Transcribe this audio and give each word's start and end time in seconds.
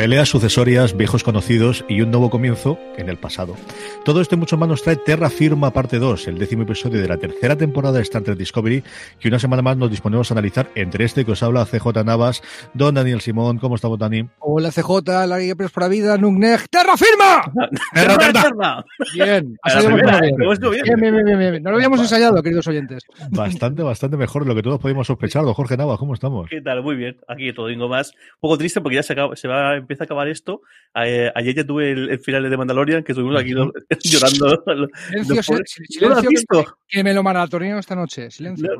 Peleas 0.00 0.30
sucesorias, 0.30 0.96
viejos 0.96 1.22
conocidos 1.22 1.84
y 1.86 2.00
un 2.00 2.10
nuevo 2.10 2.30
comienzo 2.30 2.78
en 2.96 3.10
el 3.10 3.18
pasado. 3.18 3.54
Todo 4.02 4.22
esto 4.22 4.34
y 4.34 4.38
mucho 4.38 4.56
más 4.56 4.66
nos 4.66 4.82
trae 4.82 4.96
Terra 4.96 5.28
Firma 5.28 5.74
parte 5.74 5.98
2, 5.98 6.26
el 6.28 6.38
décimo 6.38 6.62
episodio 6.62 7.02
de 7.02 7.06
la 7.06 7.18
tercera 7.18 7.54
temporada 7.54 7.98
de 7.98 8.04
Star 8.04 8.22
Trek 8.22 8.38
Discovery, 8.38 8.82
que 9.18 9.28
una 9.28 9.38
semana 9.38 9.60
más 9.60 9.76
nos 9.76 9.90
disponemos 9.90 10.30
a 10.30 10.34
analizar 10.34 10.70
entre 10.74 11.04
este 11.04 11.26
que 11.26 11.32
os 11.32 11.42
habla 11.42 11.66
CJ 11.66 12.02
Navas, 12.02 12.40
don 12.72 12.94
Daniel 12.94 13.20
Simón. 13.20 13.58
¿Cómo 13.58 13.74
estamos, 13.74 13.98
Dani? 13.98 14.26
Hola, 14.38 14.70
CJ, 14.70 15.26
la 15.26 15.38
guía 15.38 15.54
por 15.54 15.82
la 15.82 15.88
vida, 15.88 16.16
Nugneg. 16.16 16.66
¡Terra 16.70 16.96
Firma! 16.96 17.52
¡Terra 17.92 18.42
Firma! 18.42 18.84
Bien, 19.12 19.58
bien. 19.68 20.96
Bien, 20.98 21.24
bien, 21.26 21.38
bien, 21.38 21.62
No 21.62 21.72
lo 21.72 21.76
habíamos 21.76 22.00
ensayado, 22.00 22.42
queridos 22.42 22.66
oyentes. 22.66 23.02
Bastante, 23.32 23.82
bastante 23.82 24.16
mejor 24.16 24.44
de 24.44 24.48
lo 24.48 24.54
que 24.54 24.62
todos 24.62 24.80
podíamos 24.80 25.06
sospechar. 25.06 25.44
Don 25.44 25.52
Jorge 25.52 25.76
Navas, 25.76 25.98
¿cómo 25.98 26.14
estamos? 26.14 26.48
¿Qué 26.48 26.62
tal? 26.62 26.82
Muy 26.82 26.96
bien. 26.96 27.18
Aquí 27.28 27.52
todo 27.52 27.66
domingo 27.66 27.90
más. 27.90 28.12
Un 28.12 28.40
poco 28.40 28.56
triste 28.56 28.80
porque 28.80 28.96
ya 28.96 29.02
se, 29.02 29.12
acaba, 29.12 29.36
se 29.36 29.46
va 29.46 29.76
empieza 29.90 30.04
a 30.04 30.06
acabar 30.06 30.28
esto. 30.28 30.62
Eh, 30.94 31.30
ayer 31.34 31.54
ya 31.54 31.64
tuve 31.64 31.90
el, 31.90 32.20
final 32.20 32.48
de 32.48 32.56
Mandalorian, 32.56 33.02
que 33.02 33.12
estuvimos 33.12 33.40
aquí 33.40 33.50
llorando. 34.04 34.62
Silencio, 35.08 35.56
silencio 35.88 36.76
que, 36.88 37.04
me 37.04 37.12
lo 37.12 37.22
maratoneo 37.22 37.78
esta 37.78 37.96
noche. 37.96 38.30
Silencio. 38.30 38.70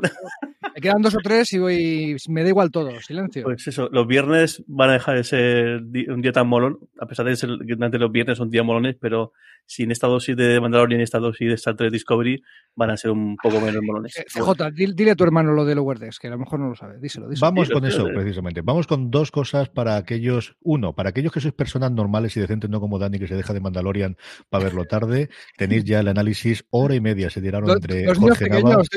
Me 0.73 0.81
quedan 0.81 1.01
dos 1.01 1.15
o 1.15 1.19
tres 1.21 1.51
y 1.53 1.59
voy, 1.59 2.15
me 2.29 2.43
da 2.43 2.49
igual 2.49 2.71
todo. 2.71 2.91
Silencio. 3.01 3.43
Pues 3.43 3.67
eso, 3.67 3.89
los 3.91 4.07
viernes 4.07 4.63
van 4.67 4.89
a 4.89 4.93
dejar 4.93 5.17
de 5.17 5.23
ser 5.23 5.81
un 5.81 6.21
día 6.21 6.31
tan 6.31 6.47
molón, 6.47 6.79
a 6.99 7.05
pesar 7.05 7.25
de 7.25 7.35
ser 7.35 7.49
que 7.65 7.97
los 7.97 8.11
viernes 8.11 8.37
son 8.37 8.49
días 8.49 8.65
molones, 8.65 8.95
pero 8.99 9.33
sin 9.65 9.91
esta 9.91 10.07
dosis 10.07 10.35
de 10.35 10.59
Mandalorian 10.59 10.99
y 10.99 11.03
esta 11.03 11.19
dosis 11.19 11.47
de 11.47 11.53
Star 11.55 11.75
Trek 11.75 11.91
Discovery 11.91 12.41
van 12.75 12.89
a 12.89 12.97
ser 12.97 13.11
un 13.11 13.37
poco 13.37 13.59
menos 13.61 13.81
molones. 13.81 14.17
Eh, 14.17 14.25
J, 14.39 14.71
dile 14.71 15.11
a 15.11 15.15
tu 15.15 15.23
hermano 15.23 15.53
lo 15.53 15.65
de 15.65 15.75
Lower 15.75 15.99
Decks, 15.99 16.19
que 16.19 16.27
a 16.27 16.31
lo 16.31 16.37
mejor 16.37 16.59
no 16.59 16.69
lo 16.69 16.75
sabe. 16.75 16.99
Díselo, 16.99 17.29
díselo. 17.29 17.51
Vamos 17.51 17.69
con 17.69 17.85
eso, 17.85 18.05
precisamente. 18.05 18.61
Vamos 18.61 18.87
con 18.87 19.11
dos 19.11 19.31
cosas 19.31 19.69
para 19.69 19.97
aquellos, 19.97 20.55
uno, 20.61 20.93
para 21.01 21.09
aquellos 21.09 21.33
que 21.33 21.41
sois 21.41 21.55
personas 21.55 21.91
normales 21.91 22.37
y 22.37 22.39
decentes, 22.39 22.69
no 22.69 22.79
como 22.79 22.99
Dani, 22.99 23.17
que 23.17 23.27
se 23.27 23.33
deja 23.33 23.55
de 23.55 23.59
Mandalorian 23.59 24.17
para 24.51 24.65
verlo 24.65 24.85
tarde. 24.85 25.31
Tenéis 25.57 25.83
ya 25.83 25.99
el 25.99 26.07
análisis, 26.07 26.63
hora 26.69 26.93
y 26.93 27.01
media 27.01 27.31
se 27.31 27.41
tiraron 27.41 27.71
entre 27.71 28.05
Jorge 28.13 28.47
Navas. 28.47 28.87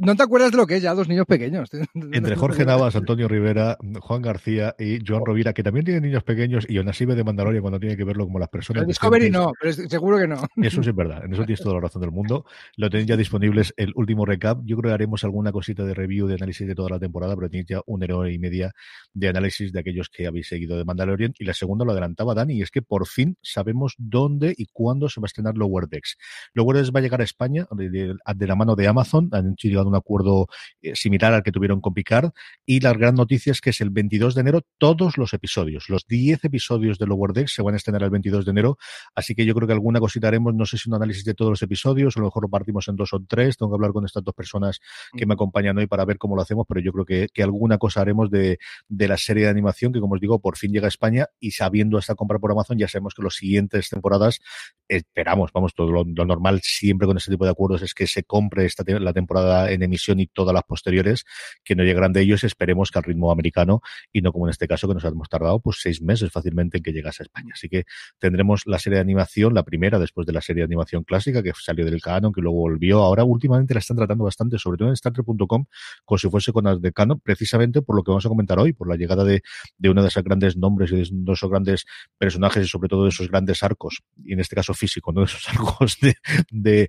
no 0.00 0.16
te 0.16 0.22
acuerdas 0.22 0.50
de 0.50 0.56
lo 0.56 0.66
que 0.66 0.76
es 0.76 0.82
ya, 0.82 0.94
dos 0.94 1.08
niños 1.08 1.26
pequeños. 1.26 1.68
Entre 2.12 2.36
Jorge 2.36 2.64
Navas, 2.64 2.96
Antonio 2.96 3.28
Rivera, 3.28 3.76
Juan 4.00 4.22
García 4.22 4.74
y 4.78 5.00
Joan 5.06 5.26
Rovira, 5.26 5.52
que 5.52 5.62
también 5.62 5.84
tienen 5.84 6.04
niños 6.04 6.22
pequeños 6.22 6.64
y 6.66 6.78
aún 6.78 6.88
así 6.88 7.04
ve 7.04 7.16
de 7.16 7.22
Mandalorian 7.22 7.60
cuando 7.60 7.78
tiene 7.78 7.98
que 7.98 8.04
verlo 8.04 8.24
como 8.24 8.38
las 8.38 8.48
personas. 8.48 8.86
Discovery 8.86 9.30
no, 9.30 9.52
pero 9.60 9.74
seguro 9.74 10.16
que 10.16 10.28
no. 10.28 10.46
Eso 10.56 10.82
sí 10.82 10.88
es 10.88 10.96
verdad, 10.96 11.22
en 11.22 11.34
eso 11.34 11.44
tienes 11.44 11.60
toda 11.62 11.74
la 11.74 11.82
razón 11.82 12.00
del 12.00 12.12
mundo. 12.12 12.46
Lo 12.78 12.88
tenéis 12.88 13.08
ya 13.08 13.18
disponibles 13.18 13.74
el 13.76 13.92
último 13.94 14.24
recap. 14.24 14.60
Yo 14.64 14.78
creo 14.78 14.88
que 14.88 14.94
haremos 14.94 15.22
alguna 15.22 15.52
cosita 15.52 15.84
de 15.84 15.92
review, 15.92 16.26
de 16.28 16.36
análisis 16.36 16.66
de 16.66 16.74
toda 16.74 16.88
la 16.88 16.98
temporada, 16.98 17.36
pero 17.36 17.50
tenéis 17.50 17.66
ya 17.68 17.82
una 17.84 18.06
hora 18.16 18.30
y 18.30 18.38
media 18.38 18.72
de 19.12 19.28
análisis 19.28 19.70
de 19.70 19.80
aquellos 19.80 20.08
que 20.08 20.26
habéis 20.26 20.48
seguido 20.48 20.78
de 20.78 20.86
Mandalorian. 20.86 21.34
Y 21.42 21.44
la 21.44 21.54
segunda 21.54 21.84
lo 21.84 21.90
adelantaba 21.90 22.34
Dani, 22.34 22.54
y 22.54 22.62
es 22.62 22.70
que 22.70 22.82
por 22.82 23.08
fin 23.08 23.36
sabemos 23.42 23.96
dónde 23.98 24.54
y 24.56 24.66
cuándo 24.66 25.08
se 25.08 25.20
va 25.20 25.24
a 25.24 25.26
estrenar 25.26 25.56
Lower 25.56 25.88
Decks. 25.88 26.16
Lower 26.54 26.76
Decks 26.76 26.94
va 26.94 27.00
a 27.00 27.02
llegar 27.02 27.20
a 27.20 27.24
España 27.24 27.66
de, 27.72 28.14
la 28.46 28.54
mano 28.54 28.76
de 28.76 28.86
Amazon, 28.86 29.28
han 29.32 29.56
llegado 29.56 29.86
a 29.86 29.88
un 29.88 29.96
acuerdo 29.96 30.46
eh, 30.82 30.94
similar 30.94 31.34
al 31.34 31.42
que 31.42 31.50
tuvieron 31.50 31.80
con 31.80 31.94
Picard, 31.94 32.30
y 32.64 32.78
la 32.78 32.92
gran 32.92 33.16
noticia 33.16 33.50
es 33.50 33.60
que 33.60 33.70
es 33.70 33.80
el 33.80 33.90
22 33.90 34.36
de 34.36 34.40
enero 34.40 34.60
todos 34.78 35.18
los 35.18 35.34
episodios, 35.34 35.88
los 35.88 36.06
10 36.06 36.44
episodios 36.44 36.98
de 36.98 37.06
Lower 37.06 37.32
Decks 37.32 37.54
se 37.54 37.62
van 37.62 37.74
a 37.74 37.76
estrenar 37.76 38.04
el 38.04 38.10
22 38.10 38.44
de 38.44 38.50
enero, 38.52 38.78
así 39.16 39.34
que 39.34 39.44
yo 39.44 39.52
creo 39.56 39.66
que 39.66 39.74
alguna 39.74 39.98
cosita 39.98 40.28
haremos, 40.28 40.54
no 40.54 40.64
sé 40.64 40.78
si 40.78 40.88
un 40.88 40.94
análisis 40.94 41.24
de 41.24 41.34
todos 41.34 41.50
los 41.50 41.62
episodios, 41.62 42.16
o 42.16 42.20
a 42.20 42.22
lo 42.22 42.28
mejor 42.28 42.44
lo 42.44 42.50
partimos 42.50 42.86
en 42.86 42.94
dos 42.94 43.12
o 43.14 43.20
tres, 43.26 43.56
tengo 43.56 43.72
que 43.72 43.76
hablar 43.76 43.90
con 43.90 44.04
estas 44.04 44.22
dos 44.22 44.34
personas 44.34 44.78
que 45.16 45.26
me 45.26 45.34
acompañan 45.34 45.76
hoy 45.76 45.88
para 45.88 46.04
ver 46.04 46.18
cómo 46.18 46.36
lo 46.36 46.42
hacemos, 46.42 46.66
pero 46.68 46.80
yo 46.80 46.92
creo 46.92 47.04
que, 47.04 47.28
que 47.34 47.42
alguna 47.42 47.78
cosa 47.78 48.00
haremos 48.00 48.30
de, 48.30 48.58
de, 48.88 49.08
la 49.08 49.16
serie 49.16 49.44
de 49.44 49.50
animación 49.50 49.92
que, 49.92 49.98
como 49.98 50.14
os 50.14 50.20
digo, 50.20 50.38
por 50.40 50.56
fin 50.56 50.72
llega 50.72 50.86
a 50.86 50.88
España 50.88 51.26
y 51.40 51.52
sabiendo 51.52 51.98
esta 51.98 52.14
compra 52.14 52.38
por 52.38 52.52
Amazon, 52.52 52.78
ya 52.78 52.88
sabemos 52.88 53.14
que 53.14 53.22
las 53.22 53.34
siguientes 53.34 53.88
temporadas 53.88 54.40
esperamos, 54.88 55.50
vamos, 55.52 55.74
todo 55.74 55.90
lo, 55.90 56.04
normal 56.04 56.60
siempre 56.62 57.06
con 57.06 57.16
este 57.16 57.30
tipo 57.30 57.44
de 57.44 57.50
acuerdos 57.50 57.82
es 57.82 57.94
que 57.94 58.06
se 58.06 58.22
compre 58.24 58.64
esta 58.64 58.84
la 58.86 59.12
temporada 59.12 59.70
en 59.70 59.82
emisión 59.82 60.20
y 60.20 60.26
todas 60.26 60.54
las 60.54 60.64
posteriores, 60.64 61.24
que 61.64 61.74
no 61.74 61.84
llegarán 61.84 62.12
de 62.12 62.20
ellos, 62.20 62.44
esperemos 62.44 62.90
que 62.90 62.98
al 62.98 63.04
ritmo 63.04 63.30
americano 63.30 63.80
y 64.12 64.20
no 64.20 64.32
como 64.32 64.46
en 64.46 64.50
este 64.50 64.68
caso 64.68 64.88
que 64.88 64.94
nos 64.94 65.04
hemos 65.04 65.28
tardado 65.28 65.60
pues 65.60 65.78
seis 65.80 66.02
meses 66.02 66.30
fácilmente 66.30 66.78
en 66.78 66.82
que 66.82 66.92
llegase 66.92 67.22
a 67.22 67.24
España. 67.24 67.52
Así 67.54 67.68
que 67.68 67.84
tendremos 68.18 68.62
la 68.66 68.78
serie 68.78 68.96
de 68.96 69.02
animación, 69.02 69.54
la 69.54 69.62
primera 69.62 69.98
después 69.98 70.26
de 70.26 70.32
la 70.32 70.40
serie 70.40 70.62
de 70.62 70.66
animación 70.66 71.04
clásica 71.04 71.42
que 71.42 71.52
salió 71.58 71.84
del 71.84 72.00
canon, 72.00 72.32
que 72.32 72.40
luego 72.40 72.58
volvió. 72.58 73.00
Ahora 73.00 73.24
últimamente 73.24 73.74
la 73.74 73.80
están 73.80 73.96
tratando 73.96 74.24
bastante, 74.24 74.58
sobre 74.58 74.78
todo 74.78 74.88
en 74.88 74.96
StarTrek.com, 74.96 75.64
como 76.04 76.18
si 76.18 76.28
fuese 76.28 76.52
con 76.52 76.64
las 76.64 76.80
de 76.80 76.92
canon, 76.92 77.20
precisamente 77.20 77.82
por 77.82 77.96
lo 77.96 78.02
que 78.02 78.10
vamos 78.10 78.26
a 78.26 78.28
comentar 78.28 78.58
hoy, 78.58 78.72
por 78.72 78.88
la 78.88 78.96
llegada 78.96 79.24
de, 79.24 79.42
de 79.78 79.90
uno 79.90 80.02
de 80.02 80.08
esos 80.08 80.22
grandes 80.22 80.56
nombres 80.56 80.92
y 80.92 80.96
de 80.96 81.02
esos 81.30 81.50
grandes 81.50 81.84
personajes 82.18 82.64
y 82.64 82.68
sobre 82.68 82.88
todo 82.88 83.04
de 83.04 83.10
esos 83.10 83.28
grandes 83.28 83.62
arcos, 83.62 84.02
y 84.24 84.32
en 84.32 84.40
este 84.40 84.56
caso 84.56 84.74
físico, 84.74 85.12
no 85.12 85.20
de 85.20 85.26
esos 85.26 85.48
arcos 85.48 85.98
de, 86.00 86.16
de, 86.50 86.88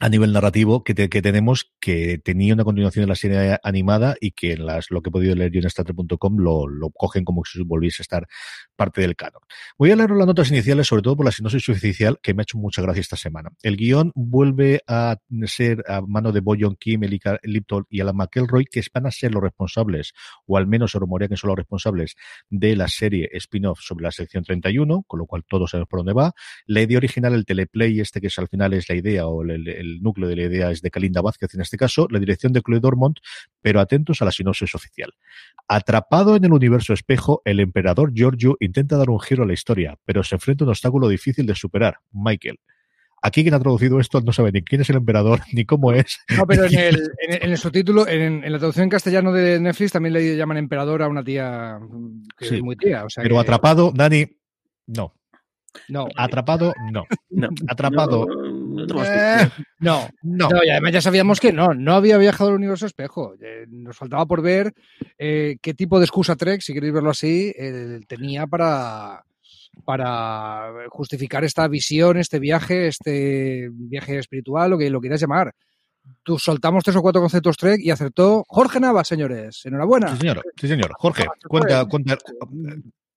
a 0.00 0.08
nivel 0.08 0.32
narrativo 0.32 0.82
que, 0.82 0.94
que, 0.94 1.22
tenemos 1.22 1.72
que 1.80 2.18
tenía 2.18 2.54
una 2.54 2.64
continuación 2.64 3.04
de 3.04 3.08
la 3.08 3.14
serie 3.14 3.58
animada 3.62 4.16
y 4.20 4.32
que 4.32 4.52
en 4.52 4.66
las, 4.66 4.90
lo 4.90 5.02
que 5.02 5.10
he 5.10 5.12
podido 5.12 5.34
leer 5.36 5.52
yo 5.52 5.60
en 5.60 5.70
StarTrek.com 5.70 6.38
lo, 6.38 6.66
lo 6.66 6.90
cogen 6.90 7.24
como 7.24 7.44
si 7.44 7.62
volviese 7.62 8.00
a 8.00 8.04
estar 8.04 8.26
parte 8.74 9.00
del 9.00 9.14
canon. 9.14 9.40
Voy 9.78 9.92
a 9.92 9.96
leer 9.96 10.10
las 10.10 10.26
notas 10.26 10.50
iniciales, 10.50 10.88
sobre 10.88 11.02
todo 11.02 11.16
por 11.16 11.24
la 11.24 11.32
sinopsis 11.32 11.68
oficial, 11.68 12.18
que 12.22 12.34
me 12.34 12.42
ha 12.42 12.44
hecho 12.44 12.58
mucha 12.58 12.82
gracia 12.82 13.00
esta 13.00 13.16
semana. 13.16 13.50
El 13.62 13.76
guion 13.76 14.10
vuelve 14.14 14.82
a 14.88 15.16
ser 15.44 15.84
a 15.86 16.00
mano 16.00 16.32
de 16.32 16.40
Boyon 16.40 16.76
Kim, 16.76 17.04
Elika 17.04 17.38
Lipton 17.44 17.86
y 17.88 18.00
Alan 18.00 18.16
McElroy, 18.16 18.64
que 18.64 18.82
van 18.92 19.06
a 19.06 19.12
ser 19.12 19.32
los 19.32 19.42
responsables, 19.42 20.12
o 20.46 20.56
al 20.56 20.66
menos 20.66 20.90
se 20.90 20.98
rumorea 20.98 21.28
que 21.28 21.36
son 21.36 21.48
los 21.48 21.56
responsables 21.56 22.16
de 22.50 22.74
la 22.74 22.88
serie 22.88 23.28
spin-off 23.32 23.78
sobre 23.80 24.02
la 24.02 24.10
sección 24.10 24.42
31, 24.42 25.04
con 25.06 25.20
lo 25.20 25.26
cual 25.26 25.44
todos 25.48 25.70
sabemos 25.70 25.88
por 25.88 26.00
dónde 26.00 26.14
va. 26.14 26.32
La 26.66 26.82
idea 26.82 26.98
original, 26.98 27.32
el 27.34 27.44
teleplay, 27.44 28.00
este 28.00 28.20
que 28.20 28.26
es, 28.26 28.38
al 28.38 28.48
final 28.48 28.72
es 28.72 28.88
la 28.88 28.96
idea 28.96 29.26
o 29.28 29.42
el 29.42 29.83
el 29.84 30.02
núcleo 30.02 30.28
de 30.28 30.36
la 30.36 30.42
idea 30.42 30.70
es 30.70 30.82
de 30.82 30.90
Kalinda 30.90 31.20
Vázquez 31.20 31.54
en 31.54 31.60
este 31.60 31.76
caso, 31.76 32.06
la 32.10 32.18
dirección 32.18 32.52
de 32.52 32.62
Chloe 32.62 32.80
Dormont, 32.80 33.18
pero 33.60 33.80
atentos 33.80 34.20
a 34.22 34.24
la 34.24 34.32
sinopsis 34.32 34.74
oficial. 34.74 35.12
Atrapado 35.68 36.36
en 36.36 36.44
el 36.44 36.52
universo 36.52 36.92
espejo, 36.92 37.42
el 37.44 37.60
emperador 37.60 38.12
Giorgio 38.12 38.56
intenta 38.60 38.96
dar 38.96 39.10
un 39.10 39.20
giro 39.20 39.44
a 39.44 39.46
la 39.46 39.52
historia, 39.52 39.98
pero 40.04 40.22
se 40.22 40.34
enfrenta 40.34 40.64
a 40.64 40.66
un 40.66 40.70
obstáculo 40.70 41.08
difícil 41.08 41.46
de 41.46 41.54
superar, 41.54 41.98
Michael. 42.12 42.58
Aquí 43.22 43.42
quien 43.42 43.54
ha 43.54 43.58
traducido 43.58 44.00
esto 44.00 44.20
no 44.20 44.34
sabe 44.34 44.52
ni 44.52 44.62
quién 44.62 44.82
es 44.82 44.90
el 44.90 44.96
emperador, 44.96 45.40
ni 45.54 45.64
cómo 45.64 45.92
es. 45.92 46.20
No, 46.36 46.46
pero 46.46 46.66
en 46.66 46.74
el, 46.78 47.10
en 47.18 47.50
el, 47.50 47.56
subtítulo, 47.56 48.06
en, 48.06 48.42
la 48.42 48.58
traducción 48.58 48.84
en 48.84 48.90
castellano 48.90 49.32
de 49.32 49.58
Netflix 49.60 49.92
también 49.92 50.12
le 50.12 50.36
llaman 50.36 50.58
emperador 50.58 51.02
a 51.02 51.08
una 51.08 51.24
tía 51.24 51.78
que 52.36 52.44
es 52.44 52.62
muy 52.62 52.76
tía. 52.76 53.06
pero 53.16 53.40
atrapado, 53.40 53.92
Dani, 53.94 54.26
no. 54.86 55.14
No. 55.88 56.06
Atrapado, 56.16 56.72
no. 56.92 57.04
no. 57.30 57.48
Atrapado. 57.66 58.28
Eh, 58.78 59.50
no, 59.80 60.08
no, 60.22 60.48
no. 60.48 60.64
Y 60.64 60.70
además 60.70 60.92
ya 60.92 61.00
sabíamos 61.00 61.40
que 61.40 61.52
no, 61.52 61.74
no 61.74 61.94
había 61.94 62.18
viajado 62.18 62.50
al 62.50 62.56
universo 62.56 62.86
espejo. 62.86 63.34
Eh, 63.40 63.66
nos 63.68 63.96
faltaba 63.96 64.26
por 64.26 64.42
ver 64.42 64.72
eh, 65.18 65.56
qué 65.60 65.74
tipo 65.74 65.98
de 65.98 66.04
excusa 66.04 66.36
Trek, 66.36 66.60
si 66.60 66.74
queréis 66.74 66.92
verlo 66.92 67.10
así, 67.10 67.52
tenía 68.06 68.46
para, 68.46 69.24
para 69.84 70.72
justificar 70.88 71.44
esta 71.44 71.66
visión, 71.68 72.16
este 72.16 72.38
viaje, 72.38 72.88
este 72.88 73.68
viaje 73.72 74.18
espiritual, 74.18 74.70
lo 74.70 74.78
que 74.78 74.90
lo 74.90 75.00
quieras 75.00 75.20
llamar. 75.20 75.54
Tú 76.22 76.38
soltamos 76.38 76.84
tres 76.84 76.96
o 76.96 77.02
cuatro 77.02 77.20
conceptos 77.20 77.56
Trek 77.56 77.80
y 77.80 77.90
acertó 77.90 78.44
Jorge 78.46 78.78
Navas, 78.78 79.08
señores. 79.08 79.62
Enhorabuena. 79.64 80.10
Sí, 80.12 80.18
señor. 80.18 80.42
Sí, 80.56 80.68
señor. 80.68 80.92
Jorge, 80.98 81.24
cuenta, 81.48 81.86
cuenta, 81.86 82.18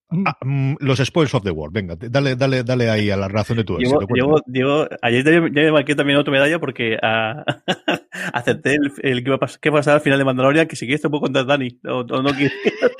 Ah, 0.09 0.37
mm, 0.45 0.75
los 0.79 0.99
spoils 0.99 1.33
of 1.33 1.43
the 1.43 1.51
world, 1.51 1.73
venga, 1.73 1.95
dale, 1.95 2.35
dale, 2.35 2.63
dale 2.63 2.89
ahí 2.89 3.09
a 3.09 3.17
la 3.17 3.27
razón 3.27 3.57
de 3.57 3.63
tu 3.63 3.77
Diego, 3.77 4.41
Diego, 4.45 4.87
ayer 5.01 5.23
ya 5.25 5.61
me 5.61 5.71
marqué 5.71 5.95
también 5.95 6.17
otra 6.17 6.31
medalla 6.31 6.59
porque 6.59 6.97
a, 7.01 7.43
acepté 8.33 8.75
el, 8.75 8.91
el 9.01 9.23
que, 9.23 9.29
va 9.29 9.35
a 9.35 9.39
pasar, 9.39 9.59
que 9.59 9.69
al 9.69 10.01
final 10.01 10.19
de 10.19 10.25
Mandalorian, 10.25 10.67
que 10.67 10.75
si 10.75 10.85
quieres 10.85 11.01
te 11.01 11.09
puedo 11.09 11.21
contar 11.21 11.45
Dani, 11.45 11.79
o, 11.85 12.03
no 12.03 12.29
quieres. 12.31 12.53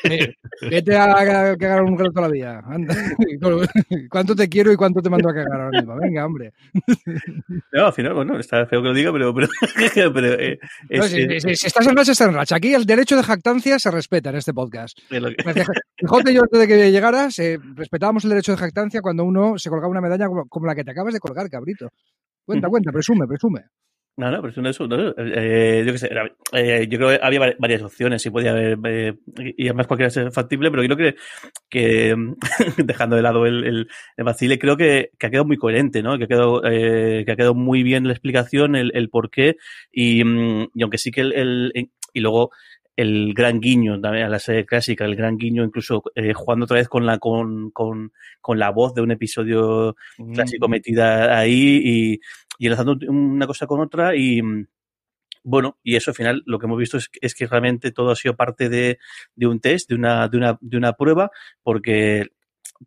Vete 0.62 0.98
a, 0.98 1.56
cagar 1.58 1.84
un 1.84 1.98
rato 1.98 2.22
la 2.22 2.28
vida. 2.28 2.64
¿Cuánto 4.10 4.36
te 4.36 4.48
quiero 4.50 4.72
y 4.72 4.76
cuánto 4.76 5.02
te 5.02 5.10
mando 5.10 5.30
a 5.30 5.34
cagar 5.34 5.62
ahora 5.62 5.80
mismo? 5.80 5.96
Venga, 5.98 6.26
hombre. 6.26 6.52
No, 7.72 7.88
al 7.88 7.94
final, 7.94 8.14
bueno, 8.14 8.40
está 8.40 8.66
feo 8.66 8.82
que 8.82 8.88
lo 8.88 8.94
diga, 8.94 9.12
pero... 9.12 9.34
pero, 9.34 10.14
pero 10.14 10.34
eh, 10.34 10.58
si, 11.40 11.68
estás 11.68 11.86
en 11.86 11.96
racha, 11.96 12.12
estás 12.12 12.28
en 12.28 12.34
racha. 12.34 12.56
Aquí 12.56 12.74
el 12.74 12.86
derecho 12.86 13.16
de 13.16 13.24
jactancia 13.24 13.78
se 13.78 13.92
respeta 13.92 14.30
en 14.30 14.38
este 14.38 14.54
podcast. 14.54 14.98
Fíjate 15.10 16.34
yo 16.34 16.42
antes 16.42 16.60
de 16.60 16.68
que 16.68 16.92
llegaras, 16.92 17.38
eh, 17.40 17.60
respetábamos 17.76 18.24
el 18.24 18.32
derecho 18.32 18.52
de 18.54 18.58
jactancia 18.58 19.02
cuando 19.02 19.24
uno 19.24 19.58
se 19.58 19.70
colgaba 19.70 19.92
una 19.92 20.02
medalla 20.02 20.28
como, 20.28 20.66
la 20.66 20.76
que 20.76 20.84
te 20.84 20.92
acabas 20.92 21.14
de 21.14 21.20
colgar, 21.20 21.50
cabrito. 21.50 21.90
Cuenta, 22.46 22.70
cuenta, 22.70 22.92
presume, 22.92 23.28
presume. 23.28 23.62
No, 24.18 24.32
no, 24.32 24.42
pero 24.42 24.68
eso, 24.68 24.88
no, 24.88 25.14
eh, 25.16 25.84
yo 25.86 25.92
qué 25.94 26.00
sé, 26.00 26.10
eh, 26.54 26.88
yo 26.90 26.98
creo 26.98 27.10
que 27.10 27.20
había 27.22 27.56
varias 27.60 27.84
opciones 27.84 28.26
y 28.26 28.32
podía 28.32 28.50
haber, 28.50 28.80
eh, 28.86 29.14
y 29.56 29.68
además 29.68 29.86
cualquiera 29.86 30.10
ser 30.10 30.32
factible, 30.32 30.72
pero 30.72 30.82
creo 30.82 30.98
que, 30.98 31.16
que 31.70 32.16
dejando 32.84 33.16
de 33.16 33.22
lado 33.22 33.46
el, 33.46 33.64
el, 33.64 33.88
el 34.18 34.24
vacile, 34.24 34.58
creo 34.58 34.76
que, 34.76 35.12
que, 35.20 35.28
ha 35.28 35.30
quedado 35.30 35.46
muy 35.46 35.58
coherente, 35.58 36.02
¿no? 36.02 36.18
Que 36.18 36.24
ha 36.24 36.28
quedado, 36.28 36.64
eh, 36.66 37.26
que 37.28 37.32
ha 37.32 37.36
quedado 37.36 37.54
muy 37.54 37.84
bien 37.84 38.08
la 38.08 38.14
explicación, 38.14 38.76
el, 38.76 38.92
el 38.96 39.10
por 39.12 39.30
qué, 39.30 39.58
y, 39.92 40.24
mm, 40.24 40.70
y 40.74 40.82
aunque 40.82 40.98
sí 40.98 41.12
que 41.12 41.22
el, 41.22 41.34
el, 41.34 41.92
y 42.12 42.20
luego 42.20 42.50
el 42.98 43.36
gran 43.36 43.60
guiño 43.60 44.02
también 44.02 44.26
a 44.26 44.30
la 44.30 44.40
serie 44.40 44.66
clásica, 44.66 45.06
el 45.06 45.16
gran 45.16 45.38
guiño 45.38 45.64
incluso 45.64 46.02
eh, 46.16 46.34
jugando 46.34 46.66
otra 46.66 46.78
vez 46.78 46.90
con 46.90 47.06
la 47.06 47.20
con, 47.20 47.70
con, 47.70 48.12
con, 48.42 48.58
la 48.58 48.72
voz 48.72 48.96
de 48.96 49.02
un 49.02 49.12
episodio 49.12 49.96
mm. 50.18 50.34
clásico 50.34 50.68
metida 50.68 51.38
ahí 51.38 51.80
y, 51.86 52.20
y 52.58 52.66
enlazando 52.66 52.98
una 53.08 53.48
cosa 53.48 53.68
con 53.68 53.80
otra 53.80 54.16
y 54.16 54.42
bueno, 55.44 55.78
y 55.82 55.96
eso 55.96 56.12
al 56.12 56.16
final 56.16 56.44
lo 56.46 56.60
que 56.60 56.66
hemos 56.66 56.78
visto 56.78 56.98
es, 56.98 57.10
es 57.22 57.34
que 57.34 57.48
realmente 57.48 57.92
todo 57.92 58.12
ha 58.12 58.16
sido 58.16 58.36
parte 58.36 58.68
de, 58.68 59.00
de 59.36 59.48
un 59.48 59.62
test, 59.62 59.90
de 59.90 59.96
una, 59.96 60.28
de, 60.28 60.38
una, 60.38 60.58
de 60.60 60.78
una 60.78 60.94
prueba, 60.94 61.32
porque 61.64 62.28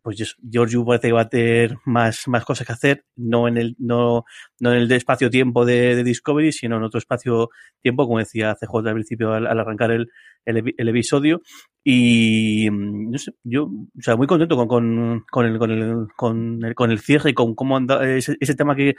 pues 0.01 0.37
Giorgio 0.49 0.85
parece 0.85 1.07
que 1.07 1.13
va 1.13 1.21
a 1.21 1.29
tener 1.29 1.77
más, 1.85 2.27
más 2.27 2.45
cosas 2.45 2.65
que 2.65 2.73
hacer, 2.73 3.05
no 3.15 3.47
en 3.47 3.57
el, 3.57 3.75
no, 3.79 4.25
no 4.59 4.71
en 4.71 4.77
el 4.77 4.91
espacio-tiempo 4.91 5.65
de, 5.65 6.03
Discovery, 6.03 6.51
sino 6.51 6.77
en 6.77 6.83
otro 6.83 6.97
espacio-tiempo, 6.97 8.05
como 8.05 8.19
decía 8.19 8.55
CJ 8.55 8.87
al 8.87 8.93
principio 8.93 9.33
al, 9.33 9.47
arrancar 9.47 9.91
el, 9.91 10.09
el, 10.45 10.87
episodio. 10.87 11.41
Y 11.83 12.69
no 12.71 13.17
sé, 13.17 13.33
yo, 13.43 13.65
o 13.65 14.01
sea, 14.01 14.15
muy 14.15 14.27
contento 14.27 14.55
con, 14.55 14.67
con, 14.67 15.25
con, 15.29 15.45
el, 15.45 15.57
con, 15.57 15.71
el, 15.71 16.07
con, 16.15 16.63
el, 16.63 16.75
con 16.75 16.91
el 16.91 16.99
cierre 16.99 17.31
y 17.31 17.33
con 17.33 17.55
cómo 17.55 17.75
anda 17.75 18.07
ese, 18.07 18.37
ese 18.39 18.55
tema 18.55 18.75
que, 18.75 18.95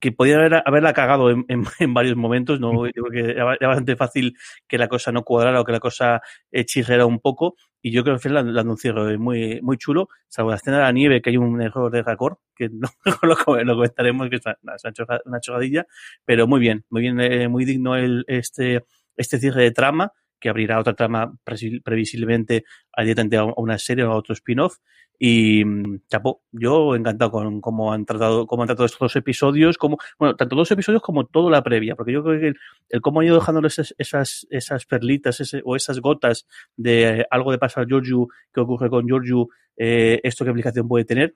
que 0.00 0.12
podía 0.12 0.36
haber, 0.36 0.62
haberla 0.64 0.92
cagado 0.92 1.30
en, 1.30 1.44
en, 1.48 1.64
varios 1.94 2.16
momentos, 2.16 2.60
¿no? 2.60 2.86
Yo 2.86 3.04
que 3.10 3.30
era, 3.30 3.44
bastante 3.44 3.96
fácil 3.96 4.36
que 4.66 4.78
la 4.78 4.88
cosa 4.88 5.12
no 5.12 5.24
cuadrara 5.24 5.60
o 5.60 5.64
que 5.64 5.72
la 5.72 5.80
cosa 5.80 6.20
eh, 6.50 6.64
un 7.04 7.20
poco. 7.20 7.56
Y 7.80 7.92
yo 7.92 8.02
creo 8.02 8.14
que 8.14 8.16
al 8.16 8.20
final 8.20 8.54
la, 8.54 8.62
la 8.62 9.12
es 9.12 9.18
muy, 9.18 9.60
muy 9.62 9.76
chulo, 9.76 10.08
salvo 10.26 10.50
la 10.50 10.56
escena 10.56 10.78
de 10.78 10.82
la 10.82 10.92
nieve, 10.92 11.22
que 11.22 11.30
hay 11.30 11.36
un 11.36 11.60
error 11.62 11.90
de 11.92 12.02
record, 12.02 12.38
que 12.54 12.68
no, 12.72 12.88
lo, 13.22 13.36
comentaremos, 13.36 14.28
que 14.28 14.36
es 14.36 14.42
una, 14.46 15.20
una 15.24 15.40
chogadilla, 15.40 15.86
pero 16.24 16.46
muy 16.46 16.60
bien, 16.60 16.84
muy 16.90 17.02
bien, 17.02 17.20
eh, 17.20 17.48
muy 17.48 17.64
digno 17.64 17.96
el, 17.96 18.24
este, 18.26 18.84
este 19.16 19.38
cierre 19.38 19.62
de 19.62 19.70
trama, 19.70 20.12
que 20.40 20.48
abrirá 20.48 20.78
otra 20.78 20.94
trama 20.94 21.34
previsiblemente 21.44 22.64
directamente 22.96 23.36
a 23.36 23.44
una 23.44 23.78
serie 23.78 24.04
o 24.04 24.12
a 24.12 24.16
otro 24.16 24.34
spin-off. 24.34 24.76
Y 25.18 25.64
mm, 25.64 26.02
chapó, 26.08 26.42
yo 26.52 26.94
encantado 26.94 27.32
con 27.32 27.60
cómo 27.60 27.92
han 27.92 28.04
tratado, 28.04 28.46
cómo 28.46 28.62
han 28.62 28.68
tratado 28.68 28.86
estos 28.86 29.00
dos 29.00 29.16
episodios, 29.16 29.76
como, 29.76 29.98
bueno, 30.18 30.36
tanto 30.36 30.54
dos 30.54 30.70
episodios 30.70 31.02
como 31.02 31.26
toda 31.26 31.50
la 31.50 31.62
previa, 31.62 31.96
porque 31.96 32.12
yo 32.12 32.22
creo 32.22 32.40
que 32.40 32.58
el, 32.88 33.00
cómo 33.00 33.20
han 33.20 33.26
ido 33.26 33.34
dejando 33.36 33.66
esas, 33.66 33.94
esas, 33.98 34.46
esas 34.50 34.86
perlitas 34.86 35.42
o 35.64 35.74
esas 35.74 36.00
gotas 36.00 36.46
de 36.76 37.26
algo 37.30 37.50
de 37.50 37.58
pasar 37.58 37.86
Giorgio, 37.88 38.28
que 38.52 38.60
ocurre 38.60 38.88
con 38.88 39.06
Giorgio, 39.06 39.48
eh, 39.76 40.20
esto 40.22 40.44
qué 40.44 40.50
aplicación 40.50 40.86
puede 40.86 41.04
tener, 41.04 41.34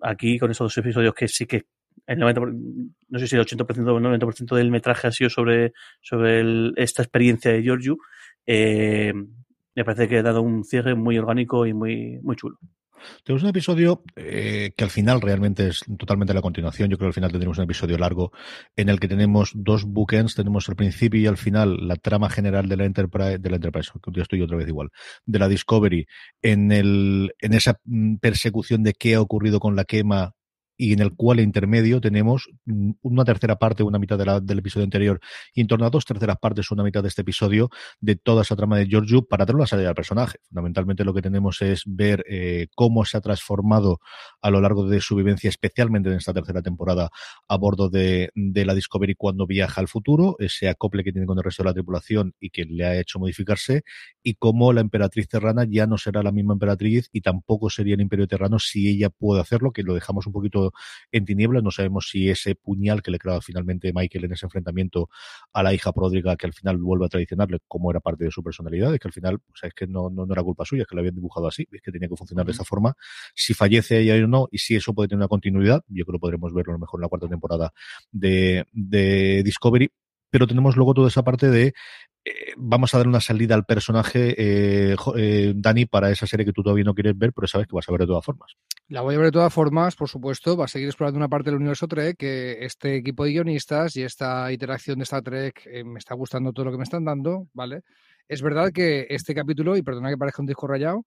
aquí 0.00 0.38
con 0.38 0.50
esos 0.50 0.64
dos 0.66 0.78
episodios 0.78 1.14
que 1.14 1.28
sí 1.28 1.46
que 1.46 1.66
el 2.06 2.18
90, 2.18 2.40
no 3.08 3.18
sé 3.18 3.26
si 3.26 3.36
el 3.36 3.46
80% 3.46 3.88
o 3.88 3.98
el 3.98 4.20
90% 4.20 4.56
del 4.56 4.70
metraje 4.70 5.08
ha 5.08 5.12
sido 5.12 5.30
sobre, 5.30 5.72
sobre 6.00 6.72
esta 6.76 7.02
experiencia 7.02 7.52
de 7.52 7.62
Giorgio, 7.62 7.98
eh, 8.46 9.12
me 9.74 9.84
parece 9.84 10.08
que 10.08 10.18
ha 10.18 10.22
dado 10.22 10.42
un 10.42 10.64
cierre 10.64 10.94
muy 10.94 11.18
orgánico 11.18 11.66
y 11.66 11.72
muy, 11.72 12.18
muy 12.22 12.36
chulo. 12.36 12.58
Tenemos 13.24 13.42
un 13.42 13.48
episodio 13.48 14.02
eh, 14.16 14.72
que 14.76 14.84
al 14.84 14.90
final 14.90 15.20
realmente 15.20 15.68
es 15.68 15.80
totalmente 15.98 16.34
la 16.34 16.42
continuación. 16.42 16.90
Yo 16.90 16.98
creo 16.98 17.06
que 17.06 17.10
al 17.10 17.14
final 17.14 17.30
tendremos 17.30 17.58
un 17.58 17.64
episodio 17.64 17.96
largo 17.98 18.32
en 18.76 18.88
el 18.88 19.00
que 19.00 19.08
tenemos 19.08 19.52
dos 19.54 19.84
bookends. 19.84 20.34
Tenemos 20.34 20.68
al 20.68 20.76
principio 20.76 21.20
y 21.20 21.26
al 21.26 21.38
final 21.38 21.86
la 21.86 21.96
trama 21.96 22.28
general 22.28 22.68
de 22.68 22.76
la 22.76 22.84
Enterprise, 22.84 23.38
de 23.38 23.50
la 23.50 23.56
Enterprise, 23.56 23.90
que 24.02 24.10
yo 24.12 24.22
estoy 24.22 24.42
otra 24.42 24.56
vez 24.56 24.68
igual, 24.68 24.90
de 25.24 25.38
la 25.38 25.48
Discovery, 25.48 26.06
en, 26.42 26.72
el, 26.72 27.34
en 27.40 27.54
esa 27.54 27.78
mm, 27.84 28.16
persecución 28.16 28.82
de 28.82 28.92
qué 28.92 29.14
ha 29.14 29.20
ocurrido 29.20 29.60
con 29.60 29.76
la 29.76 29.84
quema 29.84 30.34
y 30.80 30.94
en 30.94 31.00
el 31.00 31.14
cual 31.14 31.40
intermedio 31.40 32.00
tenemos 32.00 32.48
mm, 32.64 32.92
una 33.02 33.22
tercera 33.26 33.56
parte, 33.56 33.82
una 33.82 33.98
mitad 33.98 34.18
del 34.40 34.58
episodio 34.58 34.84
anterior 34.84 35.20
y 35.52 35.60
en 35.60 35.66
torno 35.66 35.84
a 35.84 35.90
dos 35.90 36.06
terceras 36.06 36.38
partes, 36.38 36.70
una 36.70 36.82
mitad 36.82 37.02
de 37.02 37.08
este 37.08 37.20
episodio 37.20 37.68
de 38.00 38.16
toda 38.16 38.40
esa 38.40 38.56
trama 38.56 38.78
de 38.78 38.86
Giorgio 38.86 39.26
para 39.26 39.44
tener 39.44 39.56
una 39.56 39.66
salida 39.66 39.88
del 39.88 39.94
personaje. 39.94 40.38
Fundamentalmente 40.48 41.04
lo 41.04 41.12
que 41.12 41.20
tenemos 41.20 41.60
es 41.60 41.82
ver 41.84 42.24
eh, 42.26 42.68
cómo 42.74 43.04
se 43.04 43.18
ha 43.18 43.20
transformado 43.20 44.00
a 44.40 44.50
lo 44.50 44.62
largo 44.62 44.88
de 44.88 45.02
su 45.02 45.16
vivencia, 45.16 45.50
especialmente 45.50 46.08
en 46.08 46.16
esta 46.16 46.32
tercera 46.32 46.62
temporada 46.62 47.10
a 47.46 47.56
bordo 47.58 47.90
de, 47.90 48.30
de 48.34 48.64
la 48.64 48.74
Discovery 48.74 49.16
cuando 49.16 49.46
viaja 49.46 49.82
al 49.82 49.88
futuro, 49.88 50.36
ese 50.38 50.70
acople 50.70 51.04
que 51.04 51.12
tiene 51.12 51.26
con 51.26 51.36
el 51.36 51.44
resto 51.44 51.62
de 51.62 51.68
la 51.68 51.74
tripulación 51.74 52.32
y 52.40 52.48
que 52.48 52.64
le 52.64 52.86
ha 52.86 52.98
hecho 52.98 53.18
modificarse 53.18 53.82
y 54.22 54.34
cómo 54.34 54.72
la 54.72 54.80
emperatriz 54.80 55.28
terrana 55.28 55.64
ya 55.68 55.86
no 55.86 55.98
será 55.98 56.22
la 56.22 56.32
misma 56.32 56.54
emperatriz 56.54 57.08
y 57.12 57.20
tampoco 57.20 57.70
sería 57.70 57.94
el 57.94 58.00
imperio 58.00 58.26
terrano 58.26 58.58
si 58.58 58.88
ella 58.88 59.10
puede 59.10 59.40
hacerlo, 59.40 59.72
que 59.72 59.82
lo 59.82 59.94
dejamos 59.94 60.26
un 60.26 60.32
poquito 60.32 60.72
en 61.12 61.24
tinieblas. 61.24 61.62
No 61.62 61.70
sabemos 61.70 62.08
si 62.10 62.28
ese 62.28 62.54
puñal 62.54 63.02
que 63.02 63.10
le 63.10 63.18
clava 63.18 63.40
finalmente 63.40 63.92
Michael 63.94 64.26
en 64.26 64.32
ese 64.32 64.46
enfrentamiento 64.46 65.08
a 65.52 65.62
la 65.62 65.74
hija 65.74 65.92
pródiga, 65.92 66.36
que 66.36 66.46
al 66.46 66.52
final 66.52 66.78
vuelve 66.78 67.06
a 67.06 67.08
traicionarle, 67.08 67.58
como 67.66 67.90
era 67.90 68.00
parte 68.00 68.24
de 68.24 68.30
su 68.30 68.42
personalidad, 68.42 68.92
es 68.94 69.00
que 69.00 69.08
al 69.08 69.12
final, 69.12 69.40
pues 69.40 69.62
es 69.62 69.74
que 69.74 69.86
no, 69.86 70.10
no, 70.10 70.26
era 70.30 70.42
culpa 70.42 70.64
suya, 70.64 70.82
es 70.82 70.88
que 70.88 70.94
lo 70.94 71.00
habían 71.00 71.14
dibujado 71.14 71.48
así, 71.48 71.66
es 71.70 71.82
que 71.82 71.92
tenía 71.92 72.08
que 72.08 72.16
funcionar 72.16 72.46
de 72.46 72.52
esa 72.52 72.64
forma. 72.64 72.94
Si 73.34 73.54
fallece 73.54 74.00
ella 74.00 74.22
o 74.24 74.28
no, 74.28 74.48
y 74.50 74.58
si 74.58 74.76
eso 74.76 74.94
puede 74.94 75.08
tener 75.08 75.20
una 75.20 75.28
continuidad, 75.28 75.82
yo 75.88 76.04
creo 76.04 76.18
que 76.18 76.20
podremos 76.20 76.52
verlo 76.52 76.72
a 76.72 76.76
lo 76.76 76.80
mejor 76.80 77.00
en 77.00 77.02
la 77.02 77.08
cuarta 77.08 77.28
temporada 77.28 77.72
de, 78.10 78.64
de 78.72 79.42
Discovery, 79.42 79.90
pero 80.30 80.46
tenemos 80.46 80.76
luego 80.76 80.94
toda 80.94 81.08
esa 81.08 81.22
parte 81.22 81.48
de 81.48 81.74
eh, 82.24 82.52
vamos 82.56 82.92
a 82.92 82.98
dar 82.98 83.08
una 83.08 83.20
salida 83.20 83.54
al 83.54 83.64
personaje, 83.64 84.34
eh, 84.36 84.96
eh, 85.16 85.52
Dani, 85.56 85.86
para 85.86 86.10
esa 86.10 86.26
serie 86.26 86.44
que 86.44 86.52
tú 86.52 86.62
todavía 86.62 86.84
no 86.84 86.94
quieres 86.94 87.16
ver, 87.16 87.32
pero 87.32 87.46
sabes 87.46 87.66
que 87.66 87.74
vas 87.74 87.88
a 87.88 87.92
ver 87.92 88.02
de 88.02 88.06
todas 88.06 88.24
formas. 88.24 88.56
La 88.88 89.00
voy 89.00 89.14
a 89.14 89.18
ver 89.18 89.28
de 89.28 89.32
todas 89.32 89.52
formas, 89.52 89.96
por 89.96 90.08
supuesto. 90.08 90.56
Va 90.56 90.66
a 90.66 90.68
seguir 90.68 90.88
explorando 90.88 91.16
una 91.16 91.28
parte 91.28 91.50
del 91.50 91.56
universo 91.58 91.88
Trek, 91.88 92.16
que 92.18 92.64
este 92.64 92.96
equipo 92.96 93.24
de 93.24 93.30
guionistas 93.30 93.96
y 93.96 94.02
esta 94.02 94.52
interacción 94.52 94.98
de 94.98 95.04
Star 95.04 95.22
Trek 95.22 95.68
me 95.84 95.98
está 95.98 96.14
gustando 96.14 96.52
todo 96.52 96.66
lo 96.66 96.72
que 96.72 96.78
me 96.78 96.84
están 96.84 97.04
dando, 97.04 97.46
¿vale? 97.54 97.82
Es 98.28 98.42
verdad 98.42 98.70
que 98.70 99.06
este 99.10 99.34
capítulo, 99.34 99.76
y 99.76 99.82
perdona 99.82 100.10
que 100.10 100.18
parezca 100.18 100.42
un 100.42 100.46
disco 100.46 100.66
rayado, 100.66 101.06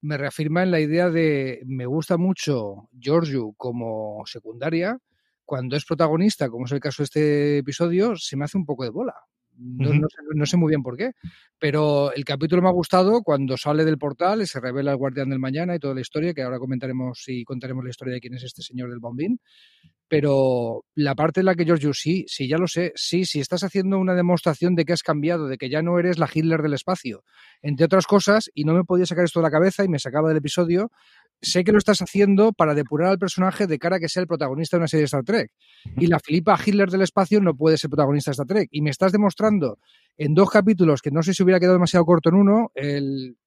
me 0.00 0.16
reafirma 0.16 0.62
en 0.62 0.70
la 0.70 0.80
idea 0.80 1.10
de 1.10 1.62
me 1.66 1.86
gusta 1.86 2.16
mucho 2.16 2.88
Giorgio 2.98 3.52
como 3.56 4.22
secundaria, 4.26 4.98
cuando 5.44 5.76
es 5.76 5.84
protagonista, 5.84 6.48
como 6.48 6.66
es 6.66 6.72
el 6.72 6.80
caso 6.80 7.02
de 7.02 7.04
este 7.04 7.58
episodio, 7.58 8.16
se 8.16 8.36
me 8.36 8.44
hace 8.44 8.58
un 8.58 8.64
poco 8.64 8.84
de 8.84 8.90
bola. 8.90 9.14
No, 9.56 10.46
sé, 10.46 10.56
muy 10.56 10.70
bien 10.70 10.82
por 10.82 10.96
qué, 10.96 11.12
pero 11.60 12.12
el 12.12 12.24
capítulo 12.24 12.60
me 12.60 12.68
ha 12.68 12.72
gustado 12.72 13.22
cuando 13.22 13.56
sale 13.56 13.84
del 13.84 13.98
portal 13.98 14.42
y 14.42 14.46
se 14.46 14.58
revela 14.58 14.90
el 14.90 14.96
guardián 14.96 15.30
del 15.30 15.38
mañana 15.38 15.76
y 15.76 15.78
toda 15.78 15.94
la 15.94 16.00
historia, 16.00 16.34
que 16.34 16.42
ahora 16.42 16.58
comentaremos 16.58 17.22
y 17.28 17.44
contaremos 17.44 17.84
la 17.84 17.90
historia 17.90 18.14
de 18.14 18.20
quién 18.20 18.34
es 18.34 18.42
este 18.42 18.62
señor 18.62 18.90
del 18.90 18.98
bombín. 18.98 19.38
Pero 20.08 20.84
la 20.94 21.14
parte 21.14 21.40
en 21.40 21.46
la 21.46 21.54
que 21.54 21.64
George, 21.64 21.92
sí, 21.94 22.24
sí, 22.28 22.48
ya 22.48 22.58
lo 22.58 22.66
sé, 22.66 22.92
sí, 22.94 23.24
si 23.24 23.40
estás 23.40 23.62
haciendo 23.62 23.98
una 23.98 24.14
demostración 24.14 24.74
de 24.74 24.84
que 24.84 24.92
has 24.92 25.02
cambiado, 25.02 25.46
de 25.46 25.56
que 25.56 25.70
ya 25.70 25.82
no 25.82 25.98
eres 25.98 26.18
la 26.18 26.28
Hitler 26.32 26.60
del 26.60 26.74
espacio, 26.74 27.24
entre 27.62 27.86
otras 27.86 28.06
cosas, 28.06 28.50
y 28.54 28.64
no 28.64 28.74
me 28.74 28.84
podía 28.84 29.06
sacar 29.06 29.24
esto 29.24 29.40
de 29.40 29.44
la 29.44 29.50
cabeza 29.50 29.84
y 29.84 29.88
me 29.88 29.98
sacaba 29.98 30.28
del 30.28 30.38
episodio, 30.38 30.90
sé 31.44 31.64
que 31.64 31.72
lo 31.72 31.78
estás 31.78 32.00
haciendo 32.00 32.52
para 32.52 32.74
depurar 32.74 33.10
al 33.10 33.18
personaje 33.18 33.66
de 33.66 33.78
cara 33.78 33.96
a 33.96 33.98
que 34.00 34.08
sea 34.08 34.22
el 34.22 34.26
protagonista 34.26 34.76
de 34.76 34.80
una 34.80 34.88
serie 34.88 35.02
de 35.02 35.06
Star 35.06 35.24
Trek. 35.24 35.50
Y 35.96 36.06
la 36.06 36.18
Filipa 36.18 36.58
Hitler 36.64 36.90
del 36.90 37.02
espacio 37.02 37.40
no 37.40 37.54
puede 37.54 37.76
ser 37.76 37.90
protagonista 37.90 38.30
de 38.30 38.32
Star 38.32 38.46
Trek. 38.46 38.68
Y 38.70 38.82
me 38.82 38.90
estás 38.90 39.12
demostrando 39.12 39.78
en 40.16 40.34
dos 40.34 40.50
capítulos, 40.50 41.00
que 41.02 41.10
no 41.10 41.22
sé 41.22 41.34
si 41.34 41.42
hubiera 41.42 41.60
quedado 41.60 41.74
demasiado 41.74 42.04
corto 42.04 42.30
en 42.30 42.36
uno, 42.36 42.70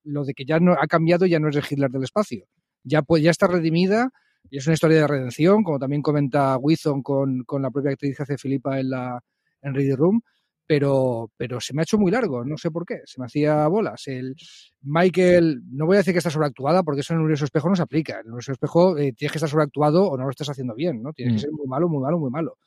lo 0.04 0.24
de 0.24 0.34
que 0.34 0.44
ya 0.44 0.58
no 0.60 0.72
ha 0.72 0.86
cambiado, 0.86 1.26
ya 1.26 1.38
no 1.38 1.48
es 1.48 1.56
el 1.56 1.64
Hitler 1.68 1.90
del 1.90 2.04
espacio. 2.04 2.46
Ya, 2.84 3.02
pues, 3.02 3.22
ya 3.22 3.30
está 3.30 3.46
redimida 3.46 4.10
y 4.50 4.58
es 4.58 4.66
una 4.66 4.74
historia 4.74 5.00
de 5.00 5.06
redención, 5.06 5.62
como 5.62 5.78
también 5.78 6.02
comenta 6.02 6.56
Withon 6.56 7.02
con, 7.02 7.44
con 7.44 7.62
la 7.62 7.70
propia 7.70 7.92
actriz 7.92 8.16
que 8.16 8.22
hace 8.22 8.38
Filipa 8.38 8.78
en 8.78 8.90
la 8.90 9.20
en 9.60 9.74
Ready 9.74 9.94
Room 9.94 10.22
pero, 10.68 11.32
pero 11.38 11.62
se 11.62 11.72
me 11.72 11.80
ha 11.80 11.84
hecho 11.84 11.96
muy 11.96 12.12
largo, 12.12 12.44
no 12.44 12.58
sé 12.58 12.70
por 12.70 12.84
qué, 12.84 13.00
se 13.06 13.18
me 13.18 13.24
hacía 13.24 13.66
bolas. 13.68 14.06
El 14.06 14.36
Michael, 14.82 15.62
no 15.70 15.86
voy 15.86 15.96
a 15.96 16.00
decir 16.00 16.12
que 16.12 16.18
está 16.18 16.28
sobreactuada, 16.28 16.82
porque 16.82 17.00
eso 17.00 17.14
en 17.14 17.20
el 17.20 17.22
universo 17.22 17.46
espejo 17.46 17.70
no 17.70 17.74
se 17.74 17.82
aplica. 17.82 18.16
En 18.16 18.26
el 18.26 18.26
universo 18.26 18.52
espejo 18.52 18.98
eh, 18.98 19.14
tienes 19.14 19.32
que 19.32 19.38
estar 19.38 19.48
sobreactuado 19.48 20.06
o 20.06 20.18
no 20.18 20.24
lo 20.24 20.30
estás 20.30 20.50
haciendo 20.50 20.74
bien, 20.74 21.02
¿no? 21.02 21.14
Tienes 21.14 21.32
que 21.32 21.38
mm. 21.38 21.40
ser 21.40 21.50
muy 21.52 21.66
malo, 21.66 21.88
muy 21.88 22.02
malo, 22.02 22.18
muy 22.18 22.30
malo. 22.30 22.58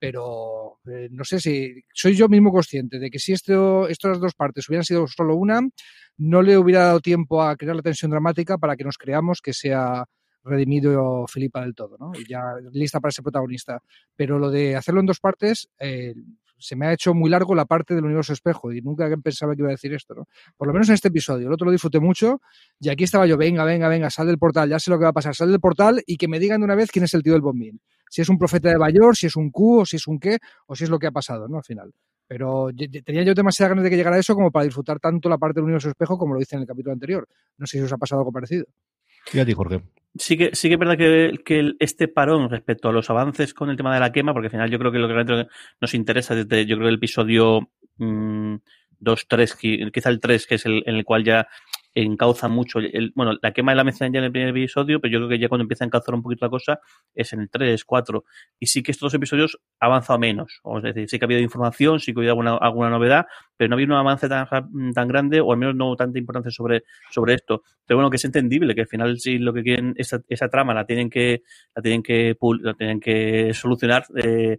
Pero 0.00 0.80
eh, 0.90 1.06
no 1.12 1.22
sé 1.22 1.38
si 1.38 1.80
soy 1.94 2.16
yo 2.16 2.28
mismo 2.28 2.50
consciente 2.50 2.98
de 2.98 3.08
que 3.08 3.20
si 3.20 3.32
esto, 3.32 3.86
estas 3.86 4.18
dos 4.18 4.34
partes 4.34 4.68
hubieran 4.68 4.84
sido 4.84 5.06
solo 5.06 5.36
una, 5.36 5.60
no 6.18 6.42
le 6.42 6.58
hubiera 6.58 6.86
dado 6.86 6.98
tiempo 6.98 7.40
a 7.40 7.54
crear 7.54 7.76
la 7.76 7.82
tensión 7.82 8.10
dramática 8.10 8.58
para 8.58 8.74
que 8.74 8.82
nos 8.82 8.98
creamos 8.98 9.40
que 9.40 9.52
sea 9.52 10.04
redimido 10.42 11.24
Filipa 11.28 11.60
del 11.60 11.76
todo, 11.76 11.96
¿no? 12.00 12.10
Y 12.18 12.28
ya 12.28 12.42
lista 12.72 12.98
para 12.98 13.12
ser 13.12 13.22
protagonista. 13.22 13.80
Pero 14.16 14.40
lo 14.40 14.50
de 14.50 14.74
hacerlo 14.74 14.98
en 14.98 15.06
dos 15.06 15.20
partes, 15.20 15.68
eh, 15.78 16.14
se 16.58 16.76
me 16.76 16.86
ha 16.86 16.92
hecho 16.92 17.14
muy 17.14 17.30
largo 17.30 17.54
la 17.54 17.64
parte 17.64 17.94
del 17.94 18.04
universo 18.04 18.32
espejo 18.32 18.72
y 18.72 18.80
nunca 18.80 19.08
pensaba 19.22 19.54
que 19.54 19.62
iba 19.62 19.68
a 19.68 19.72
decir 19.72 19.92
esto, 19.94 20.14
¿no? 20.14 20.26
Por 20.56 20.68
lo 20.68 20.72
menos 20.72 20.88
en 20.88 20.94
este 20.94 21.08
episodio. 21.08 21.46
El 21.48 21.52
otro 21.52 21.66
lo 21.66 21.72
disfruté 21.72 22.00
mucho 22.00 22.40
y 22.80 22.88
aquí 22.88 23.04
estaba 23.04 23.26
yo, 23.26 23.36
venga, 23.36 23.64
venga, 23.64 23.88
venga, 23.88 24.10
sal 24.10 24.26
del 24.26 24.38
portal, 24.38 24.68
ya 24.68 24.78
sé 24.78 24.90
lo 24.90 24.98
que 24.98 25.04
va 25.04 25.10
a 25.10 25.14
pasar, 25.14 25.34
sal 25.34 25.50
del 25.50 25.60
portal 25.60 26.02
y 26.06 26.16
que 26.16 26.28
me 26.28 26.38
digan 26.38 26.60
de 26.60 26.64
una 26.64 26.74
vez 26.74 26.90
quién 26.90 27.04
es 27.04 27.14
el 27.14 27.22
tío 27.22 27.32
del 27.32 27.42
bombín. 27.42 27.80
Si 28.08 28.22
es 28.22 28.28
un 28.28 28.38
profeta 28.38 28.68
de 28.68 28.76
Bayor, 28.76 29.16
si 29.16 29.26
es 29.26 29.36
un 29.36 29.50
Q, 29.50 29.80
o 29.80 29.86
si 29.86 29.96
es 29.96 30.06
un 30.06 30.18
qué, 30.20 30.38
o 30.66 30.76
si 30.76 30.84
es 30.84 30.90
lo 30.90 30.98
que 30.98 31.08
ha 31.08 31.12
pasado, 31.12 31.48
¿no? 31.48 31.56
Al 31.56 31.64
final. 31.64 31.92
Pero 32.26 32.70
tenía 33.04 33.22
yo 33.22 33.34
demasiadas 33.34 33.70
ganas 33.70 33.84
de 33.84 33.90
que 33.90 33.96
llegara 33.96 34.18
eso 34.18 34.34
como 34.34 34.50
para 34.50 34.64
disfrutar 34.64 34.98
tanto 34.98 35.28
la 35.28 35.36
parte 35.36 35.56
del 35.56 35.64
universo 35.64 35.88
espejo 35.88 36.16
como 36.16 36.34
lo 36.34 36.40
hice 36.40 36.56
en 36.56 36.62
el 36.62 36.66
capítulo 36.66 36.92
anterior. 36.92 37.28
No 37.58 37.66
sé 37.66 37.78
si 37.78 37.84
os 37.84 37.92
ha 37.92 37.98
pasado 37.98 38.20
algo 38.20 38.32
parecido. 38.32 38.66
Y 39.32 39.38
a 39.38 39.44
ti, 39.44 39.52
Jorge. 39.52 39.80
Sí 40.16 40.36
que, 40.36 40.50
sí 40.54 40.68
que 40.68 40.74
es 40.74 40.78
verdad 40.78 40.96
que, 40.96 41.38
que, 41.44 41.72
este 41.80 42.06
parón 42.06 42.48
respecto 42.48 42.88
a 42.88 42.92
los 42.92 43.10
avances 43.10 43.52
con 43.52 43.68
el 43.68 43.76
tema 43.76 43.92
de 43.92 44.00
la 44.00 44.12
quema, 44.12 44.32
porque 44.32 44.46
al 44.46 44.52
final 44.52 44.70
yo 44.70 44.78
creo 44.78 44.92
que 44.92 44.98
lo 44.98 45.08
que 45.08 45.46
nos 45.80 45.94
interesa 45.94 46.36
desde, 46.36 46.66
yo 46.66 46.76
creo, 46.76 46.88
el 46.88 46.96
episodio 46.96 47.70
2, 47.98 48.60
2, 49.00 49.26
3, 49.28 49.56
quizá 49.92 50.10
el 50.10 50.20
3, 50.20 50.46
que 50.46 50.54
es 50.54 50.66
el 50.66 50.84
en 50.86 50.94
el 50.94 51.04
cual 51.04 51.24
ya 51.24 51.48
encauza 51.94 52.48
mucho. 52.48 52.80
El, 52.80 53.12
bueno, 53.14 53.38
la 53.40 53.52
quema 53.52 53.74
la 53.74 53.84
mencionan 53.84 54.12
ya 54.12 54.18
en 54.18 54.24
el 54.24 54.32
primer 54.32 54.50
episodio, 54.50 55.00
pero 55.00 55.12
yo 55.12 55.18
creo 55.20 55.28
que 55.28 55.38
ya 55.38 55.48
cuando 55.48 55.62
empieza 55.62 55.84
a 55.84 55.86
encauzar 55.86 56.14
un 56.14 56.22
poquito 56.22 56.44
la 56.44 56.50
cosa 56.50 56.80
es 57.14 57.32
en 57.32 57.40
el 57.40 57.50
3, 57.50 57.84
4. 57.84 58.24
Y 58.58 58.66
sí 58.66 58.82
que 58.82 58.90
estos 58.90 59.06
dos 59.06 59.14
episodios 59.14 59.58
han 59.78 59.90
avanzado 59.90 60.18
menos. 60.18 60.60
O 60.64 60.78
es 60.78 60.84
decir, 60.84 61.08
sí 61.08 61.18
que 61.18 61.24
ha 61.24 61.26
habido 61.26 61.40
información, 61.40 62.00
sí 62.00 62.12
que 62.12 62.18
ha 62.18 62.22
habido 62.22 62.32
alguna, 62.32 62.56
alguna 62.56 62.90
novedad, 62.90 63.26
pero 63.56 63.68
no 63.68 63.74
ha 63.74 63.76
habido 63.76 63.94
un 63.94 64.00
avance 64.00 64.28
tan, 64.28 64.46
tan 64.92 65.08
grande, 65.08 65.40
o 65.40 65.52
al 65.52 65.58
menos 65.58 65.76
no 65.76 65.94
tanta 65.96 66.18
importancia 66.18 66.50
sobre, 66.50 66.82
sobre 67.10 67.34
esto. 67.34 67.62
Pero 67.86 67.98
bueno, 67.98 68.10
que 68.10 68.16
es 68.16 68.24
entendible, 68.24 68.74
que 68.74 68.82
al 68.82 68.88
final 68.88 69.18
sí 69.18 69.38
lo 69.38 69.52
que 69.52 69.62
quieren, 69.62 69.94
esa, 69.96 70.20
esa 70.28 70.48
trama 70.48 70.74
la 70.74 70.86
tienen 70.86 71.10
que, 71.10 71.42
la 71.74 71.82
tienen 71.82 72.02
que, 72.02 72.36
la 72.60 72.74
tienen 72.74 73.00
que 73.00 73.52
solucionar, 73.54 74.04
eh, 74.16 74.58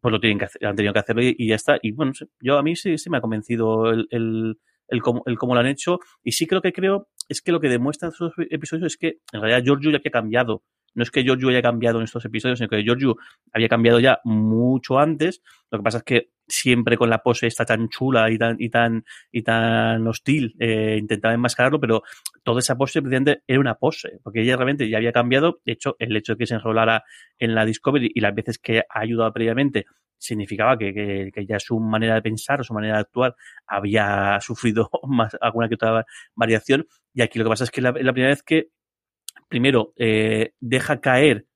pues 0.00 0.10
lo 0.10 0.20
tienen 0.20 0.38
que 0.38 0.46
hacer, 0.46 0.66
han 0.66 0.74
tenido 0.74 0.92
que 0.92 0.98
hacerlo 0.98 1.22
y, 1.22 1.46
ya 1.46 1.54
está. 1.54 1.78
Y 1.82 1.92
bueno, 1.92 2.12
yo 2.40 2.58
a 2.58 2.62
mí 2.62 2.74
sí, 2.74 2.98
sí 2.98 3.10
me 3.10 3.18
ha 3.18 3.20
convencido 3.20 3.90
el 3.90 4.58
el 4.92 5.02
cómo, 5.02 5.22
el 5.26 5.36
cómo 5.36 5.54
lo 5.54 5.60
han 5.60 5.66
hecho. 5.66 5.98
Y 6.22 6.32
sí 6.32 6.46
creo 6.46 6.62
que 6.62 6.72
creo, 6.72 7.08
es 7.28 7.42
que 7.42 7.50
lo 7.50 7.60
que 7.60 7.68
demuestran 7.68 8.12
estos 8.12 8.32
episodios 8.50 8.92
es 8.92 8.96
que 8.96 9.18
en 9.32 9.40
realidad 9.40 9.64
Giorgio 9.64 9.90
ya 9.90 9.98
que 9.98 10.08
ha 10.08 10.12
cambiado. 10.12 10.62
No 10.94 11.02
es 11.02 11.10
que 11.10 11.22
Giorgio 11.22 11.48
haya 11.48 11.62
cambiado 11.62 11.98
en 11.98 12.04
estos 12.04 12.22
episodios, 12.26 12.58
sino 12.58 12.68
que 12.68 12.82
Giorgio 12.82 13.16
había 13.52 13.68
cambiado 13.68 13.98
ya 13.98 14.20
mucho 14.24 14.98
antes. 14.98 15.42
Lo 15.70 15.78
que 15.78 15.82
pasa 15.82 15.98
es 15.98 16.04
que 16.04 16.30
siempre 16.46 16.98
con 16.98 17.08
la 17.08 17.22
pose 17.22 17.46
esta 17.46 17.64
tan 17.64 17.88
chula 17.88 18.30
y 18.30 18.36
tan, 18.36 18.56
y 18.58 18.68
tan, 18.68 19.04
y 19.30 19.42
tan 19.42 20.06
hostil, 20.06 20.54
eh, 20.58 20.98
intentaba 21.00 21.32
enmascararlo, 21.32 21.80
pero 21.80 22.02
toda 22.42 22.58
esa 22.58 22.76
pose 22.76 23.00
precisamente 23.00 23.42
era 23.46 23.58
una 23.58 23.76
pose, 23.76 24.20
porque 24.22 24.42
ella 24.42 24.56
realmente 24.56 24.86
ya 24.90 24.98
había 24.98 25.12
cambiado. 25.12 25.60
De 25.64 25.72
hecho, 25.72 25.96
el 25.98 26.14
hecho 26.14 26.34
de 26.34 26.38
que 26.38 26.46
se 26.46 26.54
enrolara 26.56 27.04
en 27.38 27.54
la 27.54 27.64
Discovery 27.64 28.10
y 28.14 28.20
las 28.20 28.34
veces 28.34 28.58
que 28.58 28.80
ha 28.80 29.00
ayudado 29.00 29.32
previamente 29.32 29.86
significaba 30.22 30.78
que, 30.78 31.30
que, 31.34 31.46
ya 31.46 31.58
su 31.58 31.78
manera 31.80 32.14
de 32.14 32.22
pensar 32.22 32.60
o 32.60 32.64
su 32.64 32.74
manera 32.74 32.94
de 32.94 33.00
actuar 33.00 33.34
había 33.66 34.38
sufrido 34.40 34.88
más 35.06 35.36
alguna 35.40 35.68
que 35.68 35.74
otra 35.74 36.04
variación. 36.34 36.86
Y 37.12 37.22
aquí 37.22 37.38
lo 37.38 37.44
que 37.44 37.50
pasa 37.50 37.64
es 37.64 37.70
que 37.70 37.80
la, 37.80 37.90
la 37.90 38.12
primera 38.12 38.30
vez 38.30 38.42
que, 38.42 38.68
primero, 39.48 39.92
eh, 39.96 40.52
deja 40.60 41.00
caer 41.00 41.46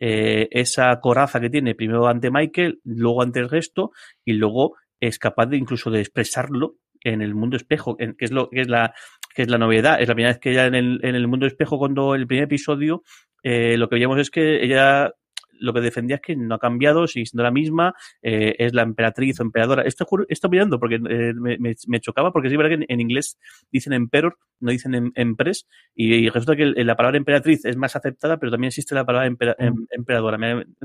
eh, 0.00 0.48
esa 0.50 0.98
coraza 1.00 1.40
que 1.40 1.50
tiene, 1.50 1.74
primero 1.74 2.06
ante 2.08 2.30
Michael, 2.30 2.80
luego 2.84 3.22
ante 3.22 3.40
el 3.40 3.48
resto, 3.48 3.92
y 4.24 4.32
luego 4.32 4.76
es 5.00 5.18
capaz 5.18 5.46
de 5.46 5.56
incluso 5.56 5.90
de 5.90 6.00
expresarlo 6.00 6.76
en 7.02 7.20
el 7.20 7.34
mundo 7.34 7.56
espejo, 7.56 7.96
en, 7.98 8.14
que 8.14 8.24
es 8.24 8.32
lo 8.32 8.48
que 8.48 8.60
es 8.60 8.68
la 8.68 8.94
que 9.34 9.42
es 9.42 9.48
la 9.48 9.58
novedad. 9.58 10.00
Es 10.00 10.08
la 10.08 10.14
primera 10.14 10.32
vez 10.32 10.40
que 10.40 10.52
ella 10.52 10.66
en 10.66 10.74
el, 10.74 11.00
en 11.02 11.14
el 11.14 11.28
mundo 11.28 11.46
espejo, 11.46 11.78
cuando 11.78 12.14
el 12.14 12.26
primer 12.26 12.44
episodio, 12.44 13.02
eh, 13.42 13.76
lo 13.76 13.88
que 13.88 13.96
veíamos 13.96 14.18
es 14.18 14.30
que 14.30 14.64
ella 14.64 15.12
lo 15.60 15.72
que 15.72 15.80
defendía 15.80 16.16
es 16.16 16.22
que 16.22 16.36
no 16.36 16.54
ha 16.54 16.58
cambiado, 16.58 17.06
sigue 17.06 17.26
siendo 17.26 17.42
la 17.42 17.50
misma, 17.50 17.94
eh, 18.22 18.54
es 18.58 18.72
la 18.74 18.82
emperatriz 18.82 19.40
o 19.40 19.42
emperadora. 19.42 19.82
Esto 19.82 20.06
estoy 20.28 20.50
mirando 20.50 20.78
porque 20.78 20.96
eh, 20.96 21.34
me, 21.34 21.58
me, 21.58 22.00
chocaba, 22.00 22.32
porque 22.32 22.48
es 22.48 22.56
verdad 22.56 22.78
que 22.78 22.84
en, 22.88 23.00
inglés 23.00 23.38
dicen 23.70 23.92
emperor, 23.92 24.38
no 24.60 24.70
dicen 24.70 24.94
em, 24.94 25.12
empress, 25.14 25.66
y, 25.94 26.28
resulta 26.28 26.56
que 26.56 26.66
la 26.84 26.96
palabra 26.96 27.18
emperatriz 27.18 27.64
es 27.64 27.76
más 27.76 27.96
aceptada, 27.96 28.38
pero 28.38 28.52
también 28.52 28.68
existe 28.68 28.94
la 28.94 29.04
palabra 29.04 29.26
em, 29.26 29.34
mm. 29.34 29.86
emperadora. 29.90 30.38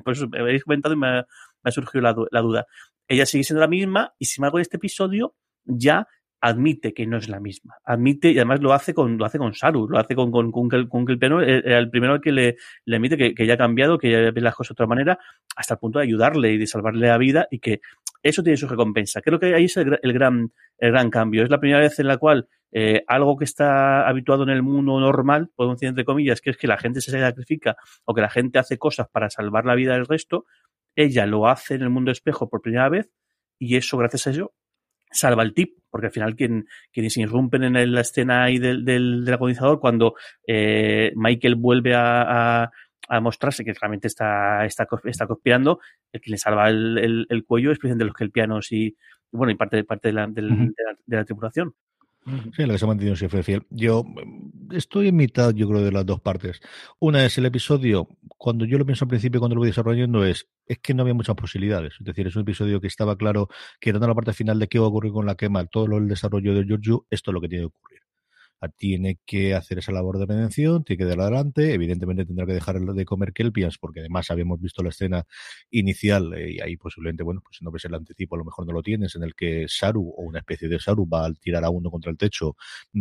por 0.03 0.13
eso 0.13 0.27
me 0.27 0.39
habéis 0.39 0.63
comentado 0.63 0.93
y 0.93 0.97
me 0.97 1.07
ha, 1.07 1.71
surgido 1.71 2.01
la, 2.01 2.15
la 2.31 2.41
duda. 2.41 2.65
Ella 3.07 3.25
sigue 3.25 3.43
siendo 3.43 3.61
la 3.61 3.67
misma, 3.67 4.13
y 4.19 4.25
sin 4.25 4.41
embargo 4.41 4.59
en 4.59 4.63
este 4.63 4.77
episodio 4.77 5.35
ya 5.65 6.07
admite 6.41 6.93
que 6.93 7.05
no 7.05 7.17
es 7.17 7.27
la 7.27 7.39
misma. 7.39 7.75
Admite, 7.84 8.31
y 8.31 8.38
además 8.38 8.62
lo 8.62 8.74
hace 8.74 8.93
con, 8.93 9.17
lo 9.17 9.25
hace 9.25 9.38
con 9.38 9.53
Saru, 9.53 9.88
lo 9.89 10.00
hace 10.00 10.15
con, 10.15 10.31
con, 10.31 10.51
con, 10.51 10.69
con 10.69 11.05
piano 11.05 11.41
era 11.41 11.79
el 11.79 11.89
primero 11.89 12.19
que 12.22 12.31
le, 12.31 12.55
le 12.86 12.96
admite 12.96 13.17
que, 13.17 13.34
que, 13.34 13.46
ya 13.46 13.55
ha 13.55 13.58
cambiado, 13.58 13.98
que 13.98 14.12
ya 14.12 14.31
ve 14.31 14.41
las 14.41 14.55
cosas 14.55 14.69
de 14.69 14.74
otra 14.74 14.88
manera, 14.88 15.19
hasta 15.55 15.74
el 15.75 15.79
punto 15.79 16.00
de 16.00 16.05
ayudarle 16.05 16.53
y 16.53 16.58
de 16.58 16.67
salvarle 16.67 17.08
la 17.08 17.17
vida 17.17 17.48
y 17.51 17.60
que 17.60 17.81
eso 18.24 18.43
tiene 18.43 18.58
su 18.58 18.67
recompensa. 18.67 19.22
Creo 19.22 19.39
que 19.39 19.53
ahí 19.53 19.65
es 19.65 19.77
el, 19.77 20.00
gran, 20.13 20.51
el 20.77 20.91
gran 20.91 21.10
cambio. 21.10 21.43
Es 21.43 21.50
la 21.50 21.60
primera 21.60 21.79
vez 21.79 22.00
en 22.00 22.08
la 22.08 22.17
cual 22.17 22.48
eh, 22.72 23.03
algo 23.08 23.38
que 23.38 23.46
está 23.46 24.08
habituado 24.08 24.43
en 24.43 24.50
el 24.50 24.62
mundo 24.62 25.00
normal, 25.00 25.50
podemos 25.55 25.77
decir 25.77 25.89
entre 25.89 26.05
comillas, 26.05 26.41
que 26.41 26.51
es 26.51 26.58
que 26.58 26.67
la 26.67 26.77
gente 26.77 27.01
se 27.01 27.12
sacrifica 27.12 27.77
o 28.05 28.13
que 28.13 28.22
la 28.22 28.29
gente 28.29 28.60
hace 28.60 28.77
cosas 28.77 29.08
para 29.10 29.29
salvar 29.29 29.65
la 29.65 29.75
vida 29.75 29.93
del 29.93 30.05
resto, 30.05 30.46
ella 30.96 31.25
lo 31.25 31.48
hace 31.48 31.75
en 31.75 31.81
el 31.81 31.89
mundo 31.89 32.12
espejo 32.12 32.50
por 32.50 32.62
primera 32.62 32.89
vez 32.89 33.10
y 33.58 33.75
eso, 33.75 33.98
gracias 33.98 34.27
a 34.27 34.29
ello, 34.31 34.53
salva 35.11 35.43
el 35.43 35.53
tip, 35.53 35.77
porque 35.89 36.07
al 36.07 36.13
final 36.13 36.35
quien, 36.35 36.67
quienes 36.91 37.17
irrumpen 37.17 37.63
en 37.63 37.93
la 37.93 38.01
escena 38.01 38.43
ahí 38.43 38.59
del, 38.59 38.85
del, 38.85 39.25
del 39.25 39.33
agonizador, 39.33 39.79
cuando 39.79 40.13
eh, 40.47 41.11
Michael 41.15 41.55
vuelve 41.55 41.95
a, 41.95 42.63
a, 42.63 42.71
a, 43.07 43.19
mostrarse 43.19 43.63
que 43.63 43.73
realmente 43.73 44.07
está, 44.07 44.65
está, 44.65 44.87
está 45.05 45.25
conspirando, 45.25 45.79
el 46.11 46.21
que 46.21 46.31
le 46.31 46.37
salva 46.37 46.69
el, 46.69 46.97
el, 46.97 47.25
el 47.29 47.43
cuello 47.45 47.71
es 47.71 47.79
precisamente 47.79 48.05
los 48.05 48.13
que 48.13 48.23
el 48.23 48.31
piano 48.31 48.59
y, 48.69 48.95
bueno, 49.31 49.51
y 49.51 49.55
parte, 49.55 49.83
parte 49.83 50.09
de, 50.09 50.13
la, 50.13 50.27
del, 50.27 50.51
uh 50.51 50.55
-huh. 50.55 50.73
de, 50.75 50.83
la, 50.83 50.97
de 51.05 51.17
la 51.17 51.25
tripulación. 51.25 51.73
Sí, 52.25 52.65
la 52.65 52.73
que 52.73 52.77
se 52.77 52.85
ha 52.85 52.88
mantenido 52.88 53.15
siempre 53.15 53.43
fiel. 53.43 53.65
Yo 53.69 54.05
estoy 54.71 55.07
en 55.07 55.15
mitad, 55.15 55.53
yo 55.53 55.67
creo, 55.67 55.81
de 55.81 55.91
las 55.91 56.05
dos 56.05 56.19
partes. 56.19 56.59
Una 56.99 57.25
es 57.25 57.38
el 57.38 57.45
episodio, 57.45 58.07
cuando 58.38 58.65
yo 58.65 58.77
lo 58.77 58.85
pienso 58.85 59.05
al 59.05 59.09
principio, 59.09 59.39
cuando 59.39 59.55
lo 59.55 59.61
voy 59.61 59.69
desarrollando, 59.69 60.23
es, 60.25 60.47
es 60.67 60.79
que 60.79 60.93
no 60.93 61.01
había 61.01 61.13
muchas 61.13 61.35
posibilidades. 61.35 61.95
Es 61.99 62.05
decir, 62.05 62.27
es 62.27 62.35
un 62.35 62.43
episodio 62.43 62.79
que 62.81 62.88
estaba 62.88 63.15
claro 63.15 63.47
que 63.79 63.91
dando 63.91 64.07
la 64.07 64.15
parte 64.15 64.33
final 64.33 64.59
de 64.59 64.67
qué 64.67 64.79
va 64.79 64.85
a 64.85 64.89
ocurrir 64.89 65.11
con 65.11 65.25
la 65.25 65.35
quema, 65.35 65.65
todo 65.65 65.97
el 65.97 66.07
desarrollo 66.07 66.53
de 66.53 66.65
Giorgio, 66.65 67.07
esto 67.09 67.31
es 67.31 67.33
lo 67.33 67.41
que 67.41 67.49
tiene 67.49 67.63
que 67.63 67.67
ocurrir 67.67 68.08
tiene 68.67 69.19
que 69.25 69.55
hacer 69.55 69.79
esa 69.79 69.91
labor 69.91 70.19
de 70.19 70.27
prevención, 70.27 70.83
tiene 70.83 70.97
que 70.97 71.05
dar 71.05 71.21
adelante, 71.21 71.73
evidentemente 71.73 72.25
tendrá 72.25 72.45
que 72.45 72.53
dejar 72.53 72.79
de 72.79 73.05
comer 73.05 73.31
kelpias, 73.31 73.77
porque 73.77 74.01
además 74.01 74.29
habíamos 74.31 74.59
visto 74.59 74.83
la 74.83 74.89
escena 74.89 75.25
inicial, 75.71 76.33
eh, 76.33 76.55
y 76.55 76.61
ahí 76.61 76.75
posiblemente, 76.75 77.23
bueno, 77.23 77.41
pues 77.41 77.57
si 77.57 77.65
no 77.65 77.71
ves 77.71 77.85
el 77.85 77.95
anticipo, 77.95 78.35
a 78.35 78.39
lo 78.39 78.45
mejor 78.45 78.67
no 78.67 78.73
lo 78.73 78.83
tienes, 78.83 79.15
en 79.15 79.23
el 79.23 79.33
que 79.35 79.65
Saru, 79.67 80.09
o 80.09 80.23
una 80.23 80.39
especie 80.39 80.67
de 80.67 80.79
Saru, 80.79 81.07
va 81.07 81.25
a 81.25 81.33
tirar 81.33 81.63
a 81.63 81.69
uno 81.69 81.89
contra 81.89 82.11
el 82.11 82.17
techo, 82.17 82.55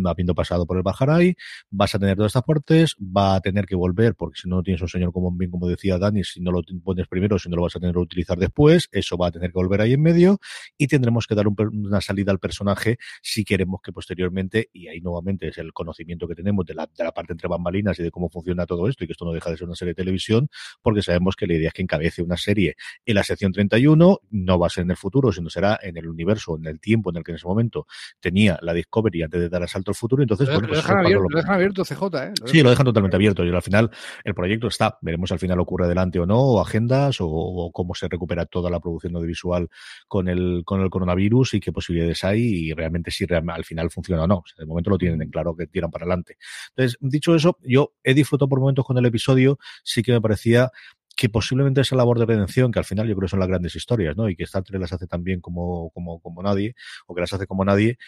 habiendo 0.04 0.34
pasado 0.34 0.66
por 0.66 0.76
el 0.76 0.82
Bajaray, 0.82 1.34
vas 1.70 1.94
a 1.94 1.98
tener 1.98 2.16
todas 2.16 2.30
estas 2.30 2.44
partes, 2.44 2.94
va 3.00 3.34
a 3.34 3.40
tener 3.40 3.66
que 3.66 3.74
volver, 3.74 4.14
porque 4.14 4.40
si 4.40 4.48
no 4.48 4.62
tienes 4.62 4.80
un 4.82 4.88
señor 4.88 5.12
como 5.12 5.32
bien 5.32 5.50
como 5.50 5.66
decía 5.66 5.98
Dani, 5.98 6.22
si 6.24 6.40
no 6.40 6.52
lo 6.52 6.62
pones 6.84 7.08
primero, 7.08 7.38
si 7.38 7.48
no 7.48 7.56
lo 7.56 7.62
vas 7.62 7.76
a 7.76 7.80
tener 7.80 7.94
que 7.94 8.00
utilizar 8.00 8.38
después, 8.38 8.88
eso 8.92 9.16
va 9.16 9.28
a 9.28 9.32
tener 9.32 9.50
que 9.50 9.58
volver 9.58 9.80
ahí 9.80 9.94
en 9.94 10.02
medio, 10.02 10.38
y 10.76 10.86
tendremos 10.86 11.26
que 11.26 11.34
dar 11.34 11.48
un, 11.48 11.56
una 11.58 12.00
salida 12.00 12.30
al 12.30 12.38
personaje 12.38 12.98
si 13.22 13.44
queremos 13.44 13.80
que 13.82 13.92
posteriormente, 13.92 14.68
y 14.72 14.88
ahí 14.88 15.00
nuevamente 15.00 15.47
es 15.48 15.58
el 15.58 15.72
conocimiento 15.72 16.26
que 16.28 16.34
tenemos 16.34 16.64
de 16.66 16.74
la, 16.74 16.88
de 16.96 17.04
la, 17.04 17.12
parte 17.12 17.32
entre 17.32 17.48
bambalinas 17.48 17.98
y 17.98 18.02
de 18.02 18.10
cómo 18.10 18.28
funciona 18.28 18.66
todo 18.66 18.88
esto 18.88 19.04
y 19.04 19.06
que 19.06 19.12
esto 19.12 19.24
no 19.24 19.32
deja 19.32 19.50
de 19.50 19.56
ser 19.56 19.66
una 19.66 19.76
serie 19.76 19.92
de 19.92 20.02
televisión, 20.02 20.48
porque 20.82 21.02
sabemos 21.02 21.36
que 21.36 21.46
la 21.46 21.54
idea 21.54 21.68
es 21.68 21.74
que 21.74 21.82
encabece 21.82 22.22
una 22.22 22.36
serie 22.36 22.76
en 23.04 23.14
la 23.14 23.24
sección 23.24 23.52
31, 23.52 24.20
no 24.30 24.58
va 24.58 24.66
a 24.66 24.70
ser 24.70 24.84
en 24.84 24.90
el 24.90 24.96
futuro, 24.96 25.32
sino 25.32 25.50
será 25.50 25.78
en 25.82 25.96
el 25.96 26.08
universo, 26.08 26.56
en 26.56 26.66
el 26.66 26.80
tiempo 26.80 27.10
en 27.10 27.16
el 27.16 27.24
que 27.24 27.32
en 27.32 27.36
ese 27.36 27.46
momento 27.46 27.86
tenía 28.20 28.58
la 28.62 28.72
Discovery 28.72 29.22
antes 29.22 29.40
de 29.40 29.48
dar 29.48 29.62
asalto 29.62 29.90
al 29.90 29.94
futuro. 29.94 30.22
Entonces, 30.22 30.48
lo, 30.48 30.54
bueno, 30.54 30.68
pues, 30.68 30.78
lo, 30.78 30.82
dejan 30.82 31.04
abierto, 31.04 31.26
lo, 31.28 31.36
dejan 31.38 31.54
abierto, 31.54 31.84
CJ, 31.84 32.02
¿eh? 32.02 32.32
Lo 32.40 32.46
sí, 32.46 32.62
lo 32.62 32.70
dejan 32.70 32.86
totalmente 32.86 33.16
abierto. 33.16 33.44
Y 33.44 33.50
al 33.50 33.62
final 33.62 33.90
el 34.24 34.34
proyecto 34.34 34.68
está. 34.68 34.98
Veremos 35.00 35.32
al 35.32 35.38
final 35.38 35.60
ocurre 35.60 35.86
adelante 35.86 36.18
o 36.18 36.26
no, 36.26 36.38
o 36.38 36.60
agendas, 36.60 37.20
o, 37.20 37.28
o 37.28 37.72
cómo 37.72 37.94
se 37.94 38.08
recupera 38.08 38.46
toda 38.46 38.70
la 38.70 38.80
producción 38.80 39.16
audiovisual 39.16 39.68
con 40.06 40.28
el, 40.28 40.62
con 40.64 40.80
el 40.80 40.90
coronavirus 40.90 41.54
y 41.54 41.60
qué 41.60 41.72
posibilidades 41.72 42.24
hay 42.24 42.40
y 42.40 42.72
realmente 42.72 43.10
si 43.10 43.26
al 43.30 43.64
final 43.64 43.90
funciona 43.90 44.24
o 44.24 44.26
no. 44.26 44.36
O 44.38 44.44
sea, 44.46 44.56
de 44.58 44.66
momento 44.66 44.90
lo 44.90 44.98
tienen 44.98 45.22
en 45.22 45.30
claro 45.30 45.37
que 45.56 45.66
tiran 45.66 45.90
para 45.90 46.04
adelante. 46.04 46.36
Entonces, 46.70 46.98
dicho 47.00 47.34
eso, 47.34 47.58
yo 47.62 47.94
he 48.04 48.14
disfrutado 48.14 48.48
por 48.48 48.60
momentos 48.60 48.84
con 48.84 48.98
el 48.98 49.06
episodio, 49.06 49.58
sí 49.82 50.02
que 50.02 50.12
me 50.12 50.20
parecía 50.20 50.70
que 51.18 51.28
posiblemente 51.28 51.80
esa 51.80 51.96
labor 51.96 52.20
de 52.20 52.26
redención, 52.26 52.70
que 52.70 52.78
al 52.78 52.84
final 52.84 53.08
yo 53.08 53.16
creo 53.16 53.26
que 53.26 53.30
son 53.30 53.40
las 53.40 53.48
grandes 53.48 53.74
historias, 53.74 54.16
¿no? 54.16 54.28
Y 54.28 54.36
que 54.36 54.44
Star 54.44 54.62
Trek 54.62 54.80
las 54.80 54.92
hace 54.92 55.08
tan 55.08 55.24
bien 55.24 55.40
como, 55.40 55.90
como, 55.90 56.20
como 56.20 56.44
nadie, 56.44 56.76
o 57.08 57.14
que 57.14 57.20
las 57.20 57.32
hace 57.32 57.48
como 57.48 57.64
nadie, 57.64 57.98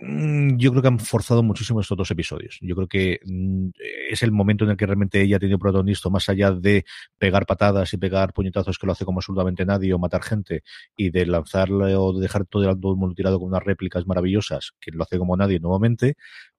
mm, 0.00 0.56
yo 0.56 0.70
creo 0.70 0.80
que 0.82 0.88
han 0.88 1.00
forzado 1.00 1.42
muchísimo 1.42 1.80
estos 1.80 1.98
dos 1.98 2.08
episodios. 2.12 2.58
Yo 2.60 2.76
creo 2.76 2.86
que 2.86 3.18
mm, 3.24 3.70
es 4.10 4.22
el 4.22 4.30
momento 4.30 4.64
en 4.64 4.70
el 4.70 4.76
que 4.76 4.86
realmente 4.86 5.20
ella 5.20 5.38
ha 5.38 5.40
tenido 5.40 5.58
protagonista, 5.58 6.08
más 6.08 6.28
allá 6.28 6.52
de 6.52 6.84
pegar 7.18 7.46
patadas 7.46 7.92
y 7.92 7.96
pegar 7.96 8.32
puñetazos 8.32 8.78
que 8.78 8.86
lo 8.86 8.92
hace 8.92 9.04
como 9.04 9.18
absolutamente 9.18 9.66
nadie 9.66 9.92
o 9.92 9.98
matar 9.98 10.22
gente 10.22 10.62
y 10.96 11.10
de 11.10 11.26
lanzarle 11.26 11.96
o 11.96 12.12
de 12.12 12.20
dejar 12.22 12.46
todo 12.46 12.70
el 12.70 12.76
mundo 12.78 13.14
tirado 13.16 13.40
con 13.40 13.48
unas 13.48 13.64
réplicas 13.64 14.06
maravillosas, 14.06 14.72
que 14.80 14.92
lo 14.92 15.02
hace 15.02 15.18
como 15.18 15.36
nadie 15.36 15.58
nuevamente 15.58 16.16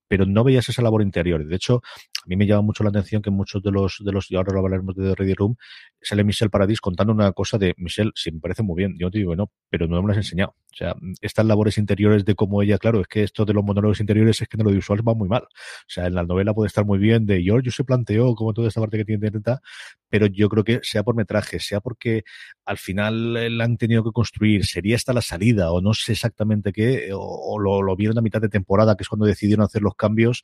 pero 0.07 0.25
no 0.25 0.43
veías 0.43 0.67
esa 0.69 0.81
labor 0.81 1.01
interior. 1.01 1.45
De 1.45 1.55
hecho, 1.55 1.81
a 1.83 2.27
mí 2.27 2.35
me 2.35 2.45
llama 2.45 2.61
mucho 2.61 2.83
la 2.83 2.89
atención 2.89 3.21
que 3.21 3.29
muchos 3.29 3.61
de 3.63 3.71
los, 3.71 4.01
de 4.03 4.11
los 4.11 4.29
y 4.31 4.35
ahora 4.35 4.53
lo 4.53 4.59
hablaremos 4.59 4.95
de 4.95 5.09
The 5.09 5.15
Ready 5.15 5.33
Room, 5.33 5.55
sale 6.01 6.23
Michelle 6.23 6.49
Paradis 6.49 6.81
contando 6.81 7.13
una 7.13 7.31
cosa 7.33 7.57
de 7.57 7.73
Michelle, 7.77 8.11
sí, 8.15 8.31
me 8.31 8.39
parece 8.39 8.63
muy 8.63 8.75
bien, 8.77 8.95
yo 8.97 9.09
te 9.11 9.19
digo 9.19 9.35
no, 9.35 9.51
pero 9.69 9.87
no 9.87 10.01
me 10.01 10.07
lo 10.07 10.11
has 10.11 10.17
enseñado. 10.17 10.55
O 10.73 10.77
sea, 10.77 10.95
estas 11.21 11.45
labores 11.45 11.79
interiores 11.79 12.23
de 12.23 12.35
cómo 12.35 12.61
ella, 12.61 12.77
claro, 12.77 13.01
es 13.01 13.07
que 13.07 13.23
esto 13.23 13.45
de 13.45 13.53
los 13.53 13.63
monólogos 13.63 13.99
interiores 13.99 14.39
es 14.41 14.47
que 14.47 14.57
en 14.57 14.63
lo 14.63 14.71
visual 14.71 15.07
va 15.07 15.15
muy 15.15 15.27
mal. 15.27 15.41
O 15.43 15.87
sea, 15.87 16.05
en 16.05 16.13
la 16.13 16.23
novela 16.23 16.53
puede 16.53 16.67
estar 16.67 16.85
muy 16.85 16.99
bien 16.99 17.25
de 17.25 17.41
George 17.41 17.71
se 17.71 17.83
planteó 17.83 18.35
como 18.35 18.53
toda 18.53 18.67
esta 18.67 18.79
parte 18.79 18.97
que 18.97 19.05
tiene 19.05 19.25
intenta, 19.25 19.61
pero 20.09 20.27
yo 20.27 20.49
creo 20.49 20.63
que 20.63 20.79
sea 20.83 21.03
por 21.03 21.15
metraje, 21.15 21.59
sea 21.59 21.81
porque 21.81 22.23
al 22.65 22.77
final 22.77 23.57
la 23.57 23.63
han 23.63 23.77
tenido 23.77 24.03
que 24.03 24.11
construir, 24.11 24.65
sería 24.65 24.95
esta 24.95 25.13
la 25.13 25.21
salida, 25.21 25.71
o 25.71 25.81
no 25.81 25.93
sé 25.93 26.13
exactamente 26.13 26.71
qué, 26.71 27.11
o, 27.13 27.19
o 27.19 27.59
lo, 27.59 27.81
lo, 27.81 27.95
vieron 27.95 28.17
a 28.17 28.21
mitad 28.21 28.41
de 28.41 28.49
temporada, 28.49 28.95
que 28.95 29.03
es 29.03 29.09
cuando 29.09 29.25
decidieron 29.25 29.65
hacer 29.65 29.81
los 29.81 29.95
cambios. 29.97 30.43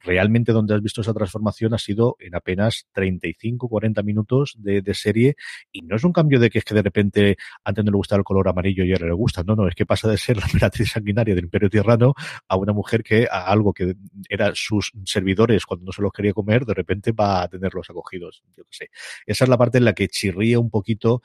Realmente 0.00 0.52
donde 0.52 0.74
has 0.74 0.82
visto 0.82 1.00
esa 1.00 1.14
transformación 1.14 1.72
ha 1.72 1.78
sido 1.78 2.16
en 2.18 2.34
apenas 2.34 2.86
35, 2.92 3.68
40 3.68 4.02
minutos 4.02 4.54
de, 4.58 4.82
serie 4.94 5.36
y 5.72 5.82
no 5.82 5.96
es 5.96 6.04
un 6.04 6.12
cambio 6.12 6.38
de 6.38 6.50
que 6.50 6.58
es 6.58 6.64
que 6.64 6.74
de 6.74 6.82
repente 6.82 7.36
antes 7.64 7.84
no 7.84 7.90
le 7.90 7.96
gustaba 7.96 8.18
el 8.18 8.24
color 8.24 8.48
amarillo 8.48 8.84
y 8.84 8.92
ahora 8.92 9.06
le 9.06 9.14
gusta, 9.14 9.42
no, 9.42 9.56
no, 9.56 9.66
es 9.66 9.74
que 9.74 9.86
pasa 9.86 10.08
de 10.08 10.18
ser 10.18 10.36
la 10.36 10.44
emperatriz 10.52 10.90
sanguinaria 10.90 11.34
del 11.34 11.44
Imperio 11.44 11.70
Tierrano 11.70 12.14
a 12.48 12.56
una 12.56 12.72
mujer 12.72 13.02
que 13.02 13.26
a 13.30 13.44
algo 13.44 13.72
que 13.72 13.94
era 14.28 14.52
sus 14.54 14.92
servidores 15.04 15.64
cuando 15.64 15.86
no 15.86 15.92
se 15.92 16.02
los 16.02 16.12
quería 16.12 16.32
comer, 16.32 16.64
de 16.64 16.74
repente 16.74 17.12
va 17.12 17.42
a 17.42 17.48
tenerlos 17.48 17.88
acogidos. 17.88 18.42
Yo 18.56 18.64
qué 18.64 18.76
sé. 18.76 18.90
Esa 19.26 19.44
es 19.44 19.48
la 19.48 19.58
parte 19.58 19.78
en 19.78 19.84
la 19.84 19.94
que 19.94 20.08
chirría 20.08 20.58
un 20.58 20.70
poquito 20.70 21.22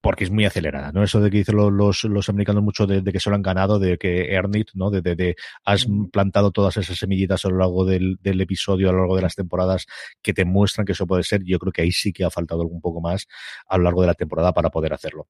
porque 0.00 0.24
es 0.24 0.30
muy 0.30 0.44
acelerada, 0.44 0.92
¿no? 0.92 1.02
Eso 1.02 1.20
de 1.20 1.30
que 1.30 1.38
dicen 1.38 1.56
los, 1.56 2.04
los, 2.04 2.28
americanos 2.28 2.62
mucho 2.62 2.86
de, 2.86 3.02
que 3.02 3.18
se 3.18 3.30
lo 3.30 3.36
han 3.36 3.42
ganado, 3.42 3.78
de 3.78 3.98
que 3.98 4.32
Ernit, 4.32 4.70
¿no? 4.74 4.90
De, 4.90 5.02
de, 5.02 5.36
has 5.64 5.86
plantado 6.12 6.52
todas 6.52 6.76
esas 6.76 6.98
semillitas 6.98 7.44
a 7.44 7.48
lo 7.48 7.58
largo 7.58 7.84
del, 7.84 8.16
del, 8.20 8.40
episodio, 8.40 8.88
a 8.88 8.92
lo 8.92 8.98
largo 8.98 9.16
de 9.16 9.22
las 9.22 9.34
temporadas, 9.34 9.86
que 10.22 10.32
te 10.32 10.44
muestran 10.44 10.86
que 10.86 10.92
eso 10.92 11.06
puede 11.06 11.24
ser. 11.24 11.42
Yo 11.44 11.58
creo 11.58 11.72
que 11.72 11.82
ahí 11.82 11.92
sí 11.92 12.12
que 12.12 12.24
ha 12.24 12.30
faltado 12.30 12.62
un 12.62 12.80
poco 12.80 13.00
más 13.00 13.26
a 13.68 13.76
lo 13.76 13.84
largo 13.84 14.02
de 14.02 14.06
la 14.08 14.14
temporada 14.14 14.52
para 14.52 14.70
poder 14.70 14.92
hacerlo. 14.92 15.28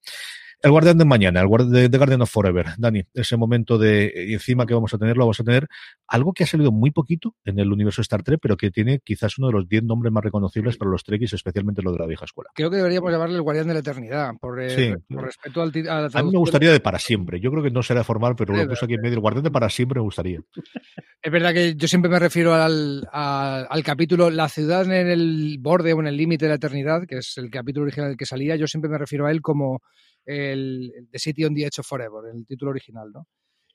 El 0.61 0.73
Guardián 0.73 0.99
de 0.99 1.05
Mañana, 1.05 1.41
el 1.41 1.47
Guardián 1.47 1.91
de, 1.91 1.99
Guardian 1.99 2.23
of 2.23 2.31
Forever. 2.31 2.67
Dani, 2.79 3.03
ese 3.15 3.37
momento 3.37 3.79
de 3.79 4.33
encima 4.33 4.67
que 4.67 4.75
vamos 4.75 4.93
a 4.93 4.99
tenerlo, 4.99 5.25
vamos 5.25 5.39
a 5.39 5.45
tener 5.45 5.69
algo 6.09 6.33
que 6.33 6.43
ha 6.43 6.47
salido 6.49 6.73
muy 6.73 6.91
poquito 6.91 7.37
en 7.45 7.61
el 7.61 7.71
universo 7.71 8.03
Star 8.03 8.25
Trek, 8.25 8.41
pero 8.43 8.57
que 8.57 8.73
tiene 8.73 8.99
quizás 9.05 9.39
uno 9.39 9.49
de 9.49 9.53
los 9.53 9.69
10 9.69 9.85
nombres 9.85 10.13
más 10.13 10.25
reconocibles 10.25 10.77
para 10.77 10.91
los 10.91 11.05
Trekkies, 11.05 11.35
especialmente 11.35 11.81
los 11.83 11.93
de 11.93 12.01
la 12.01 12.07
vieja 12.07 12.25
escuela. 12.25 12.51
Creo 12.55 12.71
que 12.71 12.77
deberíamos 12.77 13.13
llamarle 13.13 13.37
el 13.37 13.43
Guardián 13.43 13.69
de 13.69 13.75
la 13.75 13.81
Eternidad, 13.81 14.33
por, 14.41 14.61
eh, 14.61 14.97
respeto 15.09 15.63
al, 15.63 15.73
a 15.89 16.07
A 16.13 16.23
mí 16.25 16.33
me 16.33 16.39
gustaría 16.39 16.73
de 16.73 16.81
para 16.81 16.99
siempre. 16.99 17.41
Yo 17.41 17.53
creo 17.53 17.63
que 17.63 17.71
no 17.71 17.83
será 17.85 18.03
formal, 18.03 18.35
pero 18.37 18.55
lo 18.55 18.69
puse 18.69 18.85
aquí 18.85 18.95
en 18.95 19.03
medio. 19.03 19.15
El 19.15 19.21
Guardián 19.21 19.45
de 19.45 19.51
para 19.53 19.69
siempre 19.69 20.01
me 20.01 20.05
gustaría. 20.05 20.41
Es 21.23 21.33
verdad 21.33 21.53
que 21.53 21.77
yo 21.77 21.87
siempre 21.87 22.11
me 22.11 22.19
refiero 22.19 22.55
al, 22.55 23.07
al 23.13 23.83
capítulo 23.85 24.31
La 24.31 24.49
ciudad 24.49 24.85
en 24.91 25.09
el 25.09 25.59
borde 25.61 25.93
o 25.93 26.01
en 26.01 26.09
el 26.09 26.17
límite 26.17 26.47
de 26.47 26.51
la 26.51 26.57
eternidad, 26.57 27.07
que 27.07 27.19
es 27.19 27.39
el 27.39 27.51
capítulo 27.51 27.85
original 27.85 28.17
que 28.17 28.27
salía. 28.27 28.57
Yo 28.57 28.67
siempre 28.67 28.91
me 28.91 28.99
refiero 28.99 29.27
a 29.27 29.31
él 29.31 29.41
como 29.41 29.83
el, 30.29 31.09
The 31.11 31.19
City 31.19 31.45
on 31.45 31.55
the 31.55 31.65
Edge 31.65 31.81
of 31.81 31.87
Forever, 31.87 32.31
el 32.35 32.47
título 32.47 32.71
original, 32.71 33.11
¿no? 33.13 33.27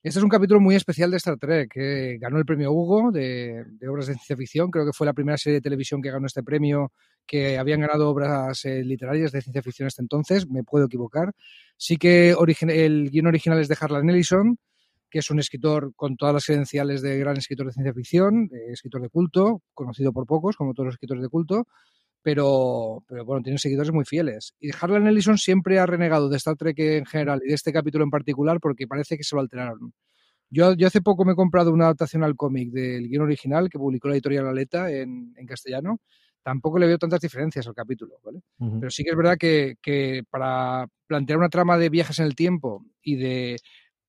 Este 0.03 0.19
es 0.19 0.24
un 0.24 0.29
capítulo 0.29 0.60
muy 0.60 0.75
especial 0.75 1.10
de 1.12 1.17
Star 1.17 1.38
Trek, 1.38 1.72
que 1.72 2.17
ganó 2.19 2.38
el 2.38 2.45
premio 2.45 2.74
Hugo 2.74 3.10
de, 3.10 3.63
obras 3.89 4.07
de 4.07 4.13
ciencia 4.15 4.36
ficción. 4.36 4.69
Creo 4.69 4.86
que 4.86 4.91
fue 4.91 5.07
la 5.07 5.13
primera 5.13 5.38
serie 5.38 5.60
de 5.60 5.62
televisión 5.62 6.01
que 6.01 6.12
ganó 6.12 6.27
este 6.27 6.43
premio, 6.43 6.91
que 7.25 7.57
habían 7.57 7.79
ganado 7.79 8.10
obras 8.10 8.65
eh, 8.65 8.83
literarias 8.83 9.31
de 9.31 9.41
ciencia 9.41 9.63
ficción 9.63 9.88
hasta 9.88 10.01
entonces. 10.01 10.45
Me 10.50 10.63
puedo 10.63 10.88
equivocar. 10.88 11.31
Sí 11.77 11.95
que 11.95 12.36
el 12.67 13.10
guion 13.12 13.27
original 13.27 13.62
es 13.62 13.69
de 13.69 13.77
Harlan 13.79 14.10
Ellison, 14.10 14.57
que 15.10 15.19
es 15.19 15.31
un 15.31 15.39
escritor 15.39 15.93
con 15.95 16.17
todas 16.17 16.33
las 16.33 16.45
credenciales 16.45 17.01
de 17.01 17.17
gran 17.17 17.38
escritor 17.38 17.67
de 17.67 17.72
ciencia 17.72 17.93
ficción, 17.93 18.50
escritor 18.67 19.01
de 19.01 19.10
culto, 19.10 19.62
conocido 19.74 20.12
por 20.12 20.27
pocos, 20.27 20.57
como 20.57 20.74
todos 20.74 20.88
los 20.88 20.95
escritores 20.95 21.24
de 21.24 21.29
culto 21.29 21.65
pero, 22.24 23.03
pero 23.08 23.25
bueno, 23.25 23.44
tiene 23.44 23.60
seguidores 23.60 23.92
muy 23.92 24.06
fieles. 24.06 24.56
Y 24.60 24.72
Harlan 24.80 25.08
Ellison 25.08 25.38
siempre 25.38 25.77
ha 25.77 25.86
renegado 25.86 26.30
de 26.30 26.38
Star 26.38 26.56
Trek 26.56 26.80
en 26.80 27.06
general 27.06 27.42
y 27.44 27.50
de 27.50 27.56
este 27.56 27.74
capítulo 27.74 28.03
en 28.03 28.10
particular 28.10 28.60
porque 28.60 28.88
parece 28.88 29.18
que 29.18 29.24
se 29.24 29.36
lo 29.36 29.42
alteraron. 29.42 29.94
Yo, 30.50 30.74
yo 30.74 30.88
hace 30.88 31.01
poco 31.01 31.25
me 31.25 31.34
he 31.34 31.36
comprado 31.36 31.72
una 31.72 31.86
adaptación 31.86 32.24
al 32.24 32.36
cómic 32.36 32.72
del 32.72 33.10
guion 33.10 33.24
original 33.24 33.70
que 33.70 33.77
publicó 33.77 34.08
la 34.08 34.15
editorial 34.15 34.48
Aleta 34.48 34.89
en, 34.89 35.34
en 35.36 35.46
castellano. 35.46 36.00
Tampoco 36.44 36.77
le 36.77 36.88
veo 36.88 36.98
tantas 36.98 37.22
diferencias 37.22 37.68
al 37.68 37.74
capítulo, 37.74 38.20
¿vale? 38.24 38.42
Pero 38.58 38.89
sí 38.92 39.03
que 39.03 39.12
es 39.12 39.15
verdad 39.15 39.38
que, 39.38 39.75
que 39.82 40.24
para 40.30 40.88
plantear 41.08 41.39
una 41.39 41.50
trama 41.50 41.77
de 41.77 41.89
viajes 41.89 42.20
en 42.20 42.25
el 42.25 42.36
tiempo 42.36 42.86
y 43.01 43.15
de 43.15 43.58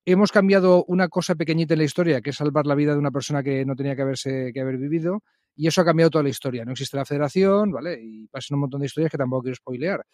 hemos 0.04 0.32
cambiado 0.32 0.84
una 0.86 1.08
cosa 1.08 1.34
pequeñita 1.34 1.74
en 1.74 1.78
la 1.78 1.84
historia, 1.84 2.20
que 2.20 2.30
es 2.30 2.36
salvar 2.36 2.66
la 2.66 2.74
vida 2.74 2.92
de 2.92 2.98
una 2.98 3.10
persona 3.10 3.42
que 3.42 3.64
no 3.64 3.74
tenía 3.76 3.96
que 3.96 4.02
haberse 4.02 4.50
que 4.52 4.60
haber 4.60 4.76
vivido, 4.78 5.22
y 5.54 5.66
eso 5.66 5.80
ha 5.80 5.84
cambiado 5.84 6.10
toda 6.10 6.24
la 6.24 6.30
historia. 6.30 6.64
No 6.64 6.72
existe 6.72 6.96
la 6.96 7.04
federación, 7.04 7.70
¿vale? 7.70 7.98
Y 8.02 8.26
pasan 8.28 8.56
un 8.56 8.62
montón 8.62 8.80
de 8.80 8.86
historias 8.86 9.10
que 9.10 9.18
tampoco 9.18 9.42
quiero 9.42 9.56
spoilear. 9.56 10.04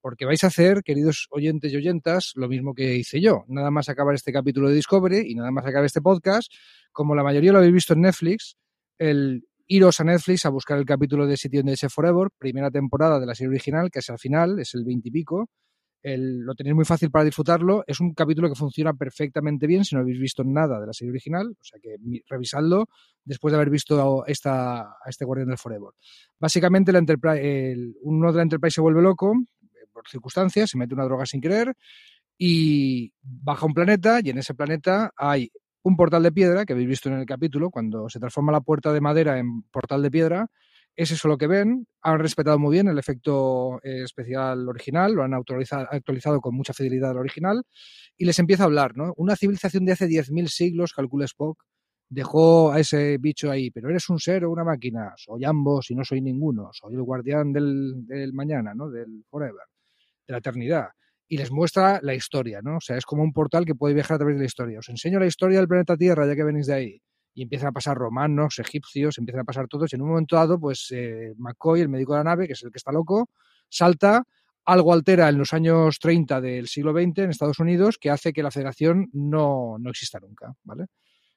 Porque 0.00 0.24
vais 0.24 0.42
a 0.44 0.46
hacer, 0.46 0.82
queridos 0.82 1.26
oyentes 1.30 1.72
y 1.72 1.76
oyentas, 1.76 2.32
lo 2.36 2.48
mismo 2.48 2.72
que 2.74 2.96
hice 2.96 3.20
yo. 3.20 3.44
Nada 3.48 3.70
más 3.70 3.88
acabar 3.88 4.14
este 4.14 4.32
capítulo 4.32 4.68
de 4.68 4.76
Discovery 4.76 5.24
y 5.26 5.34
nada 5.34 5.50
más 5.50 5.66
acabar 5.66 5.84
este 5.84 6.00
podcast, 6.00 6.52
como 6.92 7.14
la 7.14 7.24
mayoría 7.24 7.52
lo 7.52 7.58
habéis 7.58 7.74
visto 7.74 7.94
en 7.94 8.02
Netflix, 8.02 8.56
el 8.98 9.44
iros 9.66 10.00
a 10.00 10.04
Netflix 10.04 10.46
a 10.46 10.48
buscar 10.48 10.78
el 10.78 10.86
capítulo 10.86 11.26
de 11.26 11.36
City 11.36 11.58
on 11.58 11.66
the 11.66 11.88
Forever, 11.88 12.28
primera 12.38 12.70
temporada 12.70 13.20
de 13.20 13.26
la 13.26 13.34
serie 13.34 13.50
original, 13.50 13.90
que 13.90 13.98
es 13.98 14.08
al 14.08 14.18
final, 14.18 14.58
es 14.58 14.74
el 14.74 14.84
20 14.84 15.08
y 15.08 15.12
pico, 15.12 15.50
lo 16.02 16.54
tenéis 16.54 16.74
muy 16.74 16.84
fácil 16.84 17.10
para 17.10 17.24
disfrutarlo. 17.24 17.84
Es 17.86 18.00
un 18.00 18.14
capítulo 18.14 18.48
que 18.48 18.54
funciona 18.54 18.94
perfectamente 18.94 19.66
bien 19.66 19.84
si 19.84 19.94
no 19.94 20.02
habéis 20.02 20.18
visto 20.18 20.44
nada 20.44 20.80
de 20.80 20.86
la 20.86 20.92
serie 20.92 21.10
original, 21.10 21.56
o 21.60 21.64
sea 21.64 21.78
que 21.80 21.96
revisadlo 22.28 22.88
después 23.24 23.52
de 23.52 23.56
haber 23.56 23.70
visto 23.70 24.24
esta, 24.26 24.80
a 24.80 25.08
este 25.08 25.24
Guardián 25.24 25.48
del 25.48 25.58
Forever. 25.58 25.90
Básicamente, 26.38 26.92
la 26.92 27.00
el, 27.36 27.96
uno 28.02 28.30
de 28.32 28.36
la 28.36 28.42
Enterprise 28.42 28.76
se 28.76 28.80
vuelve 28.80 29.02
loco 29.02 29.34
eh, 29.34 29.86
por 29.92 30.08
circunstancias, 30.08 30.70
se 30.70 30.78
mete 30.78 30.94
una 30.94 31.04
droga 31.04 31.26
sin 31.26 31.40
querer 31.40 31.74
y 32.38 33.12
baja 33.20 33.66
un 33.66 33.74
planeta 33.74 34.20
y 34.22 34.30
en 34.30 34.38
ese 34.38 34.54
planeta 34.54 35.12
hay 35.16 35.50
un 35.82 35.96
portal 35.96 36.22
de 36.22 36.32
piedra 36.32 36.64
que 36.64 36.72
habéis 36.72 36.88
visto 36.88 37.08
en 37.08 37.16
el 37.16 37.26
capítulo, 37.26 37.70
cuando 37.70 38.08
se 38.08 38.20
transforma 38.20 38.52
la 38.52 38.60
puerta 38.60 38.92
de 38.92 39.00
madera 39.00 39.38
en 39.38 39.62
portal 39.62 40.02
de 40.02 40.10
piedra 40.10 40.50
es 40.98 41.12
eso 41.12 41.28
lo 41.28 41.38
que 41.38 41.46
ven. 41.46 41.86
Han 42.02 42.18
respetado 42.18 42.58
muy 42.58 42.72
bien 42.72 42.88
el 42.88 42.98
efecto 42.98 43.80
eh, 43.84 44.02
especial 44.02 44.68
original, 44.68 45.12
lo 45.12 45.22
han 45.22 45.32
actualizado, 45.32 46.40
con 46.40 46.56
mucha 46.56 46.72
fidelidad 46.74 47.12
al 47.12 47.18
original 47.18 47.62
y 48.16 48.24
les 48.24 48.38
empieza 48.40 48.64
a 48.64 48.66
hablar, 48.66 48.96
¿no? 48.96 49.14
Una 49.16 49.36
civilización 49.36 49.84
de 49.84 49.92
hace 49.92 50.08
10.000 50.08 50.48
siglos, 50.48 50.92
calcula 50.92 51.24
Spock, 51.26 51.62
dejó 52.08 52.72
a 52.72 52.80
ese 52.80 53.16
bicho 53.18 53.48
ahí, 53.48 53.70
pero 53.70 53.90
eres 53.90 54.08
un 54.08 54.18
ser 54.18 54.44
o 54.44 54.50
una 54.50 54.64
máquina, 54.64 55.12
soy 55.16 55.44
ambos 55.44 55.88
y 55.90 55.94
no 55.94 56.04
soy 56.04 56.20
ninguno, 56.20 56.70
soy 56.72 56.94
el 56.94 57.02
guardián 57.02 57.52
del, 57.52 58.04
del 58.04 58.32
mañana, 58.32 58.74
¿no? 58.74 58.90
Del 58.90 59.24
forever, 59.30 59.66
de 60.26 60.32
la 60.32 60.38
eternidad. 60.38 60.88
Y 61.28 61.36
les 61.36 61.52
muestra 61.52 62.00
la 62.02 62.14
historia, 62.14 62.60
¿no? 62.60 62.78
O 62.78 62.80
sea, 62.80 62.96
es 62.96 63.04
como 63.04 63.22
un 63.22 63.32
portal 63.32 63.64
que 63.64 63.76
puede 63.76 63.94
viajar 63.94 64.16
a 64.16 64.18
través 64.18 64.34
de 64.34 64.40
la 64.40 64.46
historia. 64.46 64.80
Os 64.80 64.88
enseño 64.88 65.20
la 65.20 65.26
historia 65.26 65.58
del 65.58 65.68
planeta 65.68 65.96
Tierra, 65.96 66.26
ya 66.26 66.34
que 66.34 66.42
venís 66.42 66.66
de 66.66 66.74
ahí 66.74 67.02
y 67.38 67.42
empiezan 67.42 67.68
a 67.68 67.72
pasar 67.72 67.96
romanos, 67.96 68.58
egipcios, 68.58 69.16
empiezan 69.16 69.42
a 69.42 69.44
pasar 69.44 69.68
todos. 69.68 69.92
Y 69.92 69.94
en 69.94 70.02
un 70.02 70.08
momento 70.08 70.34
dado, 70.34 70.58
pues 70.58 70.88
eh, 70.90 71.34
McCoy, 71.38 71.80
el 71.80 71.88
médico 71.88 72.14
de 72.14 72.18
la 72.18 72.24
nave, 72.24 72.48
que 72.48 72.54
es 72.54 72.62
el 72.64 72.72
que 72.72 72.78
está 72.78 72.90
loco, 72.90 73.30
salta, 73.68 74.24
algo 74.64 74.92
altera 74.92 75.28
en 75.28 75.38
los 75.38 75.52
años 75.52 76.00
30 76.00 76.40
del 76.40 76.66
siglo 76.66 76.92
XX 76.92 77.18
en 77.18 77.30
Estados 77.30 77.60
Unidos 77.60 77.96
que 77.96 78.10
hace 78.10 78.32
que 78.32 78.42
la 78.42 78.50
federación 78.50 79.08
no, 79.12 79.76
no 79.78 79.88
exista 79.88 80.18
nunca, 80.18 80.52
¿vale? 80.64 80.86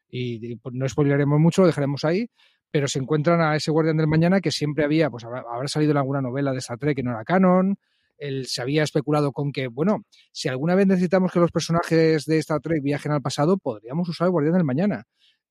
Y, 0.09 0.55
pues, 0.55 0.73
no 0.73 0.89
spoileremos 0.89 1.39
mucho, 1.39 1.61
lo 1.61 1.67
dejaremos 1.67 2.03
ahí, 2.03 2.25
pero 2.71 2.87
se 2.87 2.97
encuentran 2.97 3.39
a 3.39 3.55
ese 3.55 3.69
guardián 3.69 3.97
del 3.97 4.07
mañana 4.07 4.41
que 4.41 4.49
siempre 4.49 4.83
había, 4.83 5.11
pues 5.11 5.23
habrá, 5.23 5.43
salido 5.67 5.91
en 5.91 5.97
alguna 5.97 6.21
novela 6.21 6.51
de 6.51 6.57
Star 6.57 6.79
Trek 6.79 6.95
que 6.95 7.03
no 7.03 7.11
era 7.11 7.23
canon, 7.23 7.77
él, 8.17 8.47
se 8.47 8.63
había 8.63 8.81
especulado 8.81 9.33
con 9.33 9.51
que, 9.51 9.67
bueno, 9.67 10.03
si 10.31 10.49
alguna 10.49 10.73
vez 10.73 10.87
necesitamos 10.87 11.31
que 11.31 11.39
los 11.39 11.51
personajes 11.51 12.25
de 12.25 12.39
Star 12.39 12.59
Trek 12.59 12.81
viajen 12.81 13.11
al 13.11 13.21
pasado, 13.21 13.57
podríamos 13.57 14.09
usar 14.09 14.25
el 14.25 14.31
Guardián 14.31 14.55
del 14.55 14.63
Mañana. 14.63 15.05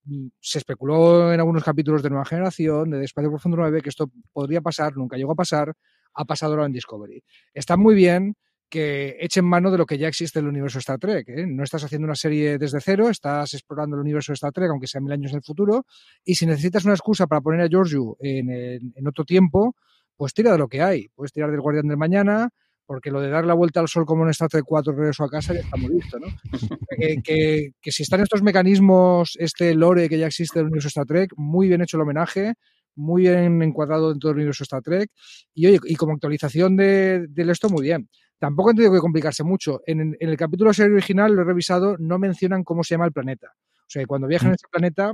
Mm, 0.05 0.29
se 0.41 0.59
especuló 0.59 1.33
en 1.33 1.41
algunos 1.41 1.63
capítulos 1.63 2.03
de 2.03 2.11
Nueva 2.11 2.25
Generación, 2.25 2.91
de 2.91 3.05
Espacio 3.05 3.31
Profundo 3.31 3.59
9, 3.59 3.83
que 3.83 3.91
esto 3.91 4.11
podría 4.33 4.61
pasar, 4.61 4.97
nunca 4.97 5.17
llegó 5.17 5.33
a 5.33 5.37
pasar, 5.37 5.75
ha 6.15 6.25
pasado 6.25 6.53
ahora 6.53 6.67
en 6.67 6.73
Discovery. 6.73 7.23
Está 7.55 7.77
muy 7.77 7.95
bien 7.95 8.35
que 8.71 9.17
echen 9.21 9.45
mano 9.45 9.71
de 9.71 9.79
lo 9.79 9.85
que 9.85 9.99
ya 9.99 10.07
existe 10.07 10.39
en 10.39 10.45
el 10.45 10.51
universo 10.51 10.79
Star 10.79 10.99
Trek. 10.99 11.29
¿eh? 11.29 11.45
No 11.47 11.65
estás 11.65 11.83
haciendo 11.85 12.07
una 12.07 12.15
serie 12.15 12.57
desde 12.57 12.81
cero, 12.81 13.11
estás 13.11 13.53
explorando 13.55 13.97
el 13.97 14.03
universo 14.03 14.33
Star 14.33 14.53
Trek, 14.53 14.71
aunque 14.71 14.87
sea 14.87 15.01
mil 15.01 15.13
años 15.13 15.33
en 15.33 15.39
el 15.39 15.43
futuro, 15.43 15.85
y 16.25 16.37
si 16.37 16.47
necesitas 16.47 16.85
una 16.85 16.95
excusa 16.95 17.27
para 17.27 17.41
poner 17.41 17.61
a 17.63 17.69
Giorgio 17.69 18.17
en, 18.21 18.49
en 18.51 19.09
otro 19.09 19.25
tiempo, 19.25 19.75
pues 20.17 20.33
tira 20.35 20.53
de 20.53 20.59
lo 20.59 20.69
que 20.69 20.83
hay. 20.83 21.09
Puedes 21.09 21.33
tirar 21.33 21.51
del 21.51 21.61
Guardián 21.61 21.89
del 21.89 21.97
Mañana, 21.97 22.51
porque 22.91 23.13
lo 23.13 23.21
de 23.21 23.31
dar 23.31 23.47
la 23.47 23.55
vuelta 23.55 23.79
al 23.79 23.87
sol 23.87 24.05
como 24.05 24.25
en 24.25 24.31
Star 24.31 24.49
Trek 24.49 24.65
4 24.67 24.93
regreso 24.93 25.23
a 25.23 25.31
casa 25.31 25.55
ya 25.55 25.61
está 25.61 25.77
muy 25.77 25.95
listo, 25.95 26.19
¿no? 26.19 26.27
que, 27.23 27.71
si 27.85 28.03
están 28.03 28.21
estos 28.21 28.43
mecanismos, 28.43 29.37
este 29.39 29.77
lore 29.77 30.09
que 30.09 30.19
ya 30.19 30.27
existe 30.27 30.59
en 30.59 30.65
el 30.65 30.71
universo 30.73 30.89
Star 30.89 31.07
Trek, 31.07 31.31
muy 31.37 31.69
bien 31.69 31.83
hecho 31.83 31.99
el 31.99 32.01
homenaje, 32.01 32.55
muy 32.97 33.23
bien 33.23 33.63
encuadrado 33.63 34.11
dentro 34.11 34.31
del 34.31 34.39
universo 34.39 34.65
Star 34.65 34.83
Trek, 34.83 35.09
y 35.55 35.69
oye, 35.69 35.79
y 35.85 35.95
como 35.95 36.15
actualización 36.15 36.77
de, 36.77 37.29
esto, 37.37 37.69
muy 37.69 37.83
bien. 37.83 38.09
Tampoco 38.41 38.71
han 38.71 38.75
tenido 38.75 38.93
que 38.93 38.99
complicarse 38.99 39.45
mucho. 39.45 39.83
En, 39.87 40.17
el 40.19 40.37
capítulo 40.37 40.75
serie 40.75 40.95
original, 40.95 41.33
lo 41.33 41.43
he 41.43 41.45
revisado, 41.45 41.95
no 41.97 42.19
mencionan 42.19 42.65
cómo 42.65 42.83
se 42.83 42.95
llama 42.95 43.05
el 43.05 43.13
planeta. 43.13 43.53
O 43.55 43.87
sea, 43.87 44.05
cuando 44.05 44.27
viajan 44.27 44.49
a 44.49 44.51
mm. 44.51 44.55
ese 44.55 44.67
planeta, 44.69 45.13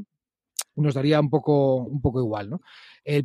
nos 0.76 0.94
daría 0.94 1.20
un 1.20 1.30
poco, 1.30 1.76
un 1.76 2.00
poco 2.00 2.20
igual, 2.20 2.50
¿no? 2.50 2.60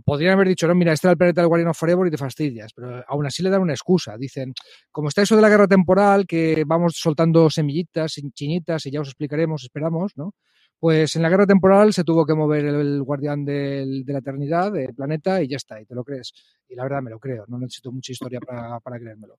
Podrían 0.05 0.33
haber 0.33 0.47
dicho, 0.47 0.67
no, 0.67 0.75
mira, 0.75 0.93
este 0.93 1.07
era 1.07 1.13
el 1.13 1.17
planeta 1.17 1.41
del 1.41 1.47
Guardian 1.47 1.69
of 1.69 1.77
Forever 1.77 2.07
y 2.07 2.11
te 2.11 2.17
fastidias, 2.17 2.71
pero 2.73 3.03
aún 3.07 3.25
así 3.25 3.41
le 3.41 3.49
dan 3.49 3.61
una 3.61 3.73
excusa. 3.73 4.15
Dicen, 4.17 4.53
como 4.91 5.07
está 5.07 5.23
eso 5.23 5.35
de 5.35 5.41
la 5.41 5.49
guerra 5.49 5.67
temporal, 5.67 6.25
que 6.27 6.63
vamos 6.65 6.93
soltando 6.97 7.49
semillitas, 7.49 8.13
chinitas, 8.33 8.85
y 8.85 8.91
ya 8.91 9.01
os 9.01 9.07
explicaremos, 9.07 9.63
esperamos, 9.63 10.13
¿no? 10.15 10.35
Pues 10.81 11.15
en 11.15 11.21
la 11.21 11.29
guerra 11.29 11.45
temporal 11.45 11.93
se 11.93 12.03
tuvo 12.03 12.25
que 12.25 12.33
mover 12.33 12.65
el, 12.65 13.03
guardián 13.03 13.45
de 13.45 14.03
la 14.07 14.17
eternidad, 14.17 14.71
del 14.71 14.95
planeta, 14.95 15.41
y 15.41 15.47
ya 15.47 15.57
está, 15.57 15.79
y 15.79 15.85
te 15.85 15.93
lo 15.93 16.03
crees. 16.03 16.33
Y 16.67 16.75
la 16.75 16.83
verdad 16.83 17.03
me 17.03 17.11
lo 17.11 17.19
creo, 17.19 17.45
no 17.47 17.59
necesito 17.59 17.91
mucha 17.91 18.11
historia 18.11 18.39
para, 18.39 18.99
creérmelo. 18.99 19.37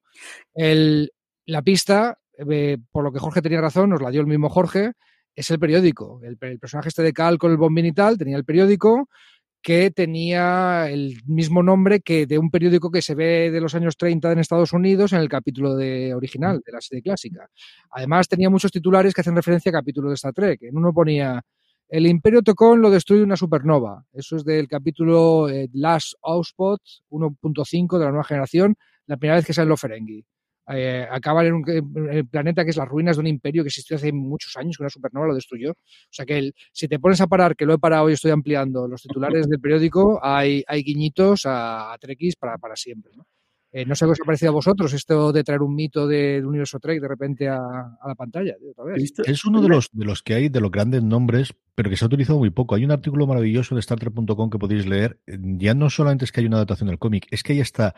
El, 0.55 1.13
la 1.47 1.63
pista, 1.63 2.17
eh, 2.39 2.79
por 2.93 3.03
lo 3.03 3.13
que 3.13 3.19
Jorge 3.19 3.43
tenía 3.43 3.61
razón, 3.61 3.91
nos 3.91 4.01
la 4.01 4.11
dio 4.11 4.21
el 4.21 4.29
mismo 4.29 4.49
Jorge, 4.51 4.93
es 5.35 5.51
el 5.51 5.59
periódico. 5.59 6.21
El, 6.23 6.37
personaje 6.37 6.89
este 6.89 7.03
de 7.03 7.13
Cal 7.13 7.39
con 7.39 7.51
el 7.51 7.57
bombín 7.57 7.87
y 7.87 7.93
tal 7.93 8.19
tenía 8.19 8.37
el 8.37 8.45
periódico 8.45 9.09
que 9.63 9.93
tenía 9.93 10.91
el 10.91 11.21
mismo 11.25 11.63
nombre 11.63 12.01
que 12.01 12.27
de 12.27 12.37
un 12.37 12.51
periódico 12.51 12.91
que 12.91 13.01
se 13.01 13.15
ve 13.15 13.51
de 13.53 13.61
los 13.61 13.75
años 13.77 13.97
30 13.97 14.33
en 14.33 14.39
Estados 14.41 14.73
Unidos 14.73 15.13
en 15.13 15.21
el 15.21 15.29
capítulo 15.29 15.77
de 15.77 16.15
original 16.15 16.61
de 16.67 16.73
la 16.73 16.81
serie 16.81 17.03
clásica. 17.03 17.47
Además, 17.91 18.27
tenía 18.27 18.51
muchos 18.51 18.73
titulares 18.73 19.15
que 19.15 19.21
hacen 19.21 19.37
referencia 19.37 19.71
a 19.71 19.73
capítulos 19.73 20.11
de 20.11 20.15
Star 20.15 20.33
Trek. 20.33 20.63
En 20.65 20.77
uno 20.77 20.93
ponía 20.93 21.45
el 21.93 22.07
Imperio 22.07 22.41
Tocón 22.41 22.81
lo 22.81 22.91
destruye 22.91 23.23
una 23.23 23.37
supernova. 23.37 24.07
Eso 24.15 24.37
es 24.37 24.45
del 24.45 24.67
capítulo 24.67 25.51
eh, 25.51 25.69
Last 25.75 26.15
Outspot 26.23 26.81
1.5 27.11 27.99
de 27.99 28.05
la 28.07 28.11
nueva 28.11 28.25
generación, 28.25 28.77
la 29.05 29.19
primera 29.19 29.37
vez 29.37 29.45
que 29.45 29.53
sale 29.53 29.69
los 29.69 29.79
Ferengi. 29.79 30.25
Eh, 30.69 31.07
acaban 31.11 31.47
en 31.47 31.55
un 31.55 32.29
planeta 32.31 32.65
que 32.65 32.71
es 32.71 32.77
las 32.77 32.89
ruinas 32.89 33.17
de 33.17 33.21
un 33.21 33.27
imperio 33.27 33.63
que 33.63 33.69
existió 33.69 33.97
hace 33.97 34.13
muchos 34.13 34.57
años, 34.57 34.77
que 34.77 34.83
una 34.83 34.91
supernova 34.91 35.27
lo 35.27 35.35
destruyó. 35.35 35.73
O 35.73 36.11
sea 36.11 36.25
que 36.25 36.53
si 36.73 36.89
te 36.89 36.99
pones 36.99 37.21
a 37.21 37.27
parar, 37.27 37.57
que 37.57 37.67
lo 37.67 37.75
he 37.75 37.79
parado 37.79 38.09
y 38.11 38.15
estoy 38.15 38.31
ampliando 38.31 38.87
los 38.87 39.03
titulares 39.03 39.49
del 39.49 39.61
periódico, 39.61 40.21
hay, 40.23 40.65
hay 40.67 40.83
guiñitos 40.83 41.47
a, 41.47 41.93
a 41.93 41.99
para, 42.39 42.59
para 42.59 42.77
siempre. 42.77 43.13
¿no? 43.17 43.27
Eh, 43.75 43.87
no 43.87 43.95
sé 43.95 44.05
qué 44.05 44.11
os 44.11 44.21
ha 44.21 44.25
parecido 44.27 44.51
a 44.51 44.55
vosotros 44.55 44.93
esto 44.93 45.33
de 45.33 45.43
traer 45.43 45.63
un 45.63 45.75
mito 45.75 46.07
del 46.07 46.45
universo 46.45 46.79
Trek 46.79 47.01
de 47.01 47.09
repente 47.09 47.49
a, 47.49 47.59
la 48.07 48.15
pantalla. 48.15 48.55
Es 49.25 49.45
uno 49.47 49.63
de 49.63 49.69
los, 49.69 49.89
de 49.93 50.05
los 50.05 50.23
que 50.23 50.35
hay, 50.35 50.49
de 50.51 50.61
los 50.61 50.71
grandes 50.71 51.03
nombres, 51.03 51.55
pero 51.75 51.89
que 51.89 51.97
se 51.97 52.05
ha 52.05 52.09
utilizado 52.09 52.39
muy 52.39 52.51
poco. 52.51 52.75
Hay 52.75 52.85
un 52.85 52.91
artículo 52.91 53.27
maravilloso 53.27 53.75
de 53.75 53.81
StarTrek.com 53.81 54.51
que 54.51 54.59
podéis 54.59 54.87
leer. 54.87 55.19
Ya 55.27 55.73
no 55.73 55.89
solamente 55.89 56.27
es 56.27 56.33
que 56.33 56.41
hay 56.41 56.47
una 56.47 56.57
adaptación 56.57 56.89
del 56.89 56.99
cómic, 56.99 57.27
es 57.31 57.43
que 57.43 57.55
ahí 57.55 57.61
está 57.61 57.95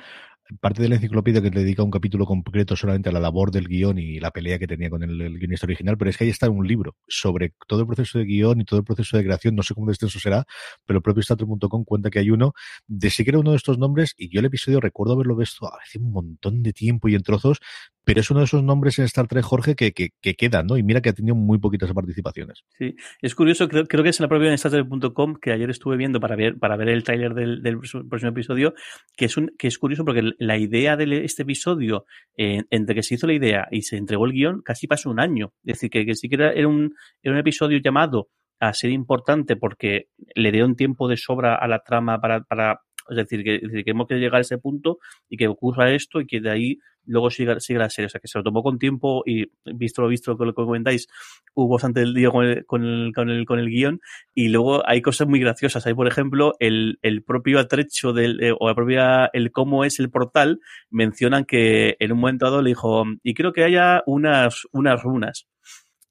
parte 0.61 0.83
de 0.83 0.89
la 0.89 0.97
enciclopedia 0.97 1.41
que 1.41 1.51
dedica 1.51 1.83
un 1.83 1.91
capítulo 1.91 2.27
concreto 2.27 2.77
solamente 2.77 3.09
a 3.09 3.13
la 3.13 3.21
labor 3.21 3.51
del 3.51 3.67
guion 3.67 3.99
y 3.99 4.21
la 4.21 4.31
pelea 4.31 4.59
que 4.59 4.67
tenía 4.67 4.91
con 4.91 5.03
el, 5.03 5.39
guionista 5.39 5.67
original, 5.67 5.97
pero 5.97 6.11
es 6.11 6.17
que 6.17 6.25
ahí 6.25 6.31
está 6.31 6.51
un 6.51 6.67
libro 6.67 6.97
sobre 7.09 7.55
todo 7.67 7.81
el 7.81 7.87
proceso 7.87 8.19
de 8.19 8.25
guion 8.25 8.61
y 8.61 8.65
todo 8.65 8.81
el 8.81 8.85
proceso 8.85 9.17
de 9.17 9.25
creación, 9.25 9.55
no 9.55 9.63
sé 9.63 9.75
cómo 9.75 9.87
de 9.87 9.93
extenso 9.93 10.19
será, 10.19 10.45
pero 10.85 10.99
el 10.99 11.03
propio 11.03 11.23
Statue.com 11.23 11.85
cuenta 11.85 12.11
que 12.11 12.19
hay 12.19 12.31
uno 12.31 12.53
de 12.87 13.11
siquiera 13.11 13.39
uno 13.39 13.53
de 13.53 13.57
estos 13.57 13.79
nombres 13.79 14.15
y 14.17 14.29
yo 14.29 14.41
el 14.41 14.47
episodio 14.47 14.81
recuerdo 14.81 15.15
haberlo 15.15 15.37
visto 15.37 15.67
hace 15.73 15.99
un 15.99 16.13
montón 16.13 16.63
de 16.63 16.73
tiempo 16.73 17.09
y 17.09 17.15
en 17.15 17.23
trozos, 17.23 17.59
pero 18.05 18.21
es 18.21 18.31
uno 18.31 18.41
de 18.41 18.45
esos 18.45 18.63
nombres 18.63 18.99
en 18.99 19.07
Star 19.07 19.27
Trek, 19.27 19.43
Jorge, 19.43 19.75
que, 19.75 19.93
que, 19.93 20.11
que 20.21 20.35
quedan, 20.35 20.67
¿no? 20.67 20.77
Y 20.77 20.83
mira 20.83 21.01
que 21.01 21.09
ha 21.09 21.13
tenido 21.15 21.35
muy 21.35 21.59
poquitas 21.59 21.93
participaciones. 21.93 22.65
Sí, 22.79 22.95
es 23.21 23.35
curioso, 23.35 23.69
creo, 23.69 23.87
que 23.87 24.09
es 24.09 24.21
en 24.21 24.25
la 24.25 24.29
propia 24.29 24.51
en 24.51 24.59
StarTrek.com 24.59 25.37
que 25.41 25.53
ayer 25.53 25.71
estuve 25.71 25.97
viendo 25.97 26.21
para 26.21 26.37
ver, 26.37 26.59
para 26.59 26.77
ver 26.77 26.89
el 26.89 27.03
tráiler 27.03 27.35
del, 27.35 27.79
próximo 28.09 28.31
episodio, 28.31 28.75
que 29.17 29.25
es, 29.25 29.37
un, 29.37 29.53
que 29.59 29.69
es 29.69 29.79
curioso 29.79 30.05
porque 30.05 30.33
la 30.39 30.59
idea 30.59 30.97
de 30.97 31.25
este 31.25 31.43
episodio, 31.43 32.05
eh, 32.37 32.63
entre 32.71 32.95
que 32.95 33.03
se 33.03 33.15
hizo 33.15 33.27
la 33.27 33.35
idea 33.35 33.67
y 33.71 33.83
se 33.83 33.97
entregó 33.97 34.27
el 34.27 34.33
guion, 34.33 34.63
casi 34.63 34.87
pasó 34.87 35.11
un 35.11 35.21
año. 35.21 35.53
Es 35.65 35.77
decir, 35.77 35.91
que, 35.91 36.05
que 36.05 36.15
sí 36.15 36.29
que 36.29 36.37
era, 36.37 36.69
un, 36.69 36.95
episodio 37.23 37.79
llamado 37.79 38.29
a 38.61 38.73
ser 38.73 38.91
importante 38.91 39.57
porque 39.57 40.09
le 40.35 40.53
dieron 40.53 40.77
tiempo 40.77 41.09
de 41.09 41.17
sobra 41.17 41.57
a 41.57 41.67
la 41.69 41.81
trama 41.81 42.21
para, 42.21 42.43
para 42.43 42.81
es 43.09 43.17
decir, 43.17 43.43
que, 43.45 43.57
es 43.57 43.63
decir, 43.63 43.85
que 43.85 43.91
hemos 43.91 44.07
que 44.07 44.15
llegar 44.15 44.39
a 44.39 44.41
ese 44.41 44.59
punto 44.59 44.99
y 45.29 45.37
que 45.37 45.49
ocurra 45.49 45.93
esto 45.93 46.21
y 46.21 46.27
que 46.27 46.41
de 46.41 46.51
ahí 46.51 46.79
luego 47.07 47.31
siga, 47.31 47.61
siga 47.61 47.81
la 47.81 47.91
serie. 47.91 48.07
O 48.07 48.09
sea, 48.09 48.21
que 48.21 48.29
se 48.29 48.39
lo 48.39 48.45
tomó 48.45 48.63
con 48.63 48.79
tiempo 48.79 49.23
y 49.27 49.47
visto 49.65 50.03
lo 50.03 50.09
visto 50.09 50.37
con 50.37 50.47
lo 50.47 50.53
que 50.53 50.65
comentáis, 50.65 51.09
hubo 51.55 51.75
bastante 51.75 52.03
el 52.03 52.15
día 52.15 52.31
con 52.31 52.45
el, 52.45 52.67
con 52.67 52.85
el, 52.85 53.13
con 53.15 53.31
el, 53.31 53.47
con 53.47 53.59
el 53.59 53.69
guion 53.69 54.01
y 54.35 54.49
luego 54.49 54.87
hay 54.89 55.03
cosas 55.03 55.29
muy 55.29 55.41
graciosas. 55.41 55.87
Hay, 55.87 55.95
por 55.95 56.07
ejemplo, 56.07 56.55
el, 56.59 56.99
el 57.03 57.23
propio 57.23 57.59
atrecho 57.59 58.13
del, 58.13 58.43
eh, 58.43 58.55
o 58.59 58.69
la 58.69 58.75
propia, 58.75 59.31
el 59.33 59.53
cómo 59.53 59.85
es 59.85 59.99
el 60.01 60.11
portal, 60.11 60.61
mencionan 60.91 61.45
que 61.45 61.97
en 61.99 62.13
un 62.13 62.19
momento 62.19 62.47
dado 62.47 62.63
le 62.63 62.71
dijo, 62.71 63.05
y 63.23 63.35
creo 63.35 63.53
que 63.53 63.65
haya 63.65 64.03
unas, 64.07 64.63
unas 64.73 65.03
runas 65.03 65.47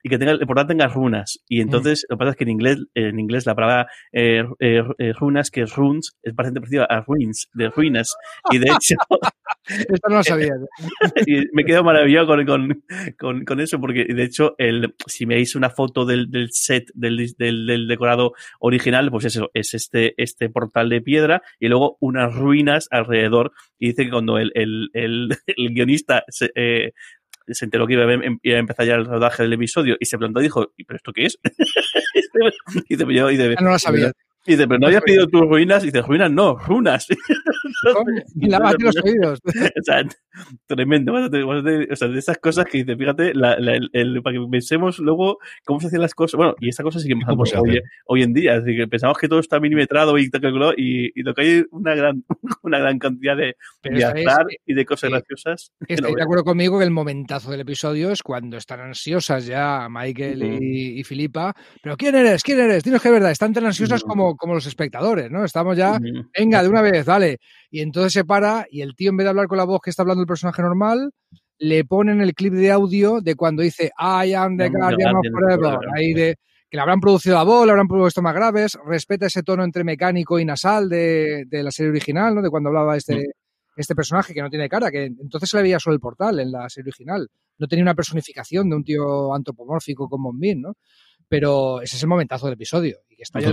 y 0.03 0.10
que 0.10 0.17
tenga, 0.17 0.34
el 0.34 0.45
portal 0.45 0.67
tenga 0.67 0.88
runas. 0.88 1.39
Y 1.47 1.62
entonces, 1.62 2.03
mm. 2.03 2.12
lo 2.12 2.17
que 2.17 2.19
pasa 2.19 2.32
es 2.32 2.36
que 2.36 2.43
en 2.43 2.49
inglés, 2.49 2.77
en 2.93 3.19
inglés 3.19 3.45
la 3.45 3.56
palabra 3.56 3.88
eh, 4.12 4.43
eh, 4.60 5.13
runas, 5.13 5.49
que 5.49 5.62
es 5.62 5.73
runes, 5.75 6.17
es 6.21 6.36
bastante 6.36 6.60
parecida 6.60 6.86
a 6.86 7.01
ruins, 7.01 7.49
de 7.53 7.69
ruinas. 7.69 8.13
Y 8.51 8.60
de 8.60 8.69
hecho... 8.69 8.95
Esto 9.67 10.10
no 10.10 10.17
lo 10.17 10.23
sabía. 10.23 10.54
y 11.26 11.43
me 11.54 11.63
quedo 11.63 11.84
maravillado 11.84 12.28
con, 12.28 12.45
con, 12.45 12.84
con, 13.17 13.45
con, 13.45 13.60
eso, 13.60 13.80
porque 13.80 14.06
de 14.06 14.23
hecho, 14.23 14.56
el, 14.58 14.93
si 15.08 15.26
me 15.26 15.36
veis 15.36 15.56
una 15.56 15.69
foto 15.69 16.06
del, 16.06 16.30
del 16.30 16.49
set, 16.52 16.89
del, 16.93 17.34
del, 17.38 17.65
del, 17.65 17.88
decorado 17.88 18.34
original, 18.60 19.10
pues 19.10 19.26
eso, 19.26 19.52
es 19.54 19.73
este, 19.73 20.13
este 20.17 20.49
portal 20.49 20.89
de 20.89 21.02
piedra 21.02 21.41
y 21.60 21.67
luego 21.67 21.97
unas 21.99 22.34
ruinas 22.36 22.88
alrededor. 22.91 23.54
Y 23.80 23.89
dice 23.89 24.06
que 24.06 24.12
cuando 24.12 24.38
el, 24.38 24.52
el, 24.56 24.89
el, 24.93 25.30
el 25.47 25.73
guionista 25.73 26.23
se, 26.28 26.52
eh, 26.56 26.91
se 27.47 27.65
enteró 27.65 27.88
que 27.88 27.93
iba 27.93 28.04
a, 28.04 28.38
iba 28.41 28.58
a, 28.58 28.60
empezar 28.60 28.86
ya 28.86 28.95
el 28.95 29.06
rodaje 29.06 29.43
del 29.43 29.54
episodio 29.54 29.95
y 29.99 30.06
se 30.06 30.17
plantó 30.17 30.39
y 30.39 30.43
dijo, 30.43 30.73
¿pero 30.88 30.97
esto 30.97 31.12
qué 31.13 31.26
es? 31.26 31.39
y 32.89 32.95
dice, 32.95 33.13
yo, 33.13 33.30
y 33.32 33.38
de, 33.38 33.56
no 33.56 33.71
lo 33.71 33.80
sabía. 33.80 34.12
Y 34.45 34.51
dice, 34.51 34.67
pero 34.67 34.79
no 34.79 34.88
habías 34.88 35.03
pedido 35.03 35.27
tus 35.27 35.41
ruinas. 35.41 35.84
Y 35.84 35.88
dice, 35.88 36.01
ruinas 36.01 36.32
no, 36.32 36.58
runas. 36.58 37.08
y 38.36 38.47
lávate 38.49 38.84
los 38.84 38.95
oídos. 39.03 39.39
o 39.45 39.84
sea, 39.84 40.03
tremendo. 40.67 41.13
O 41.13 41.95
sea, 41.95 42.08
de 42.08 42.19
esas 42.19 42.38
cosas 42.39 42.65
que 42.65 42.79
dice, 42.79 42.95
fíjate, 42.95 43.34
la, 43.34 43.58
la, 43.60 43.75
el, 43.75 43.89
el, 43.93 44.21
para 44.21 44.38
que 44.38 44.45
pensemos 44.49 44.99
luego 44.99 45.38
cómo 45.65 45.79
se 45.79 45.88
hacían 45.88 46.01
las 46.01 46.13
cosas. 46.13 46.38
Bueno, 46.38 46.56
y 46.60 46.69
estas 46.69 46.84
cosas 46.84 47.01
siguen 47.03 47.19
pasando 47.19 47.62
hoy, 47.62 47.79
hoy, 48.08 48.23
en 48.23 48.34
día. 48.34 48.56
Es 48.56 48.65
decir, 48.65 48.82
que 48.82 48.88
pensamos 48.88 49.17
que 49.17 49.27
todo 49.27 49.39
está 49.39 49.60
milimetrado 49.60 50.17
y 50.17 50.29
calculado 50.29 50.73
y, 50.75 51.12
y 51.15 51.23
lo 51.23 51.34
que 51.34 51.41
hay 51.41 51.63
una 51.71 51.95
gran, 51.95 52.23
una 52.63 52.79
gran 52.79 52.99
cantidad 52.99 53.38
de, 53.38 53.56
de 53.84 54.06
azar 54.06 54.45
y 54.65 54.73
de 54.73 54.86
cosas 54.86 55.10
sí, 55.10 55.13
graciosas. 55.13 55.71
Estáis 55.88 56.15
de 56.15 56.23
acuerdo 56.23 56.43
conmigo 56.43 56.79
que 56.79 56.86
el 56.86 56.91
momentazo 56.91 57.51
del 57.51 57.62
episodio 57.62 58.12
es 58.12 58.21
cuando 58.21 58.58
están 58.58 58.82
ansiosas 58.82 59.45
ya 59.45 59.88
Michael 59.89 60.43
uh 60.43 60.45
-huh. 60.45 60.60
y, 60.62 60.99
y, 60.99 61.03
Filipa. 61.03 61.53
Pero 61.82 61.95
¿quién 61.97 62.15
eres? 62.15 62.43
¿Quién 62.43 62.60
eres? 62.60 62.84
Dinos 62.84 63.01
que 63.01 63.08
es 63.08 63.13
verdad. 63.13 63.32
Están 63.32 63.53
tan 63.53 63.65
ansiosas 63.65 64.01
uh 64.03 64.06
-huh. 64.06 64.10
como, 64.10 64.32
como 64.37 64.53
los 64.53 64.65
espectadores, 64.65 65.29
¿no? 65.31 65.43
Estamos 65.43 65.77
ya, 65.77 65.99
venga, 66.37 66.61
de 66.61 66.69
una 66.69 66.81
vez, 66.81 67.05
dale. 67.05 67.39
Y 67.69 67.81
entonces 67.81 68.13
se 68.13 68.25
para 68.25 68.65
y 68.69 68.81
el 68.81 68.95
tío, 68.95 69.09
en 69.09 69.17
vez 69.17 69.25
de 69.25 69.29
hablar 69.29 69.47
con 69.47 69.57
la 69.57 69.63
voz 69.63 69.81
que 69.81 69.89
está 69.89 70.03
hablando 70.03 70.21
el 70.21 70.27
personaje 70.27 70.61
normal, 70.61 71.11
le 71.59 71.85
ponen 71.85 72.21
el 72.21 72.33
clip 72.33 72.53
de 72.53 72.71
audio 72.71 73.21
de 73.21 73.35
cuando 73.35 73.63
dice 73.63 73.91
I 73.97 74.33
am 74.33 74.57
the 74.57 74.69
guardian 74.69 75.15
of 75.15 75.25
forever. 75.31 75.79
Ahí 75.95 76.13
de 76.13 76.35
que 76.69 76.77
le 76.77 76.81
habrán 76.81 76.99
producido 76.99 77.35
la 77.35 77.43
voz, 77.43 77.65
le 77.65 77.71
habrán 77.71 77.87
puesto 77.87 78.21
más 78.23 78.33
graves, 78.33 78.77
respeta 78.87 79.27
ese 79.27 79.43
tono 79.43 79.63
entre 79.63 79.83
mecánico 79.83 80.39
y 80.39 80.45
nasal 80.45 80.89
de, 80.89 81.45
de 81.47 81.61
la 81.61 81.69
serie 81.69 81.91
original, 81.91 82.33
¿no? 82.33 82.41
De 82.41 82.49
cuando 82.49 82.69
hablaba 82.69 82.97
este, 82.97 83.15
mm. 83.15 83.31
este 83.77 83.93
personaje 83.93 84.33
que 84.33 84.41
no 84.41 84.49
tiene 84.49 84.67
cara, 84.67 84.89
que 84.89 85.05
entonces 85.05 85.49
se 85.49 85.57
le 85.57 85.63
veía 85.63 85.79
solo 85.79 85.93
el 85.93 85.99
portal 85.99 86.39
en 86.39 86.51
la 86.51 86.67
serie 86.69 86.89
original. 86.89 87.29
No 87.59 87.67
tenía 87.67 87.83
una 87.83 87.93
personificación 87.93 88.69
de 88.71 88.75
un 88.75 88.83
tío 88.83 89.33
antropomórfico 89.35 90.09
como 90.09 90.33
Min, 90.33 90.61
¿no? 90.61 90.73
Pero 91.27 91.81
ese 91.81 91.95
es 91.95 92.03
el 92.03 92.09
momentazo 92.09 92.47
del 92.47 92.53
episodio. 92.53 92.97
Y 93.09 93.15
que 93.15 93.23
está 93.23 93.39
ya 93.39 93.49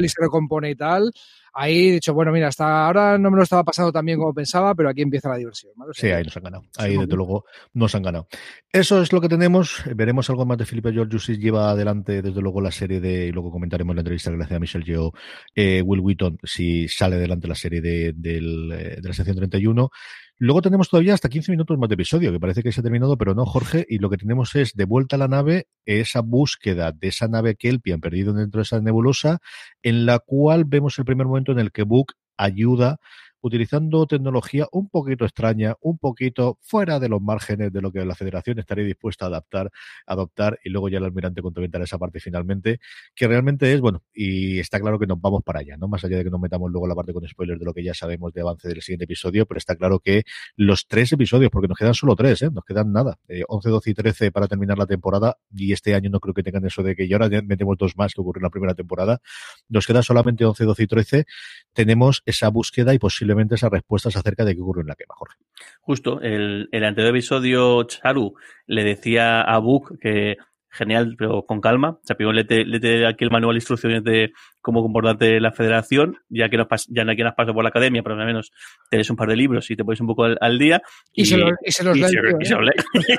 y 0.00 0.08
se 0.08 0.20
recompone 0.20 0.70
y 0.70 0.76
tal 0.76 1.12
ahí 1.54 1.88
he 1.88 1.92
dicho, 1.92 2.12
bueno, 2.12 2.32
mira, 2.32 2.48
hasta 2.48 2.86
ahora 2.86 3.16
no 3.16 3.30
me 3.30 3.36
lo 3.36 3.44
estaba 3.44 3.64
pasando 3.64 3.92
tan 3.92 4.04
bien 4.04 4.18
como 4.18 4.34
pensaba, 4.34 4.74
pero 4.74 4.90
aquí 4.90 5.02
empieza 5.02 5.28
la 5.28 5.36
diversión. 5.36 5.72
¿vale? 5.76 5.90
O 5.90 5.94
sea, 5.94 6.10
sí, 6.10 6.12
ahí 6.12 6.24
nos 6.24 6.36
han 6.36 6.42
ganado. 6.42 6.64
Ahí, 6.76 6.96
desde 6.96 7.16
luego, 7.16 7.44
nos 7.72 7.94
han 7.94 8.02
ganado. 8.02 8.26
Eso 8.70 9.00
es 9.00 9.12
lo 9.12 9.20
que 9.20 9.28
tenemos. 9.28 9.82
Veremos 9.94 10.28
algo 10.30 10.44
más 10.44 10.58
de 10.58 10.66
Felipe 10.66 10.92
George 10.92 11.18
si 11.20 11.38
lleva 11.38 11.70
adelante, 11.70 12.20
desde 12.20 12.40
luego, 12.40 12.60
la 12.60 12.72
serie 12.72 13.00
de, 13.00 13.28
y 13.28 13.32
luego 13.32 13.50
comentaremos 13.50 13.94
la 13.94 14.00
entrevista 14.00 14.30
que 14.30 14.36
le 14.36 14.44
hace 14.44 14.56
a 14.56 14.60
Michelle 14.60 14.84
Yeoh, 14.84 15.12
eh, 15.54 15.80
Will 15.82 16.00
Wheaton, 16.00 16.38
si 16.42 16.88
sale 16.88 17.16
adelante 17.16 17.46
la 17.46 17.54
serie 17.54 17.80
de, 17.80 18.12
de, 18.14 18.40
de, 18.40 18.96
de 19.00 19.08
la 19.08 19.14
sección 19.14 19.36
31. 19.36 19.90
Luego 20.38 20.62
tenemos 20.62 20.88
todavía 20.88 21.14
hasta 21.14 21.28
15 21.28 21.52
minutos 21.52 21.78
más 21.78 21.88
de 21.88 21.94
episodio, 21.94 22.32
que 22.32 22.40
parece 22.40 22.62
que 22.62 22.72
se 22.72 22.80
ha 22.80 22.82
terminado, 22.82 23.16
pero 23.16 23.34
no, 23.34 23.46
Jorge, 23.46 23.86
y 23.88 23.98
lo 23.98 24.10
que 24.10 24.16
tenemos 24.16 24.54
es 24.56 24.74
de 24.74 24.84
vuelta 24.84 25.14
a 25.14 25.18
la 25.20 25.28
nave, 25.28 25.68
esa 25.86 26.20
búsqueda 26.20 26.90
de 26.90 27.08
esa 27.08 27.28
nave 27.28 27.54
Kelpian 27.54 28.00
perdido 28.00 28.32
dentro 28.32 28.58
de 28.58 28.64
esa 28.64 28.80
nebulosa, 28.80 29.38
en 29.82 30.06
la 30.06 30.18
cual 30.18 30.64
vemos 30.64 30.98
el 30.98 31.04
primer 31.04 31.28
momento 31.28 31.52
en 31.52 31.60
el 31.60 31.70
que 31.70 31.84
Book 31.84 32.14
ayuda 32.36 32.98
utilizando 33.44 34.06
tecnología 34.06 34.66
un 34.72 34.88
poquito 34.88 35.26
extraña, 35.26 35.76
un 35.82 35.98
poquito 35.98 36.56
fuera 36.62 36.98
de 36.98 37.10
los 37.10 37.20
márgenes 37.20 37.70
de 37.70 37.82
lo 37.82 37.92
que 37.92 38.02
la 38.02 38.14
federación 38.14 38.58
estaría 38.58 38.86
dispuesta 38.86 39.26
a 39.26 39.28
adaptar, 39.28 39.70
adoptar, 40.06 40.58
y 40.64 40.70
luego 40.70 40.88
ya 40.88 40.96
el 40.96 41.04
almirante 41.04 41.42
complementará 41.42 41.84
esa 41.84 41.98
parte 41.98 42.20
finalmente, 42.20 42.80
que 43.14 43.28
realmente 43.28 43.70
es, 43.70 43.82
bueno, 43.82 44.02
y 44.14 44.60
está 44.60 44.80
claro 44.80 44.98
que 44.98 45.06
nos 45.06 45.20
vamos 45.20 45.42
para 45.44 45.60
allá, 45.60 45.76
¿no? 45.76 45.88
Más 45.88 46.02
allá 46.04 46.16
de 46.16 46.24
que 46.24 46.30
nos 46.30 46.40
metamos 46.40 46.70
luego 46.70 46.86
la 46.86 46.94
parte 46.94 47.12
con 47.12 47.28
spoilers 47.28 47.60
de 47.60 47.66
lo 47.66 47.74
que 47.74 47.84
ya 47.84 47.92
sabemos 47.92 48.32
de 48.32 48.40
avance 48.40 48.66
del 48.66 48.80
siguiente 48.80 49.04
episodio, 49.04 49.44
pero 49.44 49.58
está 49.58 49.76
claro 49.76 50.00
que 50.00 50.22
los 50.56 50.86
tres 50.88 51.12
episodios, 51.12 51.50
porque 51.50 51.68
nos 51.68 51.76
quedan 51.76 51.92
solo 51.92 52.16
tres, 52.16 52.40
¿eh? 52.40 52.50
Nos 52.50 52.64
quedan 52.64 52.92
nada, 52.92 53.18
eh, 53.28 53.42
11, 53.46 53.68
12 53.68 53.90
y 53.90 53.94
13 53.94 54.32
para 54.32 54.48
terminar 54.48 54.78
la 54.78 54.86
temporada, 54.86 55.36
y 55.54 55.74
este 55.74 55.94
año 55.94 56.08
no 56.08 56.18
creo 56.18 56.32
que 56.32 56.42
tengan 56.42 56.64
eso 56.64 56.82
de 56.82 56.96
que 56.96 57.06
ya 57.06 57.16
ahora 57.16 57.42
metemos 57.42 57.76
dos 57.76 57.94
más 57.98 58.14
que 58.14 58.22
ocurrió 58.22 58.40
en 58.40 58.44
la 58.44 58.50
primera 58.50 58.74
temporada, 58.74 59.20
nos 59.68 59.86
quedan 59.86 60.02
solamente 60.02 60.46
11, 60.46 60.64
12 60.64 60.82
y 60.82 60.86
13, 60.86 61.26
tenemos 61.74 62.22
esa 62.24 62.48
búsqueda 62.48 62.94
y 62.94 62.98
posiblemente 63.34 63.54
esas 63.56 63.70
respuestas 63.70 64.16
acerca 64.16 64.44
de 64.44 64.54
qué 64.54 64.60
ocurrió 64.60 64.82
en 64.82 64.88
la 64.88 64.94
quema, 64.94 65.14
Jorge. 65.16 65.36
Justo, 65.80 66.20
el, 66.20 66.68
el 66.70 66.84
anterior 66.84 67.14
episodio, 67.14 67.84
Charu 67.84 68.34
le 68.66 68.84
decía 68.84 69.42
a 69.42 69.58
Book 69.58 69.98
que 70.00 70.36
genial, 70.74 71.14
pero 71.16 71.44
con 71.46 71.60
calma. 71.60 71.90
O 71.90 72.00
sea, 72.02 72.16
primero 72.16 72.32
lete, 72.32 73.06
aquí 73.06 73.24
el 73.24 73.30
manual 73.30 73.54
de 73.54 73.58
instrucciones 73.58 74.02
de 74.02 74.32
cómo 74.60 74.82
comportarte 74.82 75.40
la 75.40 75.52
federación, 75.52 76.18
ya 76.28 76.48
que 76.48 76.56
no, 76.56 76.66
ya 76.88 77.04
no 77.04 77.10
hay 77.10 77.16
quien 77.16 77.28
has 77.28 77.34
pasado 77.34 77.54
por 77.54 77.62
la 77.62 77.68
academia, 77.68 78.02
pero 78.02 78.20
al 78.20 78.26
menos 78.26 78.50
tenés 78.90 79.08
un 79.08 79.16
par 79.16 79.28
de 79.28 79.36
libros 79.36 79.70
y 79.70 79.76
te 79.76 79.84
pones 79.84 80.00
un 80.00 80.08
poco 80.08 80.24
al, 80.24 80.58
día. 80.58 80.82
Y, 81.12 81.26
se, 81.26 81.36
los 81.36 81.52
lee. 81.96 82.04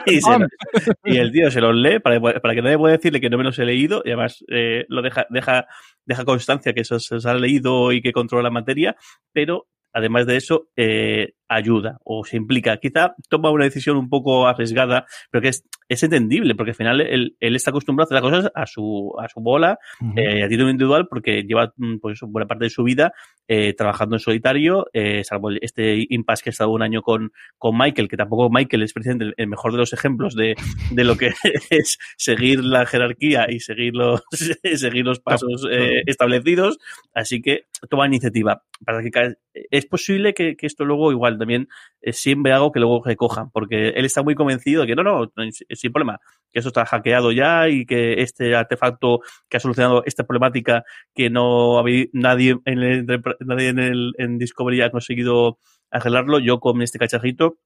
Y, 1.06 1.18
el 1.18 1.32
tío 1.32 1.50
se 1.50 1.62
los 1.62 1.76
lee 1.76 2.00
para, 2.00 2.20
para 2.20 2.54
que 2.54 2.62
nadie 2.62 2.78
pueda 2.78 2.98
decirle 2.98 3.22
que 3.22 3.30
no 3.30 3.38
me 3.38 3.44
los 3.44 3.58
he 3.58 3.66
leído 3.66 4.02
y 4.04 4.10
además 4.10 4.44
eh, 4.50 4.86
lo 4.90 5.02
deja, 5.02 5.26
deja, 5.30 5.66
deja 6.06 6.26
constancia 6.26 6.74
que 6.74 6.82
eso 6.82 7.00
se 7.00 7.18
ha 7.28 7.34
leído 7.34 7.92
y 7.92 8.02
que 8.02 8.12
controla 8.12 8.44
la 8.44 8.52
materia, 8.52 8.96
pero 9.32 9.68
además 9.96 10.28
de 10.28 10.36
eso, 10.36 10.68
eh, 10.76 11.34
ayuda 11.56 12.00
o 12.04 12.24
se 12.26 12.38
implica. 12.38 12.78
Quizá 12.78 13.16
toma 13.30 13.52
una 13.52 13.66
decisión 13.66 13.98
un 13.98 14.10
poco 14.10 14.48
arriesgada, 14.48 15.06
pero 15.32 15.42
que 15.42 15.50
es, 15.50 15.64
es 15.88 16.04
entendible, 16.04 16.56
porque 16.56 16.72
al 16.72 16.76
final 16.76 17.02
él, 17.02 17.36
él, 17.40 17.56
está 17.56 17.70
acostumbrado 17.72 18.06
a 18.06 18.08
hacer 18.08 18.24
las 18.24 18.32
cosas 18.32 18.52
a 18.56 18.66
su, 18.66 19.14
a 19.20 19.28
su 19.30 19.40
bola, 19.40 19.78
eh, 20.16 20.44
a 20.44 20.48
título 20.48 20.70
individual, 20.70 21.08
porque 21.08 21.44
lleva 21.44 21.74
mm, 21.78 21.98
pues, 21.98 22.20
buena 22.22 22.48
parte 22.48 22.66
de 22.66 22.70
su 22.70 22.84
vida 22.84 23.14
eh, 23.48 23.74
trabajando 23.74 24.16
en 24.16 24.20
solitario, 24.20 24.88
eh, 24.92 25.24
salvo 25.24 25.52
este 25.62 26.06
impasse 26.10 26.44
que 26.44 26.50
ha 26.50 26.52
estado 26.52 26.72
un 26.72 26.82
año 26.82 27.04
con, 27.04 27.32
con 27.60 27.78
Michael, 27.78 28.08
que 28.08 28.18
tampoco 28.18 28.50
Michael 28.50 28.82
es 28.82 28.94
precisamente 28.94 29.36
el 29.38 29.48
mejor 29.48 29.72
de 29.72 29.78
los 29.78 29.94
ejemplos 29.94 30.36
de, 30.36 30.56
de 30.90 31.04
lo 31.04 31.16
que 31.16 31.32
es 31.70 32.00
seguir 32.18 32.64
la 32.64 32.88
jerarquía 32.88 33.46
y 33.48 33.60
seguir 33.60 33.94
los, 33.94 34.24
seguir 34.76 35.06
los 35.06 35.20
pasos 35.20 35.68
eh, 35.72 36.02
establecidos, 36.08 36.80
así 37.14 37.42
que 37.42 37.66
toma 37.90 38.08
iniciativa. 38.08 38.64
Para 38.84 39.02
que 39.02 39.36
es 39.54 39.86
posible 39.86 40.34
que, 40.34 40.58
que 40.58 40.68
esto 40.68 40.84
luego 40.84 41.12
igual 41.12 41.38
también 41.46 41.68
es 42.02 42.18
siempre 42.18 42.52
algo 42.52 42.72
que 42.72 42.80
luego 42.80 43.04
recojan, 43.06 43.52
porque 43.52 43.90
él 43.90 44.06
está 44.06 44.24
muy 44.24 44.34
convencido 44.34 44.82
de 44.82 44.88
que 44.88 44.96
no, 44.96 45.04
no, 45.04 45.30
sin 45.70 45.92
problema, 45.92 46.20
que 46.52 46.60
eso 46.60 46.70
está 46.70 46.86
hackeado 46.86 47.32
ya 47.32 47.70
y 47.70 47.86
que 47.86 48.22
este 48.22 48.56
artefacto 48.56 49.22
que 49.48 49.58
ha 49.58 49.60
solucionado 49.60 50.04
esta 50.06 50.24
problemática 50.24 50.84
que 51.14 51.30
no 51.30 51.78
había 51.78 52.06
nadie 52.14 52.58
en, 52.66 52.80
el, 52.80 53.06
nadie 53.42 53.70
en, 53.70 53.80
el, 53.80 54.14
en 54.18 54.40
Discovery 54.40 54.82
ha 54.82 54.92
conseguido 54.92 55.60
arreglarlo, 55.92 56.40
yo 56.40 56.60
con 56.60 56.82
este 56.82 56.98
cacharrito 56.98 57.58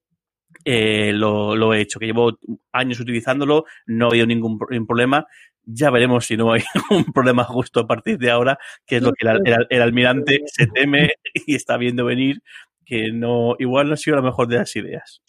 eh, 0.64 1.12
lo, 1.14 1.56
lo, 1.56 1.72
he 1.72 1.80
hecho, 1.80 1.98
que 1.98 2.06
llevo 2.06 2.38
años 2.72 3.00
utilizándolo, 3.00 3.64
no 3.86 4.06
ha 4.06 4.08
habido 4.10 4.26
ningún 4.26 4.58
problema. 4.86 5.26
Ya 5.64 5.90
veremos 5.90 6.26
si 6.26 6.36
no 6.36 6.52
hay 6.52 6.62
un 6.90 7.04
problema 7.12 7.44
justo 7.44 7.80
a 7.80 7.86
partir 7.86 8.18
de 8.18 8.30
ahora, 8.30 8.58
que 8.86 8.96
es 8.96 9.02
lo 9.02 9.12
que 9.12 9.26
el, 9.26 9.66
el 9.68 9.82
almirante 9.82 10.40
se 10.46 10.66
teme 10.66 11.12
y 11.46 11.54
está 11.54 11.76
viendo 11.76 12.04
venir, 12.04 12.42
que 12.90 13.12
no, 13.12 13.54
igual 13.60 13.86
no 13.86 13.94
ha 13.94 13.96
sido 13.96 14.16
la 14.16 14.22
mejor 14.22 14.48
de 14.48 14.56
las 14.56 14.74
ideas. 14.74 15.22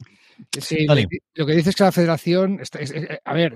Sí, 0.59 0.87
lo 1.35 1.45
que 1.45 1.51
dices 1.51 1.67
es 1.67 1.75
que 1.75 1.83
la 1.83 1.91
federación, 1.91 2.59
a 3.23 3.33
ver, 3.35 3.55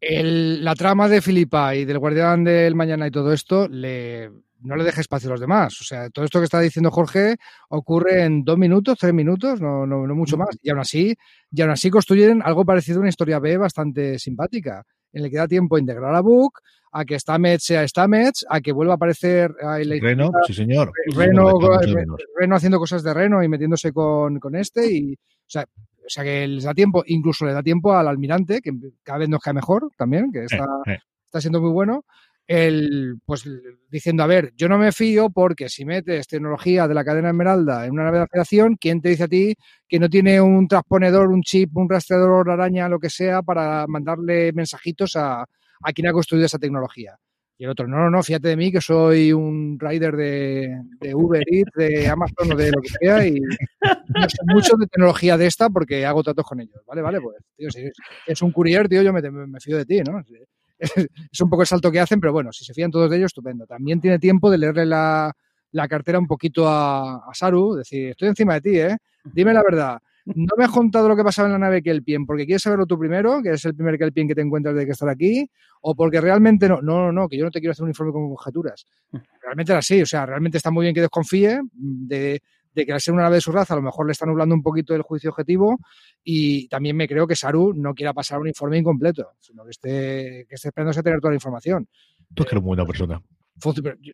la 0.00 0.74
trama 0.76 1.08
de 1.08 1.20
Filipa 1.20 1.74
y 1.74 1.84
del 1.84 1.98
Guardián 1.98 2.44
del 2.44 2.76
Mañana 2.76 3.08
y 3.08 3.10
todo 3.10 3.32
esto, 3.32 3.66
le, 3.66 4.30
no 4.60 4.76
le 4.76 4.84
deje 4.84 5.00
espacio 5.00 5.28
a 5.28 5.32
los 5.32 5.40
demás. 5.40 5.80
O 5.80 5.84
sea, 5.84 6.08
todo 6.10 6.24
esto 6.24 6.38
que 6.38 6.44
está 6.44 6.60
diciendo 6.60 6.92
Jorge 6.92 7.38
ocurre 7.70 8.22
en 8.22 8.44
dos 8.44 8.56
minutos, 8.56 8.96
tres 8.96 9.12
minutos, 9.12 9.60
no, 9.60 9.84
no, 9.84 10.06
no 10.06 10.14
mucho 10.14 10.36
más. 10.36 10.56
Y 10.62 10.70
aún 10.70 10.78
así, 10.78 11.16
y 11.50 11.60
aún 11.60 11.72
así 11.72 11.90
construyen 11.90 12.42
algo 12.44 12.64
parecido 12.64 12.98
a 12.98 13.00
una 13.00 13.08
historia 13.08 13.40
B 13.40 13.56
bastante 13.56 14.16
simpática, 14.20 14.84
en 15.12 15.22
la 15.22 15.30
que 15.30 15.36
da 15.36 15.48
tiempo 15.48 15.76
a 15.76 15.80
integrar 15.80 16.14
a 16.14 16.20
Book, 16.20 16.60
a 16.92 17.04
que 17.04 17.18
Stamets 17.18 17.64
sea 17.64 17.86
Stamets, 17.86 18.44
a 18.48 18.60
que 18.60 18.72
vuelva 18.72 18.94
a 18.94 18.96
aparecer 18.96 19.52
Reno, 20.00 20.30
sí 20.46 20.54
señor. 20.54 20.92
Reno, 21.14 21.58
Reno, 22.36 22.56
haciendo 22.56 22.78
cosas 22.78 23.02
de 23.02 23.14
Reno 23.14 23.42
y 23.42 23.48
metiéndose 23.48 23.92
con, 23.92 24.38
con 24.40 24.56
este 24.56 24.90
y, 24.90 25.14
o 25.14 25.18
sea, 25.46 25.64
o 26.10 26.12
sea, 26.12 26.24
que 26.24 26.48
les 26.48 26.64
da 26.64 26.74
tiempo, 26.74 27.04
incluso 27.06 27.46
le 27.46 27.52
da 27.52 27.62
tiempo 27.62 27.94
al 27.94 28.08
almirante, 28.08 28.60
que 28.60 28.72
cada 29.04 29.20
vez 29.20 29.28
nos 29.28 29.40
cae 29.40 29.54
mejor 29.54 29.90
también, 29.96 30.32
que 30.32 30.44
está, 30.44 30.64
eh, 30.86 30.94
eh. 30.94 30.98
está 31.26 31.40
siendo 31.40 31.60
muy 31.60 31.70
bueno. 31.70 32.04
El, 32.52 33.20
pues 33.24 33.48
diciendo, 33.88 34.24
a 34.24 34.26
ver, 34.26 34.52
yo 34.56 34.68
no 34.68 34.76
me 34.76 34.90
fío 34.90 35.30
porque 35.30 35.68
si 35.68 35.84
metes 35.84 36.26
tecnología 36.26 36.88
de 36.88 36.94
la 36.94 37.04
cadena 37.04 37.28
Esmeralda 37.28 37.86
en 37.86 37.92
una 37.92 38.02
nave 38.02 38.18
de 38.18 38.24
operación, 38.24 38.76
¿quién 38.76 39.00
te 39.00 39.10
dice 39.10 39.22
a 39.22 39.28
ti 39.28 39.54
que 39.86 40.00
no 40.00 40.08
tiene 40.08 40.40
un 40.40 40.66
transponedor, 40.66 41.28
un 41.28 41.42
chip, 41.42 41.76
un 41.76 41.88
rastreador 41.88 42.50
araña, 42.50 42.88
lo 42.88 42.98
que 42.98 43.08
sea, 43.08 43.42
para 43.42 43.86
mandarle 43.86 44.52
mensajitos 44.52 45.14
a, 45.14 45.42
a 45.42 45.92
quien 45.92 46.08
ha 46.08 46.12
construido 46.12 46.46
esa 46.46 46.58
tecnología. 46.58 47.16
Y 47.56 47.64
el 47.64 47.70
otro, 47.70 47.86
no, 47.86 47.98
no, 47.98 48.10
no, 48.10 48.20
fíjate 48.20 48.48
de 48.48 48.56
mí 48.56 48.72
que 48.72 48.80
soy 48.80 49.32
un 49.32 49.78
rider 49.78 50.16
de, 50.16 50.76
de 50.98 51.14
Uber 51.14 51.44
de 51.76 52.08
Amazon 52.08 52.52
o 52.52 52.56
de 52.56 52.72
lo 52.72 52.80
que 52.80 52.88
sea 52.88 53.24
y 53.24 53.38
no 53.38 54.28
sé 54.28 54.38
mucho 54.46 54.76
de 54.76 54.88
tecnología 54.88 55.36
de 55.36 55.46
esta 55.46 55.70
porque 55.70 56.04
hago 56.04 56.24
tratos 56.24 56.46
con 56.46 56.60
ellos. 56.60 56.82
Vale, 56.84 57.00
vale, 57.00 57.20
pues, 57.20 57.36
tío, 57.56 57.70
si 57.70 57.88
es 58.26 58.42
un 58.42 58.50
courier, 58.50 58.88
tío, 58.88 59.02
yo 59.02 59.12
me, 59.12 59.22
me 59.22 59.60
fío 59.60 59.76
de 59.76 59.84
ti, 59.84 60.00
¿no? 60.00 60.20
Es 61.32 61.40
un 61.40 61.50
poco 61.50 61.62
el 61.62 61.68
salto 61.68 61.90
que 61.90 62.00
hacen, 62.00 62.20
pero 62.20 62.32
bueno, 62.32 62.52
si 62.52 62.64
se 62.64 62.74
fían 62.74 62.90
todos 62.90 63.10
de 63.10 63.16
ellos, 63.16 63.28
estupendo. 63.28 63.66
También 63.66 64.00
tiene 64.00 64.18
tiempo 64.18 64.50
de 64.50 64.58
leerle 64.58 64.86
la, 64.86 65.32
la 65.72 65.88
cartera 65.88 66.18
un 66.18 66.26
poquito 66.26 66.68
a, 66.68 67.16
a 67.28 67.34
Saru, 67.34 67.74
decir, 67.74 68.10
estoy 68.10 68.28
encima 68.28 68.54
de 68.54 68.60
ti, 68.60 68.78
¿eh? 68.78 68.96
Dime 69.24 69.52
la 69.52 69.62
verdad 69.62 69.98
no 70.34 70.54
me 70.56 70.64
has 70.64 70.70
contado 70.70 71.08
lo 71.08 71.16
que 71.16 71.24
pasaba 71.24 71.48
en 71.48 71.52
la 71.52 71.58
nave 71.58 71.82
Kelpien 71.82 72.26
porque 72.26 72.44
quieres 72.44 72.62
saberlo 72.62 72.86
tú 72.86 72.98
primero, 72.98 73.42
que 73.42 73.50
es 73.50 73.64
el 73.64 73.74
primer 73.74 73.98
Kelpien 73.98 74.28
que 74.28 74.34
te 74.34 74.42
encuentras 74.42 74.74
de 74.74 74.84
que 74.84 74.92
estar 74.92 75.08
aquí, 75.08 75.48
o 75.82 75.94
porque 75.94 76.20
realmente 76.20 76.68
no, 76.68 76.80
no, 76.82 77.06
no, 77.06 77.12
no, 77.12 77.28
que 77.28 77.36
yo 77.36 77.44
no 77.44 77.50
te 77.50 77.60
quiero 77.60 77.72
hacer 77.72 77.84
un 77.84 77.90
informe 77.90 78.12
con 78.12 78.28
conjeturas. 78.28 78.86
Realmente 79.42 79.72
era 79.72 79.78
así, 79.78 80.02
o 80.02 80.06
sea, 80.06 80.26
realmente 80.26 80.58
está 80.58 80.70
muy 80.70 80.84
bien 80.84 80.94
que 80.94 81.00
desconfíe 81.00 81.60
de, 81.72 82.42
que 82.74 82.92
al 82.92 83.00
ser 83.00 83.14
una 83.14 83.24
nave 83.24 83.36
de 83.36 83.40
su 83.40 83.52
raza 83.52 83.74
a 83.74 83.76
lo 83.76 83.82
mejor 83.82 84.06
le 84.06 84.12
está 84.12 84.26
nublando 84.26 84.54
un 84.54 84.62
poquito 84.62 84.94
el 84.94 85.02
juicio 85.02 85.30
objetivo 85.30 85.78
y 86.22 86.68
también 86.68 86.96
me 86.96 87.08
creo 87.08 87.26
que 87.26 87.36
Saru 87.36 87.72
no 87.74 87.94
quiera 87.94 88.12
pasar 88.12 88.38
un 88.38 88.48
informe 88.48 88.78
incompleto, 88.78 89.32
sino 89.38 89.64
que 89.64 89.70
esté, 89.70 90.46
que 90.48 90.54
esté 90.54 90.68
esperándose 90.68 91.00
a 91.00 91.02
tener 91.02 91.20
toda 91.20 91.32
la 91.32 91.36
información. 91.36 91.88
Tú 92.34 92.44
que 92.44 92.50
eres 92.50 92.62
muy 92.62 92.76
buena 92.76 92.86
persona. 92.86 93.20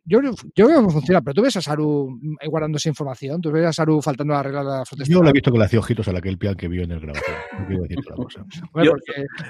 Yo, 0.04 0.20
yo 0.54 0.66
veo 0.66 0.84
que 0.84 0.90
funciona, 0.90 1.20
pero 1.20 1.34
tú 1.34 1.42
ves 1.42 1.56
a 1.56 1.60
Saru 1.60 2.18
guardando 2.48 2.78
esa 2.78 2.88
información, 2.88 3.40
tú 3.40 3.52
ves 3.52 3.66
a 3.66 3.72
Saru 3.72 4.02
faltando 4.02 4.34
a 4.34 4.40
arreglar 4.40 4.64
la 4.64 4.84
foto. 4.84 5.04
Yo 5.04 5.22
lo 5.22 5.28
he 5.28 5.32
visto 5.32 5.52
que 5.52 5.58
le 5.58 5.64
hacía 5.64 5.78
ojitos 5.78 6.08
a 6.08 6.12
la 6.12 6.20
que 6.20 6.28
el 6.28 6.38
pian 6.38 6.56
que 6.56 6.66
vio 6.66 6.82
en 6.82 6.90
el 6.90 7.00
grabación. 7.00 7.36
No 7.60 7.66
quiero 7.66 7.82
decir 7.82 7.98
otra 8.00 8.16
cosa. 8.16 8.44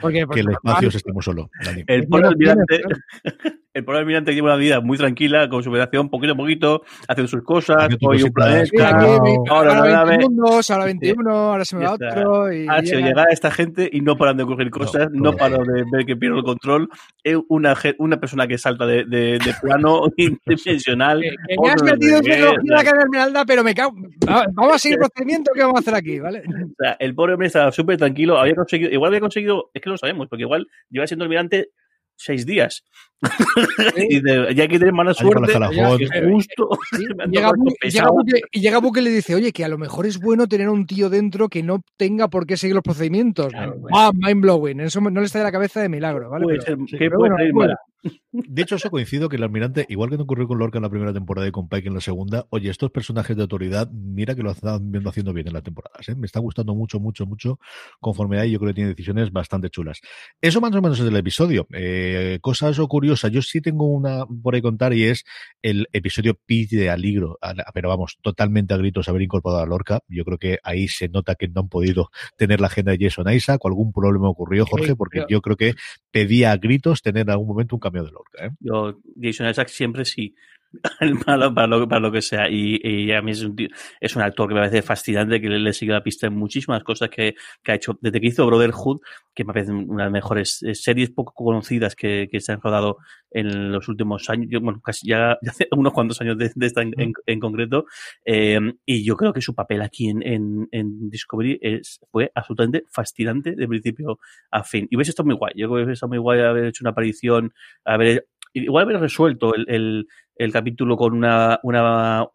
porque, 0.03 0.27
que 0.33 0.40
el 0.40 0.51
espacio 0.51 0.90
se 0.90 0.99
estemos 0.99 1.25
solo. 1.25 1.49
El 1.87 2.07
pobre 2.09 2.29
almirante, 2.29 2.83
el 3.77 3.85
pobre 3.85 3.99
almirante 3.99 4.33
lleva 4.33 4.49
una 4.49 4.57
vida 4.57 4.81
muy 4.81 4.97
tranquila, 4.97 5.51
con 5.51 5.62
su 5.62 5.69
operación 5.69 6.09
poquito 6.09 6.33
a 6.33 6.37
poquito, 6.37 6.83
haciendo 7.07 7.29
sus 7.29 7.43
cosas, 7.43 7.89
hoy 8.01 8.23
un 8.23 8.33
planeta, 8.33 8.89
ahora, 9.51 9.79
ahora 9.79 10.05
21, 10.05 10.61
ahora 10.71 10.85
21, 10.87 11.31
ahora 11.31 11.65
se 11.67 11.77
me 11.77 11.85
va 11.85 11.93
otro. 11.93 12.51
Y 12.51 12.67
ah, 12.69 12.81
llega 12.81 13.25
a 13.25 13.33
esta 13.33 13.51
gente 13.51 13.89
y 13.93 14.01
no 14.01 14.17
paran 14.17 14.39
de 14.39 14.45
ocurrir 14.45 14.71
cosas, 14.71 15.09
no, 15.12 15.37
paran 15.37 15.62
de 15.65 15.85
ver 15.93 16.07
que 16.07 16.17
pierde 16.17 16.39
el 16.39 16.45
control. 16.45 16.89
Es 17.23 17.37
una, 17.49 17.75
una 17.99 18.19
persona 18.19 18.47
que 18.47 18.57
salta 18.57 18.87
de, 18.87 19.05
de, 19.05 19.39
de 19.39 19.55
plano 19.61 20.05
interdimensional. 20.17 21.21
Que, 21.21 21.57
me 21.62 21.71
has 21.71 21.83
metido 21.83 22.17
en 22.17 22.23
tecnología 22.23 22.95
la 22.95 23.03
esmeralda, 23.03 23.45
pero 23.45 23.62
me 23.62 23.75
cago. 23.75 23.93
Vamos 24.55 24.75
a 24.75 24.79
seguir 24.79 24.97
el 24.97 25.01
procedimiento 25.11 25.51
que 25.55 25.61
vamos 25.61 25.77
a 25.77 25.81
hacer 25.81 25.95
aquí, 25.95 26.19
¿vale? 26.19 26.45
O 26.49 26.83
sea, 26.83 26.97
el 26.99 27.15
pobre 27.15 27.35
hombre 27.35 27.49
estaba 27.49 27.71
súper 27.73 27.99
tranquilo, 27.99 28.39
había 28.39 28.55
conseguido, 28.55 28.91
igual 28.91 29.11
había 29.11 29.21
conseguido, 29.21 29.71
es 29.75 29.83
que 29.83 29.91
lo 29.91 29.99
sabemos, 29.99 30.29
porque 30.29 30.45
igual 30.45 30.67
lleva 30.89 31.07
siendo 31.07 31.25
almirante 31.25 31.73
seis 32.16 32.46
días. 32.46 32.83
y 33.96 34.22
ya 34.22 34.62
hay 34.62 34.68
que 34.68 34.79
tener 34.79 34.92
mala 34.92 35.14
suerte. 35.14 35.52
Justo. 36.29 36.68
y 38.52 38.61
llega 38.61 38.79
Buque 38.79 39.00
y 39.00 39.05
le 39.05 39.11
dice, 39.11 39.35
oye, 39.35 39.52
que 39.52 39.64
a 39.64 39.68
lo 39.68 39.79
mejor 39.79 40.07
es 40.07 40.18
bueno 40.18 40.46
tener 40.46 40.68
un 40.68 40.87
tío 40.87 41.09
dentro 41.09 41.48
que 41.48 41.62
no 41.62 41.81
tenga 41.96 42.29
por 42.29 42.46
qué 42.46 42.57
seguir 42.57 42.74
los 42.74 42.85
procedimientos. 42.85 43.52
ah, 43.92 44.11
mind 44.14 44.42
blowing. 44.42 44.81
Eso 44.81 45.00
no 45.00 45.20
le 45.20 45.26
está 45.26 45.38
de 45.38 45.44
la 45.44 45.52
cabeza 45.52 45.81
de 45.81 45.88
milagro, 45.88 46.31
¿vale? 46.31 46.46
De 48.33 48.62
hecho, 48.62 48.77
eso 48.77 48.90
coincido 48.90 49.29
que 49.29 49.37
el 49.37 49.42
almirante, 49.42 49.87
igual 49.88 50.11
que 50.11 50.16
no 50.16 50.25
ocurrió 50.25 50.47
con 50.47 50.59
Lorca 50.59 50.79
en 50.79 50.83
la 50.83 50.90
primera 50.90 51.12
temporada 51.12 51.49
y 51.49 51.51
con 51.51 51.69
Pike 51.69 51.88
en 51.88 51.95
la 51.95 52.01
segunda, 52.01 52.47
oye, 52.51 52.71
estos 52.71 52.90
personajes 52.90 53.37
de 53.37 53.42
autoridad, 53.42 53.90
mira 53.90 54.35
que 54.35 54.42
lo 54.42 54.51
están 54.51 54.90
viendo 54.90 55.11
haciendo 55.11 55.33
bien 55.33 55.47
en 55.49 55.55
las 55.55 55.62
temporadas. 55.62 56.09
¿eh? 56.09 56.14
Me 56.14 56.27
está 56.27 56.40
gustando 56.40 56.75
mucho, 56.75 57.01
mucho, 57.01 57.27
mucho 57.27 57.59
conforme 58.01 58.38
ahí. 58.38 58.51
Yo 58.51 58.59
creo 58.59 58.71
que 58.71 58.75
tiene 58.75 58.90
decisiones 58.90 59.33
bastante 59.33 59.71
chulas. 59.71 60.01
Eso 60.40 60.61
más 60.61 60.75
o 60.75 60.83
menos 60.83 60.99
es 61.01 61.07
el 61.07 61.16
episodio. 61.16 61.66
Eh, 61.73 62.38
cosas 62.42 62.79
o 62.79 62.88
curiosas. 62.88 63.31
Yo 63.33 63.42
sí 63.42 63.61
tengo 63.61 63.87
una 63.87 64.25
por 64.42 64.55
ahí 64.55 64.62
contar 64.62 64.92
y 64.92 65.05
es 65.05 65.25
el 65.62 65.88
episodio 65.92 66.38
pide 66.47 66.77
de 66.77 66.90
Aligro, 66.90 67.38
pero 67.75 67.88
vamos, 67.88 68.19
totalmente 68.23 68.75
a 68.75 68.77
gritos 68.77 69.09
haber 69.09 69.23
incorporado 69.23 69.62
a 69.62 69.66
Lorca. 69.66 70.01
Yo 70.09 70.25
creo 70.25 70.38
que 70.38 70.59
ahí 70.62 70.88
se 70.88 71.09
nota 71.09 71.35
que 71.35 71.49
no 71.49 71.62
han 71.62 71.69
podido 71.69 72.11
tener 72.37 72.61
la 72.61 72.66
agenda 72.66 72.92
de 72.92 72.99
Jason 73.01 73.33
Isaac 73.33 73.64
o 73.64 73.69
algún 73.69 73.92
problema 73.92 74.29
ocurrió, 74.29 74.66
Jorge, 74.66 74.97
porque 74.97 75.25
yo 75.29 75.40
creo 75.40 75.57
que 75.57 75.75
pedía 76.11 76.53
a 76.53 76.57
gritos 76.57 77.03
tener 77.03 77.23
en 77.23 77.31
algún 77.31 77.49
momento 77.49 77.77
un 77.77 77.81
cambio 77.81 77.95
de 78.04 78.11
Lorca. 78.11 78.46
¿eh? 78.46 78.50
Yo, 78.61 79.00
Jason 79.20 79.48
Isaac 79.48 79.68
siempre 79.68 80.04
sí. 80.04 80.35
para, 81.25 81.37
lo, 81.67 81.89
para, 81.89 82.01
lo, 82.01 82.12
que 82.12 82.23
sea. 82.23 82.49
Y, 82.51 83.12
a 83.12 83.23
mí 83.23 83.33
es 83.33 83.43
un, 83.43 83.57
es 84.01 84.17
un 84.17 84.23
actor 84.23 84.49
que 84.49 84.55
me 84.55 84.61
parece 84.61 84.83
fascinante, 84.83 85.41
que 85.41 85.49
le, 85.49 85.59
le 85.59 85.73
sigue 85.73 85.93
la 85.93 86.03
pista 86.03 86.27
en 86.27 86.35
muchísimas 86.35 86.83
cosas 86.83 87.09
que, 87.11 87.35
que, 87.62 87.73
ha 87.73 87.75
hecho. 87.75 87.99
Desde 88.01 88.21
que 88.21 88.29
hizo 88.29 88.47
Brotherhood, 88.47 89.01
que 89.35 89.45
me 89.45 89.53
parece 89.53 89.73
una 89.73 90.05
de 90.05 90.11
las 90.11 90.12
mejores 90.12 90.62
eh, 90.62 90.75
series 90.75 91.11
poco 91.11 91.33
conocidas 91.33 91.95
que, 91.95 92.29
que 92.31 92.41
se 92.41 92.53
han 92.53 92.61
rodado 92.61 92.99
en 93.31 93.73
los 93.73 93.89
últimos 93.89 94.29
años, 94.31 94.49
yo, 94.51 94.61
bueno, 94.61 94.81
casi 94.81 95.07
ya, 95.07 95.39
ya, 95.43 95.51
hace 95.51 95.69
unos 95.73 95.93
cuantos 95.93 96.21
años 96.21 96.39
de, 96.39 96.51
de 96.55 96.67
esta 96.67 96.83
en, 96.83 96.93
en, 96.99 97.12
en 97.27 97.41
concreto. 97.41 97.87
Eh, 98.25 98.59
y 98.85 99.05
yo 99.05 99.17
creo 99.17 99.33
que 99.33 99.41
su 99.41 99.55
papel 99.55 99.83
aquí 99.83 100.09
en, 100.09 100.23
en, 100.23 100.69
en 100.71 101.11
Discovery 101.11 101.59
es, 101.61 102.01
fue 102.11 102.31
absolutamente 102.35 102.85
fascinante 102.91 103.55
de 103.55 103.69
principio 103.69 104.19
a 104.51 104.62
fin. 104.62 104.87
Y 104.91 104.97
hubiese 104.97 105.11
estado 105.11 105.27
muy 105.27 105.37
guay. 105.37 105.53
Yo 105.57 105.69
creo 105.69 105.79
que 105.79 105.85
hubiese 105.85 105.93
estado 105.93 106.11
muy 106.11 106.19
guay 106.19 106.41
haber 106.41 106.67
hecho 106.67 106.83
una 106.83 106.91
aparición, 106.91 107.53
haber 107.85 108.27
igual 108.53 108.85
haber 108.85 109.01
resuelto 109.01 109.55
el, 109.55 109.67
el, 109.69 110.09
el 110.37 110.53
capítulo 110.53 110.96
con 110.96 111.14
una, 111.14 111.59
una, 111.62 112.27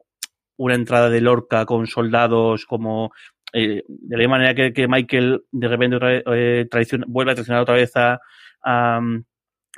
una 0.57 0.75
entrada 0.75 1.09
de 1.09 1.21
Lorca 1.21 1.65
con 1.65 1.87
soldados 1.87 2.65
como 2.65 3.11
eh, 3.53 3.83
de 3.87 4.15
la 4.15 4.19
misma 4.19 4.37
manera 4.37 4.55
que, 4.55 4.73
que, 4.73 4.87
Michael 4.87 5.43
de 5.51 5.67
repente 5.67 5.95
otra 5.97 6.17
eh, 6.17 6.67
vuelve 7.07 7.31
a 7.31 7.35
traicionar 7.35 7.61
otra 7.61 7.75
vez 7.75 7.95
a, 7.95 8.19
a, 8.63 9.01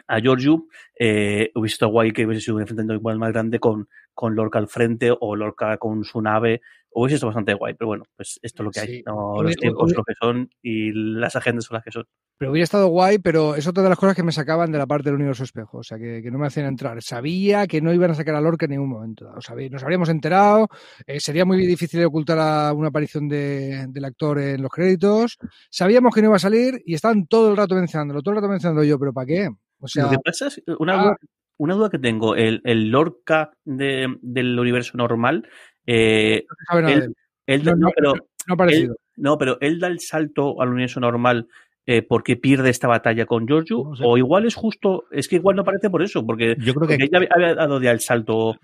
a 0.07 0.19
Giorgio, 0.19 0.65
eh, 0.99 1.51
hubiese 1.55 1.85
guay 1.85 2.11
que 2.11 2.25
hubiese 2.25 2.41
sido 2.41 2.55
un 2.55 2.61
enfrentamiento 2.61 2.99
igual 2.99 3.17
más 3.17 3.31
grande 3.31 3.59
con, 3.59 3.87
con 4.13 4.35
Lorca 4.35 4.59
al 4.59 4.67
frente 4.67 5.11
o 5.17 5.35
Lorca 5.35 5.77
con 5.77 6.03
su 6.03 6.21
nave 6.21 6.61
hubiese 6.95 7.15
estado 7.15 7.29
bastante 7.29 7.53
guay, 7.53 7.73
pero 7.73 7.87
bueno, 7.87 8.03
pues 8.15 8.39
esto 8.41 8.63
es 8.63 8.65
lo 8.65 8.71
que 8.71 8.79
hay. 8.79 8.87
Sí. 8.87 9.03
No, 9.05 9.41
los 9.41 9.55
tiempos 9.55 9.93
lo 9.95 10.03
que 10.03 10.13
son 10.19 10.49
y 10.61 10.91
las 10.93 11.35
agendas 11.35 11.65
son 11.65 11.75
las 11.75 11.83
que 11.83 11.91
son. 11.91 12.05
Pero 12.37 12.51
hubiera 12.51 12.63
estado 12.63 12.87
guay, 12.87 13.19
pero 13.19 13.55
es 13.55 13.67
otra 13.67 13.83
de 13.83 13.89
las 13.89 13.97
cosas 13.97 14.15
que 14.15 14.23
me 14.23 14.31
sacaban 14.31 14.71
de 14.71 14.77
la 14.77 14.87
parte 14.87 15.09
del 15.09 15.15
universo 15.15 15.43
espejo, 15.43 15.77
o 15.79 15.83
sea, 15.83 15.97
que, 15.97 16.21
que 16.21 16.31
no 16.31 16.39
me 16.39 16.47
hacían 16.47 16.65
entrar. 16.65 17.01
Sabía 17.01 17.67
que 17.67 17.81
no 17.81 17.93
iban 17.93 18.11
a 18.11 18.15
sacar 18.15 18.35
a 18.35 18.41
Lorca 18.41 18.65
en 18.65 18.71
ningún 18.71 18.89
momento, 18.89 19.29
o 19.35 19.41
sea, 19.41 19.55
nos 19.55 19.83
habríamos 19.83 20.09
enterado, 20.09 20.67
eh, 21.05 21.19
sería 21.19 21.45
muy 21.45 21.65
difícil 21.65 21.99
de 21.99 22.05
ocultar 22.05 22.39
a 22.39 22.73
una 22.73 22.89
aparición 22.89 23.27
de, 23.27 23.85
del 23.89 24.05
actor 24.05 24.39
en 24.39 24.61
los 24.61 24.71
créditos, 24.71 25.37
sabíamos 25.69 26.13
que 26.13 26.21
no 26.21 26.27
iba 26.29 26.35
a 26.35 26.39
salir 26.39 26.81
y 26.85 26.95
estaban 26.95 27.27
todo 27.27 27.51
el 27.51 27.57
rato 27.57 27.75
mencionándolo, 27.75 28.21
todo 28.21 28.31
el 28.33 28.37
rato 28.37 28.49
mencionando 28.49 28.83
yo, 28.83 28.99
pero 28.99 29.13
¿para 29.13 29.27
qué? 29.27 29.49
O 29.79 29.87
sea, 29.87 30.05
lo 30.05 30.09
que 30.11 30.19
pasa 30.19 30.47
es, 30.47 30.61
una, 30.79 31.09
ah, 31.09 31.15
una 31.57 31.75
duda 31.75 31.89
que 31.89 31.99
tengo, 31.99 32.35
el, 32.35 32.61
el 32.63 32.89
Lorca 32.89 33.51
de, 33.63 34.17
del 34.21 34.57
universo 34.57 34.97
normal, 34.97 35.47
eh, 35.85 36.45
no 36.71 36.87
él, 36.87 37.15
él, 37.45 37.63
no, 37.63 37.75
no, 37.75 37.89
pero, 37.95 38.13
no, 38.47 38.65
él, 38.69 38.95
no, 39.15 39.37
pero 39.37 39.57
él 39.61 39.79
da 39.79 39.87
el 39.87 39.99
salto 39.99 40.61
al 40.61 40.69
universo 40.69 40.99
normal 40.99 41.47
eh, 41.85 42.01
porque 42.01 42.37
pierde 42.37 42.69
esta 42.69 42.87
batalla 42.87 43.25
con 43.25 43.45
Giorgio, 43.45 43.83
no 43.89 43.95
sé. 43.95 44.03
o 44.05 44.17
igual 44.17 44.45
es 44.45 44.55
justo, 44.55 45.03
es 45.11 45.27
que 45.27 45.35
igual 45.35 45.57
no 45.57 45.65
parece 45.65 45.89
por 45.89 46.01
eso, 46.01 46.25
porque, 46.25 46.55
yo 46.57 46.73
creo 46.73 46.87
que 46.87 46.95
porque 46.95 47.03
ella 47.03 47.27
había 47.35 47.55
dado 47.55 47.81
ya 47.81 47.91
el 47.91 47.99
salto 47.99 48.55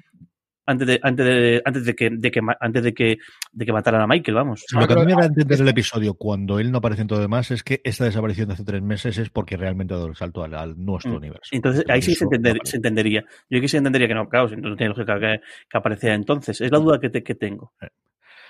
antes 0.69 0.87
de, 0.87 0.99
antes 1.01 1.25
de, 1.25 1.61
antes 1.65 1.85
de 1.85 1.95
que, 1.95 2.09
de 2.11 2.31
que, 2.31 2.41
antes 2.59 2.83
de 2.83 2.93
que, 2.93 3.17
de 3.51 3.65
que 3.65 3.73
mataran 3.73 4.01
a 4.01 4.07
Michael, 4.07 4.35
vamos. 4.35 4.65
Lo 4.71 4.87
que 4.87 4.93
a 4.93 4.97
mí 4.97 5.05
me 5.05 5.13
da 5.13 5.23
a 5.23 5.25
entender 5.25 5.59
el 5.61 5.67
episodio 5.67 6.13
cuando 6.13 6.59
él 6.59 6.71
no 6.71 6.77
aparece 6.77 7.01
en 7.01 7.07
todo 7.07 7.19
demás 7.19 7.49
es 7.51 7.63
que 7.63 7.81
esta 7.83 8.05
desaparición 8.05 8.47
de 8.47 8.53
hace 8.53 8.63
tres 8.63 8.81
meses 8.81 9.17
es 9.17 9.29
porque 9.29 9.57
realmente 9.57 9.93
ha 9.93 9.97
dado 9.97 10.09
el 10.09 10.15
salto 10.15 10.43
al, 10.43 10.53
al 10.53 10.75
nuestro 10.77 11.13
mm. 11.13 11.15
universo. 11.15 11.49
Entonces, 11.51 11.83
ahí 11.89 12.01
sí 12.01 12.13
se, 12.13 12.25
entender, 12.25 12.57
se, 12.63 12.77
entendería. 12.77 13.25
Yo 13.49 13.57
aquí 13.57 13.67
sí 13.67 13.77
entendería 13.77 14.07
que 14.07 14.13
no, 14.13 14.29
claro, 14.29 14.49
no 14.49 14.75
tiene 14.75 14.89
lógica 14.89 15.19
que, 15.19 15.41
que 15.69 15.77
apareciera 15.77 16.15
entonces. 16.15 16.61
Es 16.61 16.71
la 16.71 16.77
duda 16.77 16.99
que, 16.99 17.09
te, 17.09 17.23
que 17.23 17.35
tengo. 17.35 17.73
Eh. 17.81 17.87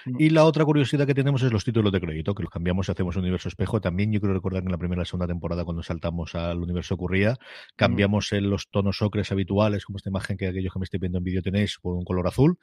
Y 0.06 0.30
la 0.30 0.46
otra 0.46 0.66
curiosidad 0.66 1.06
que 1.06 1.14
tenemos 1.14 1.42
es 1.44 1.52
los 1.52 1.64
títulos 1.64 1.92
de 1.92 2.00
crédito, 2.00 2.34
que 2.34 2.44
los 2.44 2.52
cambiamos 2.52 2.88
y 2.88 2.92
hacemos 2.92 3.16
un 3.16 3.24
universo 3.24 3.50
espejo. 3.50 3.82
También 3.82 4.12
yo 4.12 4.22
creo 4.22 4.34
recordar 4.34 4.62
que 4.62 4.68
en 4.68 4.72
la 4.72 4.78
primera 4.78 5.00
y 5.00 5.04
la 5.04 5.06
segunda 5.06 5.28
temporada, 5.28 5.66
cuando 5.66 5.84
saltamos 5.84 6.36
al 6.36 6.62
universo 6.62 6.96
ocurría, 6.96 7.38
cambiamos 7.76 8.32
los 8.32 8.70
tonos 8.70 9.02
ocres 9.02 9.32
habituales, 9.32 9.86
como 9.86 9.98
esta 9.98 10.10
imagen 10.10 10.38
que 10.38 10.48
aquellos 10.48 10.74
que 10.74 10.80
me 10.80 10.84
estoy 10.84 11.00
viendo 11.00 11.18
en 11.18 11.24
vídeo 11.24 11.42
tenéis, 11.42 11.78
por 11.82 11.96
un 11.96 12.04
color 12.04 12.28
azul, 12.28 12.58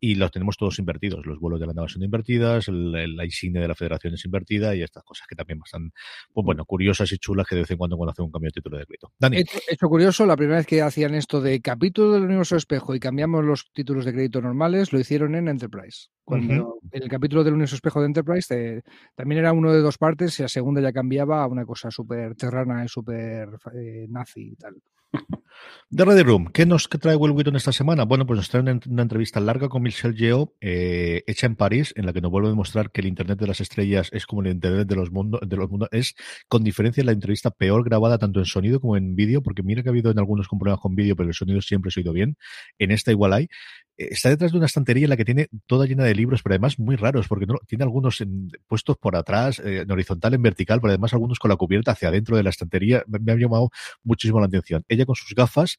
y 0.00 0.14
los 0.14 0.30
tenemos 0.30 0.56
todos 0.56 0.78
invertidos. 0.78 1.26
Los 1.26 1.38
vuelos 1.38 1.60
de 1.60 1.66
la 1.66 1.74
nave 1.74 1.88
son 1.88 2.02
invertidas, 2.02 2.68
la 2.68 3.24
insignia 3.24 3.60
de 3.60 3.68
la 3.68 3.74
federación 3.74 4.14
es 4.14 4.24
invertida 4.24 4.74
y 4.74 4.82
estas 4.82 5.04
cosas 5.04 5.26
que 5.28 5.36
también 5.36 5.60
están, 5.64 5.92
pues 6.32 6.44
bueno, 6.44 6.64
curiosas 6.64 7.12
y 7.12 7.18
chulas 7.18 7.46
que 7.46 7.54
de 7.54 7.62
vez 7.62 7.70
en 7.70 7.76
cuando 7.76 7.96
cuando 7.96 8.12
hacen 8.12 8.24
un 8.24 8.32
cambio 8.32 8.48
de 8.48 8.52
título 8.52 8.78
de 8.78 8.86
crédito. 8.86 9.12
Dani. 9.18 9.38
Hecho, 9.38 9.58
hecho 9.68 9.88
curioso, 9.88 10.24
la 10.24 10.36
primera 10.36 10.58
vez 10.58 10.66
que 10.66 10.80
hacían 10.80 11.14
esto 11.14 11.40
de 11.40 11.60
capítulo 11.60 12.12
del 12.12 12.24
universo 12.24 12.56
espejo 12.56 12.94
y 12.94 13.00
cambiamos 13.00 13.44
los 13.44 13.70
títulos 13.72 14.04
de 14.06 14.12
crédito 14.12 14.40
normales, 14.40 14.92
lo 14.92 14.98
hicieron 14.98 15.34
en 15.34 15.48
Enterprise. 15.48 16.08
Cuando 16.24 16.54
uh 16.54 16.80
-huh. 16.80 16.88
el 16.92 17.08
capítulo 17.08 17.44
del 17.44 17.54
universo 17.54 17.74
espejo 17.74 18.00
de 18.00 18.06
Enterprise 18.06 18.54
eh, 18.54 18.82
también 19.14 19.40
era 19.40 19.52
uno 19.52 19.72
de 19.72 19.80
dos 19.80 19.98
partes 19.98 20.38
y 20.38 20.42
la 20.42 20.48
segunda 20.48 20.80
ya 20.80 20.92
cambiaba 20.92 21.42
a 21.42 21.46
una 21.46 21.66
cosa 21.66 21.90
súper 21.90 22.34
terrana 22.36 22.84
y 22.84 22.88
súper 22.88 23.48
eh, 23.74 24.06
nazi 24.08 24.52
y 24.52 24.56
tal. 24.56 24.76
De 25.92 26.04
Ready 26.04 26.22
Room, 26.22 26.52
¿qué 26.52 26.66
nos 26.66 26.88
trae 26.88 27.16
Will 27.16 27.32
Wheaton 27.32 27.56
esta 27.56 27.72
semana? 27.72 28.04
Bueno, 28.04 28.24
pues 28.24 28.36
nos 28.36 28.48
trae 28.48 28.62
una, 28.62 29.02
entrevista 29.02 29.40
larga 29.40 29.68
con 29.68 29.82
Michelle 29.82 30.14
Yeoh, 30.14 30.54
eh, 30.60 31.24
hecha 31.26 31.48
en 31.48 31.56
París, 31.56 31.92
en 31.96 32.06
la 32.06 32.12
que 32.12 32.20
nos 32.20 32.30
vuelve 32.30 32.46
a 32.46 32.50
demostrar 32.50 32.92
que 32.92 33.00
el 33.00 33.08
Internet 33.08 33.40
de 33.40 33.48
las 33.48 33.60
estrellas 33.60 34.08
es 34.12 34.24
como 34.24 34.42
el 34.42 34.52
Internet 34.52 34.86
de 34.86 34.94
los 34.94 35.10
mundos, 35.10 35.40
de 35.44 35.56
los 35.56 35.68
mundos, 35.68 35.88
es 35.90 36.14
con 36.46 36.62
diferencia 36.62 37.02
la 37.02 37.10
entrevista 37.10 37.50
peor 37.50 37.84
grabada 37.84 38.18
tanto 38.18 38.38
en 38.38 38.46
sonido 38.46 38.80
como 38.80 38.96
en 38.96 39.16
vídeo, 39.16 39.42
porque 39.42 39.64
mira 39.64 39.82
que 39.82 39.88
ha 39.88 39.90
habido 39.90 40.12
en 40.12 40.20
algunos 40.20 40.46
problemas 40.46 40.78
con 40.78 40.94
vídeo, 40.94 41.16
pero 41.16 41.28
el 41.28 41.34
sonido 41.34 41.60
siempre 41.60 41.90
se 41.90 41.98
ha 41.98 42.02
oído 42.02 42.12
bien. 42.12 42.36
En 42.78 42.92
esta 42.92 43.10
igual 43.10 43.32
hay 43.32 43.48
está 44.08 44.30
detrás 44.30 44.52
de 44.52 44.56
una 44.56 44.66
estantería 44.66 45.04
en 45.04 45.10
la 45.10 45.16
que 45.16 45.24
tiene 45.24 45.48
toda 45.66 45.86
llena 45.86 46.04
de 46.04 46.14
libros, 46.14 46.42
pero 46.42 46.54
además 46.54 46.78
muy 46.78 46.96
raros, 46.96 47.28
porque 47.28 47.46
no, 47.46 47.58
tiene 47.66 47.84
algunos 47.84 48.24
puestos 48.66 48.96
por 48.96 49.16
atrás, 49.16 49.58
eh, 49.60 49.80
en 49.80 49.90
horizontal, 49.90 50.34
en 50.34 50.42
vertical, 50.42 50.80
pero 50.80 50.90
además 50.90 51.12
algunos 51.12 51.38
con 51.38 51.50
la 51.50 51.56
cubierta 51.56 51.92
hacia 51.92 52.08
adentro 52.08 52.36
de 52.36 52.42
la 52.42 52.50
estantería. 52.50 53.04
Me, 53.06 53.18
me 53.18 53.32
ha 53.32 53.36
llamado 53.36 53.70
muchísimo 54.02 54.40
la 54.40 54.46
atención. 54.46 54.84
Ella 54.88 55.04
con 55.04 55.16
sus 55.16 55.34
gafas 55.34 55.49
First. 55.50 55.78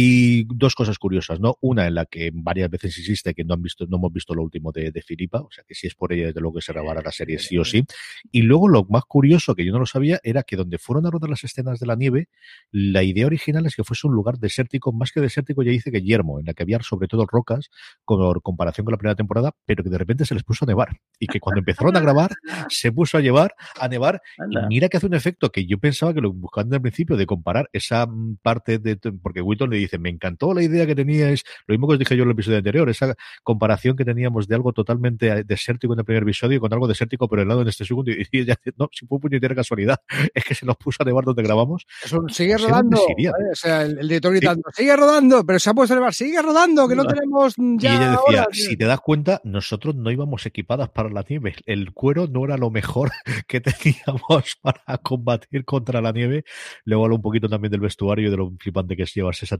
Y 0.00 0.44
dos 0.44 0.76
cosas 0.76 0.96
curiosas, 0.96 1.40
¿no? 1.40 1.56
Una 1.60 1.88
en 1.88 1.96
la 1.96 2.06
que 2.06 2.30
varias 2.32 2.70
veces 2.70 2.96
insiste 2.96 3.34
que 3.34 3.42
no 3.42 3.54
han 3.54 3.62
visto, 3.62 3.84
no 3.88 3.96
hemos 3.96 4.12
visto 4.12 4.32
lo 4.32 4.44
último 4.44 4.70
de, 4.70 4.92
de 4.92 5.02
Filipa, 5.02 5.40
o 5.40 5.50
sea 5.50 5.64
que 5.66 5.74
si 5.74 5.88
es 5.88 5.96
por 5.96 6.12
ella, 6.12 6.26
desde 6.26 6.40
luego 6.40 6.54
que 6.54 6.62
se 6.62 6.72
grabará 6.72 7.02
la 7.02 7.10
serie 7.10 7.40
sí 7.40 7.58
o 7.58 7.64
sí. 7.64 7.84
Y 8.30 8.42
luego 8.42 8.68
lo 8.68 8.84
más 8.84 9.02
curioso, 9.06 9.56
que 9.56 9.64
yo 9.64 9.72
no 9.72 9.80
lo 9.80 9.86
sabía, 9.86 10.20
era 10.22 10.44
que 10.44 10.54
donde 10.54 10.78
fueron 10.78 11.04
a 11.06 11.10
rodar 11.10 11.30
las 11.30 11.42
escenas 11.42 11.80
de 11.80 11.86
la 11.86 11.96
nieve, 11.96 12.28
la 12.70 13.02
idea 13.02 13.26
original 13.26 13.66
es 13.66 13.74
que 13.74 13.82
fuese 13.82 14.06
un 14.06 14.14
lugar 14.14 14.38
desértico, 14.38 14.92
más 14.92 15.10
que 15.10 15.20
desértico, 15.20 15.64
ya 15.64 15.72
dice 15.72 15.90
que 15.90 16.00
yermo, 16.00 16.38
en 16.38 16.46
la 16.46 16.54
que 16.54 16.62
había 16.62 16.78
sobre 16.80 17.08
todo 17.08 17.26
rocas, 17.26 17.68
con 18.04 18.38
comparación 18.38 18.84
con 18.84 18.92
la 18.92 18.98
primera 18.98 19.16
temporada, 19.16 19.50
pero 19.66 19.82
que 19.82 19.90
de 19.90 19.98
repente 19.98 20.24
se 20.24 20.34
les 20.34 20.44
puso 20.44 20.64
a 20.64 20.68
nevar. 20.68 21.00
Y 21.18 21.26
que 21.26 21.40
cuando 21.40 21.58
empezaron 21.58 21.96
a 21.96 22.00
grabar, 22.00 22.30
se 22.68 22.92
puso 22.92 23.18
a 23.18 23.20
llevar, 23.20 23.52
a 23.80 23.88
nevar. 23.88 24.22
Y 24.48 24.64
mira 24.68 24.88
que 24.88 24.98
hace 24.98 25.06
un 25.06 25.14
efecto 25.14 25.50
que 25.50 25.66
yo 25.66 25.78
pensaba 25.78 26.14
que 26.14 26.20
lo 26.20 26.32
buscando 26.32 26.76
al 26.76 26.82
principio 26.82 27.16
de 27.16 27.26
comparar 27.26 27.68
esa 27.72 28.06
parte 28.42 28.78
de, 28.78 28.96
porque 29.20 29.42
Witton 29.42 29.70
le 29.70 29.78
dice, 29.78 29.87
me 29.96 30.10
encantó 30.10 30.52
la 30.52 30.62
idea 30.62 30.86
que 30.86 30.94
teníais, 30.94 31.44
lo 31.66 31.72
mismo 31.72 31.86
que 31.86 31.94
os 31.94 31.98
dije 31.98 32.16
yo 32.16 32.24
en 32.24 32.28
el 32.28 32.32
episodio 32.32 32.58
anterior, 32.58 32.90
esa 32.90 33.14
comparación 33.42 33.96
que 33.96 34.04
teníamos 34.04 34.48
de 34.48 34.56
algo 34.56 34.72
totalmente 34.72 35.44
desértico 35.44 35.92
en 35.94 36.00
el 36.00 36.04
primer 36.04 36.24
episodio 36.24 36.60
con 36.60 36.72
algo 36.72 36.88
desértico 36.88 37.28
por 37.28 37.40
el 37.40 37.48
lado 37.48 37.62
en 37.62 37.68
este 37.68 37.84
segundo. 37.84 38.10
Y, 38.10 38.26
y 38.32 38.44
ya, 38.44 38.56
no, 38.76 38.88
si 38.92 39.06
fue 39.06 39.20
puñetera 39.20 39.54
casualidad, 39.54 40.00
es 40.34 40.44
que 40.44 40.54
se 40.54 40.66
nos 40.66 40.76
puso 40.76 41.02
a 41.02 41.06
nevar 41.06 41.24
donde 41.24 41.42
grabamos. 41.42 41.86
Eso, 42.04 42.22
sigue 42.28 42.54
no 42.54 42.68
rodando. 42.68 43.00
¿vale? 43.16 43.50
O 43.52 43.54
sea, 43.54 43.82
el, 43.82 43.98
el 43.98 44.08
director 44.08 44.32
gritando, 44.32 44.62
sí. 44.74 44.82
sigue 44.82 44.96
rodando, 44.96 45.44
pero 45.44 45.58
se 45.58 45.70
ha 45.70 45.74
puesto 45.74 45.94
a 45.94 45.96
nevar, 45.96 46.14
sigue 46.14 46.42
rodando, 46.42 46.88
que 46.88 46.96
no, 46.96 47.04
no 47.04 47.12
tenemos 47.12 47.54
ya. 47.78 47.92
Y 47.92 47.96
ella 47.96 48.10
decía, 48.10 48.46
si 48.52 48.76
te 48.76 48.84
das 48.84 49.00
cuenta, 49.00 49.40
nosotros 49.44 49.94
no 49.94 50.10
íbamos 50.10 50.46
equipadas 50.46 50.88
para 50.90 51.08
la 51.08 51.24
nieve. 51.28 51.54
El 51.66 51.92
cuero 51.92 52.26
no 52.26 52.44
era 52.44 52.56
lo 52.56 52.70
mejor 52.70 53.10
que 53.46 53.60
teníamos 53.60 54.56
para 54.60 54.98
combatir 54.98 55.64
contra 55.64 56.00
la 56.00 56.12
nieve. 56.12 56.44
Luego 56.84 57.04
hablo 57.04 57.16
un 57.16 57.22
poquito 57.22 57.48
también 57.48 57.70
del 57.70 57.80
vestuario 57.80 58.28
y 58.28 58.30
de 58.30 58.36
lo 58.36 58.52
flipante 58.58 58.96
que 58.96 59.02
es 59.04 59.14
llevarse 59.14 59.44
esa 59.44 59.58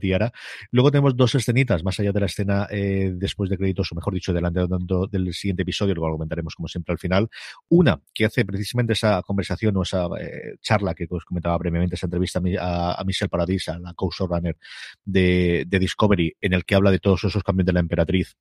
Luego 0.71 0.91
tenemos 0.91 1.15
dos 1.15 1.35
escenitas, 1.35 1.83
más 1.83 1.99
allá 1.99 2.11
de 2.11 2.19
la 2.19 2.25
escena 2.25 2.67
eh, 2.69 3.11
después 3.13 3.49
de 3.49 3.57
créditos, 3.57 3.91
o 3.91 3.95
mejor 3.95 4.13
dicho, 4.13 4.33
delante 4.33 4.61
del 5.11 5.33
siguiente 5.33 5.63
episodio, 5.63 5.95
lo 5.95 6.01
comentaremos 6.01 6.55
como 6.55 6.67
siempre 6.67 6.93
al 6.93 6.99
final. 6.99 7.29
Una 7.69 8.01
que 8.13 8.25
hace 8.25 8.45
precisamente 8.45 8.93
esa 8.93 9.21
conversación 9.23 9.75
o 9.77 9.83
esa 9.83 10.07
eh, 10.19 10.55
charla 10.61 10.93
que 10.93 11.07
os 11.09 11.25
comentaba 11.25 11.57
brevemente, 11.57 11.95
esa 11.95 12.07
entrevista 12.07 12.41
a, 12.59 12.99
a 12.99 13.03
Michelle 13.03 13.29
Paradis, 13.29 13.69
a 13.69 13.79
la 13.79 13.93
co-showrunner 13.93 14.57
de, 15.03 15.65
de 15.67 15.79
Discovery, 15.79 16.35
en 16.41 16.53
el 16.53 16.65
que 16.65 16.75
habla 16.75 16.91
de 16.91 16.99
todos 16.99 17.23
esos 17.23 17.43
cambios 17.43 17.65
de 17.65 17.73
la 17.73 17.79
emperatriz 17.79 18.37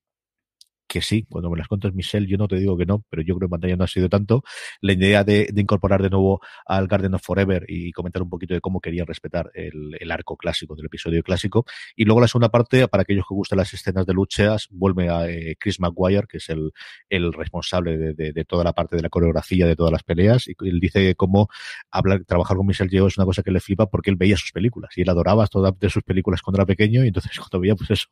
que 0.88 1.03
sí, 1.03 1.27
cuando 1.29 1.51
me 1.51 1.59
las 1.59 1.68
cuentas, 1.68 1.92
Michelle, 1.94 2.27
yo 2.27 2.38
no 2.38 2.48
te 2.48 2.57
digo 2.57 2.77
que 2.77 2.87
no, 2.87 3.05
pero 3.11 3.22
yo 3.22 3.35
creo 3.35 3.40
que 3.40 3.44
en 3.44 3.51
pantalla 3.51 3.77
no 3.77 3.85
ha 3.85 3.88
sido 3.88 4.09
tanto. 4.09 4.42
La 4.81 4.94
idea 4.94 5.22
de, 5.22 5.48
de, 5.53 5.61
incorporar 5.61 6.03
de 6.03 6.09
nuevo 6.09 6.40
al 6.66 6.88
Garden 6.88 7.14
of 7.14 7.22
Forever 7.22 7.66
y 7.68 7.92
comentar 7.92 8.22
un 8.22 8.31
poquito 8.31 8.55
de 8.55 8.61
cómo 8.61 8.81
querían 8.81 9.07
respetar 9.07 9.51
el, 9.55 9.96
el, 10.01 10.11
arco 10.11 10.37
clásico 10.37 10.74
del 10.74 10.87
episodio 10.87 11.22
clásico. 11.22 11.66
Y 11.94 12.05
luego 12.05 12.22
la 12.22 12.29
segunda 12.29 12.48
parte, 12.48 12.88
para 12.88 13.03
aquellos 13.03 13.27
que 13.29 13.35
gustan 13.35 13.59
las 13.59 13.72
escenas 13.74 14.07
de 14.07 14.14
luchas, 14.14 14.68
vuelve 14.70 15.11
a 15.11 15.29
eh, 15.29 15.57
Chris 15.61 15.79
McGuire, 15.79 16.27
que 16.27 16.38
es 16.38 16.48
el, 16.48 16.72
el 17.11 17.33
responsable 17.35 17.98
de, 17.98 18.14
de, 18.14 18.33
de, 18.33 18.44
toda 18.46 18.64
la 18.64 18.72
parte 18.72 18.96
de 18.96 19.03
la 19.03 19.11
coreografía 19.11 19.66
de 19.66 19.77
todas 19.77 19.92
las 19.92 20.03
peleas. 20.03 20.48
Y 20.48 20.55
él 20.61 20.81
dice 20.81 21.14
cómo 21.16 21.48
hablar, 21.90 22.24
trabajar 22.24 22.57
con 22.57 22.66
Michelle 22.66 22.90
Yeoh 22.90 23.09
es 23.09 23.18
una 23.18 23.27
cosa 23.27 23.42
que 23.42 23.51
le 23.51 23.61
flipa 23.61 23.87
porque 23.87 24.09
él 24.09 24.16
veía 24.16 24.38
sus 24.38 24.53
películas 24.53 24.96
y 24.96 25.03
él 25.03 25.09
adoraba 25.11 25.46
todas 25.48 25.79
de 25.79 25.90
sus 25.90 26.03
películas 26.03 26.40
cuando 26.40 26.62
era 26.62 26.66
pequeño. 26.66 27.05
Y 27.05 27.09
entonces 27.09 27.33
cuando 27.38 27.61
veía, 27.61 27.74
pues 27.77 27.90
eso, 27.90 28.07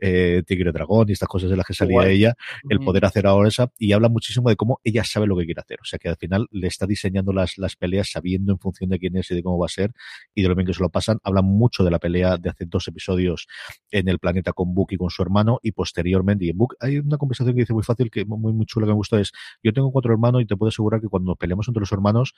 eh, 0.00 0.42
Tigre 0.46 0.72
Dragón 0.72 1.10
y 1.10 1.12
estas 1.12 1.28
cosas 1.28 1.50
de 1.50 1.56
las 1.56 1.66
que 1.66 1.74
salía 1.74 2.08
ella 2.08 2.21
ella 2.22 2.36
el 2.68 2.80
poder 2.80 3.04
hacer 3.04 3.26
ahora 3.26 3.48
esa, 3.48 3.70
y 3.78 3.92
habla 3.92 4.08
muchísimo 4.08 4.48
de 4.48 4.56
cómo 4.56 4.80
ella 4.84 5.04
sabe 5.04 5.26
lo 5.26 5.36
que 5.36 5.44
quiere 5.44 5.60
hacer. 5.60 5.78
O 5.80 5.84
sea 5.84 5.98
que 5.98 6.08
al 6.08 6.16
final 6.16 6.46
le 6.50 6.66
está 6.68 6.86
diseñando 6.86 7.32
las, 7.32 7.58
las 7.58 7.76
peleas 7.76 8.10
sabiendo 8.10 8.52
en 8.52 8.58
función 8.58 8.90
de 8.90 8.98
quién 8.98 9.16
es 9.16 9.30
y 9.30 9.34
de 9.34 9.42
cómo 9.42 9.58
va 9.58 9.66
a 9.66 9.68
ser 9.68 9.92
y 10.34 10.42
de 10.42 10.48
lo 10.48 10.54
bien 10.54 10.66
que 10.66 10.74
se 10.74 10.80
lo 10.80 10.90
pasan. 10.90 11.18
Habla 11.22 11.42
mucho 11.42 11.84
de 11.84 11.90
la 11.90 11.98
pelea 11.98 12.36
de 12.36 12.50
hace 12.50 12.64
dos 12.66 12.88
episodios 12.88 13.46
en 13.90 14.08
el 14.08 14.18
planeta 14.18 14.52
con 14.52 14.74
Book 14.74 14.88
y 14.92 14.96
con 14.96 15.10
su 15.10 15.22
hermano 15.22 15.58
y 15.62 15.72
posteriormente 15.72 16.44
y 16.44 16.50
en 16.50 16.58
Book 16.58 16.76
hay 16.80 16.98
una 16.98 17.18
conversación 17.18 17.54
que 17.54 17.62
dice 17.62 17.72
muy 17.72 17.82
fácil, 17.82 18.10
que 18.10 18.24
muy, 18.24 18.52
muy 18.52 18.66
chula 18.66 18.86
que 18.86 18.92
me 18.92 18.96
gusta 18.96 19.20
es, 19.20 19.32
yo 19.62 19.72
tengo 19.72 19.90
cuatro 19.90 20.12
hermanos 20.12 20.42
y 20.42 20.46
te 20.46 20.56
puedo 20.56 20.68
asegurar 20.68 21.00
que 21.00 21.08
cuando 21.08 21.30
nos 21.30 21.38
peleamos 21.38 21.68
entre 21.68 21.80
los 21.80 21.92
hermanos 21.92 22.34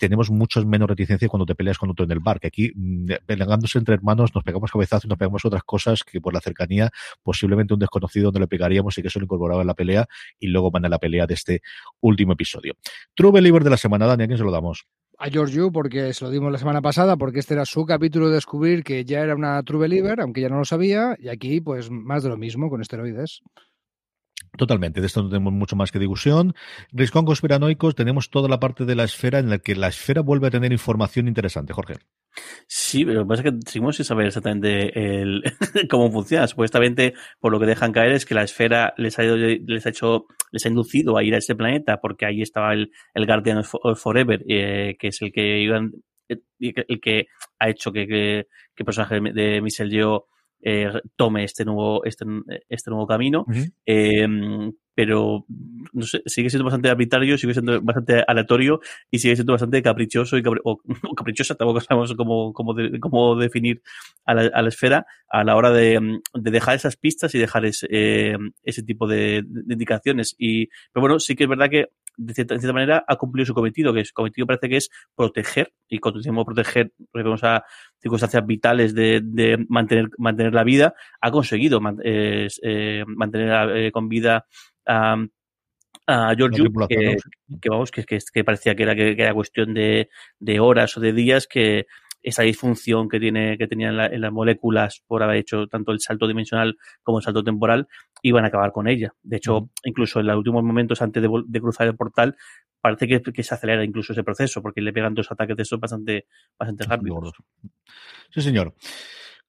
tenemos 0.00 0.30
muchos 0.30 0.66
menos 0.66 0.88
reticencia 0.88 1.28
cuando 1.28 1.46
te 1.46 1.54
peleas 1.54 1.78
con 1.78 1.90
otro 1.90 2.04
en 2.04 2.10
el 2.10 2.20
bar, 2.20 2.40
que 2.40 2.48
aquí 2.48 2.72
mm, 2.74 3.06
peleándose 3.26 3.78
entre 3.78 3.94
hermanos 3.94 4.34
nos 4.34 4.42
pegamos 4.42 4.72
cabezazos 4.72 5.04
y 5.04 5.08
nos 5.08 5.18
pegamos 5.18 5.44
otras 5.44 5.62
cosas 5.62 6.02
que 6.02 6.20
por 6.20 6.32
la 6.32 6.40
cercanía 6.40 6.90
posiblemente 7.22 7.74
un 7.74 7.80
desconocido 7.80 8.26
donde 8.26 8.40
le 8.40 8.48
pegaríamos 8.48 8.96
y 8.96 9.02
que 9.02 9.08
eso 9.08 9.20
lo 9.20 9.24
incorporaba 9.24 9.60
en 9.60 9.66
la 9.66 9.74
pelea 9.74 10.08
y 10.38 10.48
luego 10.48 10.70
van 10.70 10.86
a 10.86 10.88
la 10.88 10.98
pelea 10.98 11.26
de 11.26 11.34
este 11.34 11.62
último 12.00 12.32
episodio. 12.32 12.74
True 13.14 13.30
Believer 13.30 13.62
de 13.62 13.70
la 13.70 13.76
semana, 13.76 14.06
Dani, 14.06 14.24
¿a 14.24 14.26
quién 14.26 14.38
se 14.38 14.44
lo 14.44 14.50
damos? 14.50 14.86
a 15.22 15.28
George 15.28 15.70
porque 15.70 16.14
se 16.14 16.24
lo 16.24 16.30
dimos 16.30 16.50
la 16.50 16.56
semana 16.56 16.80
pasada, 16.80 17.18
porque 17.18 17.40
este 17.40 17.52
era 17.52 17.66
su 17.66 17.84
capítulo 17.84 18.28
de 18.28 18.36
descubrir 18.36 18.82
que 18.82 19.04
ya 19.04 19.20
era 19.20 19.34
una 19.34 19.62
True 19.62 19.80
Believer, 19.80 20.18
aunque 20.22 20.40
ya 20.40 20.48
no 20.48 20.56
lo 20.56 20.64
sabía, 20.64 21.14
y 21.18 21.28
aquí 21.28 21.60
pues 21.60 21.90
más 21.90 22.22
de 22.22 22.30
lo 22.30 22.38
mismo 22.38 22.70
con 22.70 22.80
esteroides. 22.80 23.42
Totalmente, 24.56 25.00
de 25.00 25.06
esto 25.06 25.22
no 25.22 25.28
tenemos 25.28 25.52
mucho 25.52 25.76
más 25.76 25.92
que 25.92 25.98
discusión. 25.98 26.54
Riscón 26.92 27.24
conspiranoicos, 27.24 27.94
tenemos 27.94 28.30
toda 28.30 28.48
la 28.48 28.58
parte 28.58 28.84
de 28.84 28.94
la 28.94 29.04
esfera 29.04 29.38
en 29.38 29.48
la 29.48 29.58
que 29.58 29.76
la 29.76 29.88
esfera 29.88 30.22
vuelve 30.22 30.48
a 30.48 30.50
tener 30.50 30.72
información 30.72 31.28
interesante, 31.28 31.72
Jorge. 31.72 31.94
Sí, 32.66 33.04
pero 33.04 33.20
lo 33.20 33.24
que 33.24 33.28
pasa 33.28 33.42
es 33.42 33.52
que 33.52 33.70
seguimos 33.70 33.96
sin 33.96 34.04
saber 34.04 34.26
exactamente 34.26 35.20
el, 35.20 35.42
cómo 35.90 36.10
funciona. 36.10 36.46
Supuestamente, 36.46 37.14
por 37.38 37.52
lo 37.52 37.60
que 37.60 37.66
dejan 37.66 37.92
caer 37.92 38.12
es 38.12 38.26
que 38.26 38.34
la 38.34 38.42
esfera 38.42 38.92
les 38.96 39.18
ha, 39.18 39.22
les 39.22 39.86
ha 39.86 39.88
hecho, 39.88 40.26
les 40.50 40.64
ha 40.64 40.68
inducido 40.68 41.16
a 41.16 41.22
ir 41.22 41.34
a 41.34 41.38
ese 41.38 41.54
planeta 41.54 41.98
porque 42.00 42.26
ahí 42.26 42.42
estaba 42.42 42.72
el, 42.72 42.90
el 43.14 43.26
Guardian 43.26 43.58
of 43.58 44.00
Forever, 44.00 44.44
eh, 44.48 44.96
que 44.98 45.08
es 45.08 45.22
el 45.22 45.32
que 45.32 45.60
iban, 45.60 45.92
el 46.28 47.00
que 47.00 47.26
ha 47.58 47.68
hecho 47.68 47.92
que, 47.92 48.06
que, 48.06 48.46
que 48.74 48.82
el 48.82 48.84
personaje 48.84 49.20
de 49.20 49.60
Michelle 49.60 49.90
Yeoh 49.90 50.26
eh, 50.62 50.90
tome 51.16 51.44
este 51.44 51.64
nuevo, 51.64 52.04
este, 52.04 52.24
este 52.68 52.90
nuevo 52.90 53.06
camino. 53.06 53.46
eh, 53.86 54.26
pero 55.00 55.46
no 55.94 56.02
sé, 56.02 56.22
sigue 56.26 56.50
siendo 56.50 56.64
bastante 56.64 56.90
arbitrario, 56.90 57.38
sigue 57.38 57.54
siendo 57.54 57.80
bastante 57.80 58.22
aleatorio 58.26 58.80
y 59.10 59.18
sigue 59.18 59.34
siendo 59.34 59.54
bastante 59.54 59.80
caprichoso 59.82 60.36
y 60.36 60.42
capri 60.42 60.60
o, 60.62 60.78
caprichosa, 61.16 61.54
tampoco 61.54 61.80
sabemos 61.80 62.12
cómo, 62.14 62.52
cómo, 62.52 62.74
de, 62.74 63.00
cómo 63.00 63.34
definir 63.34 63.80
a 64.26 64.34
la, 64.34 64.50
a 64.52 64.60
la, 64.60 64.68
esfera 64.68 65.06
a 65.30 65.42
la 65.42 65.56
hora 65.56 65.70
de, 65.70 66.20
de 66.34 66.50
dejar 66.50 66.74
esas 66.74 66.96
pistas 66.96 67.34
y 67.34 67.38
dejar 67.38 67.64
ese, 67.64 67.86
eh, 67.90 68.36
ese 68.62 68.82
tipo 68.82 69.06
de, 69.06 69.42
de, 69.46 69.72
indicaciones. 69.72 70.34
Y, 70.36 70.66
pero 70.92 71.00
bueno, 71.00 71.18
sí 71.18 71.34
que 71.34 71.44
es 71.44 71.48
verdad 71.48 71.70
que 71.70 71.86
de 72.20 72.34
cierta, 72.34 72.54
de 72.54 72.60
cierta, 72.60 72.74
manera 72.74 73.04
ha 73.06 73.16
cumplido 73.16 73.46
su 73.46 73.54
cometido, 73.54 73.94
que 73.94 74.04
su 74.04 74.12
cometido 74.12 74.46
parece 74.46 74.68
que 74.68 74.76
es 74.76 74.90
proteger, 75.14 75.72
y 75.88 75.98
cuando 75.98 76.18
decimos 76.18 76.44
proteger, 76.44 76.92
referimos 77.12 77.42
a 77.44 77.64
circunstancias 77.98 78.46
vitales 78.46 78.94
de, 78.94 79.20
de 79.22 79.64
mantener, 79.68 80.10
mantener 80.18 80.52
la 80.52 80.64
vida, 80.64 80.94
ha 81.20 81.30
conseguido 81.30 81.80
man, 81.80 81.96
eh, 82.04 82.48
eh, 82.62 83.04
mantener 83.06 83.76
eh, 83.76 83.92
con 83.92 84.08
vida 84.08 84.46
a, 84.86 85.16
a 86.06 86.34
George 86.36 86.62
que, 86.88 87.16
que, 87.60 87.70
vamos, 87.70 87.90
que, 87.90 88.04
que, 88.04 88.44
parecía 88.44 88.74
que 88.74 88.82
era, 88.82 88.94
que, 88.94 89.12
era 89.12 89.32
cuestión 89.32 89.72
de, 89.72 90.10
de 90.38 90.60
horas 90.60 90.96
o 90.96 91.00
de 91.00 91.12
días 91.12 91.46
que 91.46 91.86
esa 92.22 92.42
disfunción 92.42 93.08
que 93.08 93.18
tiene 93.18 93.56
que 93.56 93.66
tenía 93.66 93.88
en, 93.88 93.96
la, 93.96 94.06
en, 94.06 94.20
las 94.20 94.32
moléculas 94.32 95.02
por 95.06 95.22
haber 95.22 95.38
hecho 95.38 95.66
tanto 95.66 95.92
el 95.92 96.00
salto 96.00 96.26
dimensional 96.26 96.76
como 97.02 97.18
el 97.18 97.24
salto 97.24 97.42
temporal 97.42 97.88
iban 98.22 98.44
a 98.44 98.48
acabar 98.48 98.72
con 98.72 98.88
ella. 98.88 99.14
De 99.22 99.38
hecho, 99.38 99.62
mm. 99.62 99.68
incluso 99.84 100.20
en 100.20 100.26
los 100.26 100.36
últimos 100.36 100.62
momentos 100.62 101.00
antes 101.02 101.22
de, 101.22 101.28
de 101.46 101.60
cruzar 101.60 101.86
el 101.86 101.96
portal 101.96 102.36
parece 102.80 103.06
que, 103.06 103.20
que, 103.20 103.42
se 103.42 103.54
acelera 103.54 103.84
incluso 103.84 104.12
ese 104.12 104.24
proceso 104.24 104.62
porque 104.62 104.80
le 104.80 104.92
pegan 104.92 105.14
dos 105.14 105.30
ataques 105.30 105.56
de 105.56 105.62
esos 105.62 105.78
bastante 105.78 106.26
bastante 106.58 106.84
rápidos. 106.84 107.32
Sí, 108.30 108.40
señor. 108.40 108.74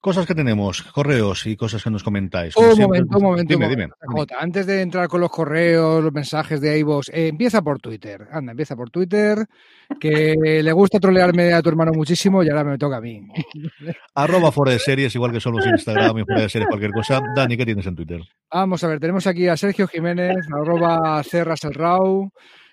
Cosas 0.01 0.25
que 0.25 0.33
tenemos, 0.33 0.81
correos 0.81 1.45
y 1.45 1.55
cosas 1.55 1.83
que 1.83 1.91
nos 1.91 2.03
comentáis. 2.03 2.57
Un 2.57 2.75
momento, 2.75 3.17
un 3.17 3.23
momento. 3.23 3.53
Dime, 3.53 3.69
dime. 3.69 3.89
Jota, 4.01 4.37
antes 4.39 4.65
de 4.65 4.81
entrar 4.81 5.07
con 5.07 5.21
los 5.21 5.29
correos, 5.29 6.03
los 6.03 6.11
mensajes 6.11 6.59
de 6.59 6.79
iVoox, 6.79 7.09
eh, 7.09 7.27
empieza 7.27 7.61
por 7.61 7.79
Twitter. 7.79 8.27
Anda, 8.31 8.53
empieza 8.53 8.75
por 8.75 8.89
Twitter, 8.89 9.45
que 9.99 10.33
le 10.63 10.71
gusta 10.71 10.99
trolearme 10.99 11.53
a 11.53 11.61
tu 11.61 11.69
hermano 11.69 11.91
muchísimo 11.93 12.41
y 12.41 12.49
ahora 12.49 12.63
me 12.63 12.79
toca 12.79 12.97
a 12.97 13.01
mí. 13.01 13.27
Arroba 14.15 14.51
fuera 14.51 14.71
de 14.71 14.79
series, 14.79 15.13
igual 15.13 15.31
que 15.31 15.39
somos 15.39 15.63
Instagram 15.67 16.17
y 16.17 16.25
fuera 16.25 16.41
de 16.41 16.49
series, 16.49 16.67
cualquier 16.67 16.93
cosa. 16.93 17.21
Dani, 17.35 17.55
¿qué 17.55 17.65
tienes 17.65 17.85
en 17.85 17.95
Twitter? 17.95 18.21
Vamos 18.51 18.83
a 18.83 18.87
ver, 18.87 18.99
tenemos 18.99 19.27
aquí 19.27 19.47
a 19.49 19.55
Sergio 19.55 19.87
Jiménez, 19.87 20.35
arroba 20.51 21.21
Cerras 21.23 21.63
el 21.63 21.75
Rau, 21.75 22.31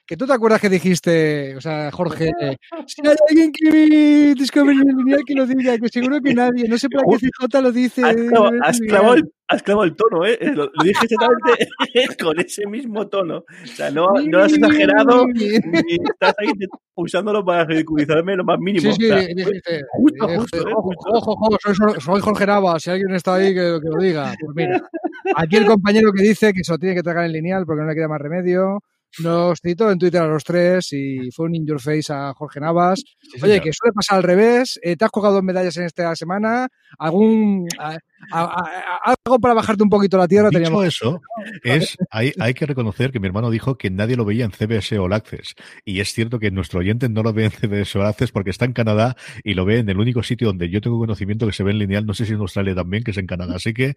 que 0.09 0.17
tú 0.17 0.27
te 0.27 0.33
acuerdas 0.33 0.59
que 0.59 0.71
dijiste, 0.71 1.55
o 1.55 1.61
sea, 1.61 1.91
Jorge, 1.93 2.31
si 2.87 3.07
hay 3.07 3.15
alguien 3.29 3.53
que 3.53 4.35
Discovery 4.35 4.79
lineal 4.79 5.21
que 5.27 5.35
lo 5.35 5.47
diga, 5.47 5.77
que 5.77 5.89
seguro 5.91 6.19
que 6.23 6.33
nadie, 6.33 6.67
no 6.67 6.79
sé 6.79 6.89
por 6.89 7.05
qué 7.11 7.29
CJ 7.29 7.61
lo 7.61 7.71
dice. 7.71 8.03
Has 8.03 8.15
clavado, 8.17 8.51
has 8.63 8.81
clavado, 8.81 9.15
el, 9.17 9.33
has 9.49 9.63
clavado 9.63 9.85
el, 9.85 9.95
tono, 9.95 10.25
¿eh? 10.25 10.39
Lo, 10.41 10.65
lo 10.65 10.83
dije 10.83 11.05
exactamente 11.05 11.69
con 12.25 12.41
ese 12.41 12.67
mismo 12.67 13.07
tono. 13.07 13.45
O 13.63 13.67
sea, 13.67 13.91
no, 13.91 14.07
no 14.27 14.39
has 14.39 14.55
exagerado 14.55 15.27
ni 15.27 15.57
estás 15.57 16.35
ahí 16.39 16.49
usándolo 16.95 17.45
para 17.45 17.67
ridiculizarme 17.67 18.35
lo 18.35 18.45
más 18.45 18.59
mínimo. 18.61 18.91
Sí, 18.91 18.99
sí, 18.99 19.11
o 19.11 19.15
sea, 19.15 19.27
dijiste, 19.27 19.83
justo, 19.93 20.27
eh, 20.27 20.39
justo, 20.39 20.57
eh, 20.57 20.73
ojo, 20.75 20.91
ojo, 21.13 21.33
ojo, 21.33 21.57
soy, 21.63 22.01
soy 22.01 22.21
Jorge 22.23 22.47
Nava, 22.47 22.81
si 22.81 22.89
alguien 22.89 23.15
está 23.15 23.35
ahí 23.35 23.53
que, 23.53 23.79
que 23.83 23.89
lo 23.91 24.03
diga. 24.03 24.33
Pues 24.41 24.57
mira, 24.57 24.89
aquí 25.37 25.57
el 25.57 25.67
compañero 25.67 26.13
que 26.15 26.23
dice 26.23 26.55
que 26.55 26.65
se 26.65 26.73
lo 26.73 26.79
tiene 26.79 26.95
que 26.95 27.03
tragar 27.03 27.27
en 27.27 27.33
lineal 27.33 27.67
porque 27.67 27.83
no 27.83 27.89
le 27.89 27.95
queda 27.95 28.09
más 28.09 28.23
remedio. 28.23 28.81
Nos 29.21 29.59
citó 29.61 29.91
en 29.91 29.99
Twitter 29.99 30.23
a 30.23 30.27
los 30.27 30.45
tres 30.45 30.93
y 30.93 31.31
fue 31.33 31.47
un 31.47 31.55
in 31.55 31.67
your 31.67 31.81
face 31.81 32.13
a 32.13 32.33
Jorge 32.35 32.61
Navas. 32.61 33.03
Sí, 33.21 33.41
Oye, 33.43 33.61
que 33.61 33.73
suele 33.73 33.93
pasar 33.93 34.19
al 34.19 34.23
revés. 34.23 34.79
Eh, 34.83 34.97
¿Te 34.97 35.05
has 35.05 35.11
colgado 35.11 35.35
dos 35.35 35.43
medallas 35.43 35.77
en 35.77 35.85
esta 35.85 36.15
semana? 36.15 36.69
¿Algún 36.99 37.67
a, 37.79 37.97
a, 38.33 38.43
a, 38.43 39.15
algo 39.25 39.39
para 39.41 39.55
bajarte 39.55 39.83
un 39.83 39.89
poquito 39.89 40.17
la 40.19 40.29
tierra? 40.29 40.51
Dicho 40.51 40.59
teníamos... 40.61 40.87
eso, 40.87 41.21
es, 41.65 41.97
hay, 42.11 42.33
hay 42.39 42.55
que 42.55 42.67
reconocer 42.67 43.11
que 43.11 43.19
mi 43.19 43.27
hermano 43.27 43.51
dijo 43.51 43.77
que 43.77 43.91
nadie 43.91 44.17
lo 44.17 44.25
veía 44.25 44.45
en 44.45 44.53
CBS 44.53 44.99
All 44.99 45.13
Access. 45.13 45.55
Y 45.85 46.01
es 46.01 46.13
cierto 46.13 46.39
que 46.39 46.51
nuestro 46.51 46.81
oyente 46.81 47.09
no 47.09 47.23
lo 47.23 47.33
ve 47.33 47.47
en 47.47 47.51
CBS 47.51 47.99
All 47.99 48.07
Access 48.07 48.31
porque 48.31 48.51
está 48.51 48.67
en 48.67 48.73
Canadá 48.73 49.17
y 49.43 49.55
lo 49.55 49.65
ve 49.65 49.79
en 49.79 49.89
el 49.89 49.99
único 49.99 50.23
sitio 50.23 50.49
donde 50.49 50.71
yo 50.71 50.81
tengo 50.81 50.99
conocimiento 50.99 51.47
que 51.47 51.53
se 51.53 51.65
ve 51.65 51.73
en 51.73 51.79
lineal. 51.79 52.07
No 52.07 52.15
sé 52.15 52.25
si 52.25 52.35
en 52.35 52.41
Australia 52.41 52.75
también, 52.75 53.03
que 53.03 53.11
es 53.11 53.19
en 53.19 53.27
Canadá. 53.27 53.57
Así 53.57 53.75
que, 53.75 53.95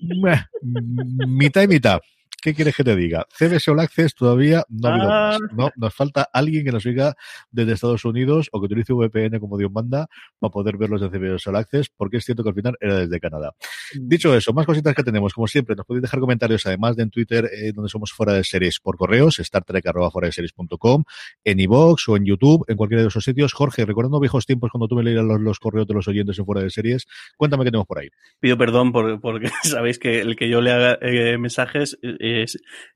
meh, 0.00 0.42
mitad 1.26 1.62
y 1.62 1.68
mitad. 1.68 2.00
¿Qué 2.42 2.54
quieres 2.54 2.76
que 2.76 2.84
te 2.84 2.94
diga? 2.94 3.26
CBS 3.30 3.70
All 3.70 3.80
Access 3.80 4.14
todavía 4.14 4.64
no 4.68 4.88
ha 4.88 4.92
habido 4.92 5.10
ah. 5.10 5.38
más. 5.40 5.52
No, 5.52 5.70
nos 5.76 5.94
falta 5.94 6.28
alguien 6.32 6.64
que 6.64 6.72
nos 6.72 6.82
siga 6.82 7.14
desde 7.50 7.72
Estados 7.72 8.04
Unidos 8.04 8.48
o 8.52 8.60
que 8.60 8.66
utilice 8.66 8.92
VPN 8.92 9.40
como 9.40 9.58
Dios 9.58 9.72
manda 9.72 10.06
para 10.38 10.50
poder 10.50 10.76
verlos 10.76 11.00
de 11.00 11.08
CBS 11.08 11.48
All 11.48 11.56
Access, 11.56 11.88
porque 11.88 12.18
es 12.18 12.24
cierto 12.24 12.42
que 12.42 12.50
al 12.50 12.54
final 12.54 12.76
era 12.80 12.98
desde 12.98 13.18
Canadá. 13.20 13.54
Dicho 13.94 14.34
eso, 14.34 14.52
más 14.52 14.66
cositas 14.66 14.94
que 14.94 15.02
tenemos. 15.02 15.32
Como 15.32 15.46
siempre, 15.46 15.74
nos 15.74 15.86
podéis 15.86 16.02
dejar 16.02 16.20
comentarios, 16.20 16.66
además 16.66 16.96
de 16.96 17.06
en 17.06 17.10
Twitter, 17.10 17.48
eh, 17.52 17.72
donde 17.72 17.88
somos 17.88 18.12
fuera 18.12 18.32
de 18.32 18.44
series 18.44 18.80
por 18.80 18.96
correos, 18.96 19.40
startrek.com, 19.42 21.04
en 21.44 21.60
iVoox 21.60 22.08
o 22.08 22.16
en 22.16 22.24
YouTube, 22.24 22.64
en 22.68 22.76
cualquiera 22.76 23.02
de 23.02 23.08
esos 23.08 23.24
sitios. 23.24 23.52
Jorge, 23.52 23.84
recordando 23.84 24.20
viejos 24.20 24.46
tiempos 24.46 24.70
cuando 24.70 24.88
tú 24.88 24.96
me 24.96 25.02
leías 25.02 25.24
los, 25.24 25.40
los, 25.40 25.58
correos 25.58 25.86
de 25.86 25.94
los 25.94 26.06
oyentes 26.08 26.38
en 26.38 26.44
fuera 26.44 26.62
de 26.62 26.70
series, 26.70 27.06
cuéntame 27.36 27.64
qué 27.64 27.70
tenemos 27.70 27.86
por 27.86 27.98
ahí. 27.98 28.08
Pido 28.40 28.58
perdón 28.58 28.92
por, 28.92 29.20
porque 29.20 29.48
sabéis 29.62 29.98
que 29.98 30.20
el 30.20 30.36
que 30.36 30.48
yo 30.48 30.60
le 30.60 30.72
haga 30.72 30.98
eh, 31.00 31.38
mensajes 31.38 31.98
eh, 32.02 32.16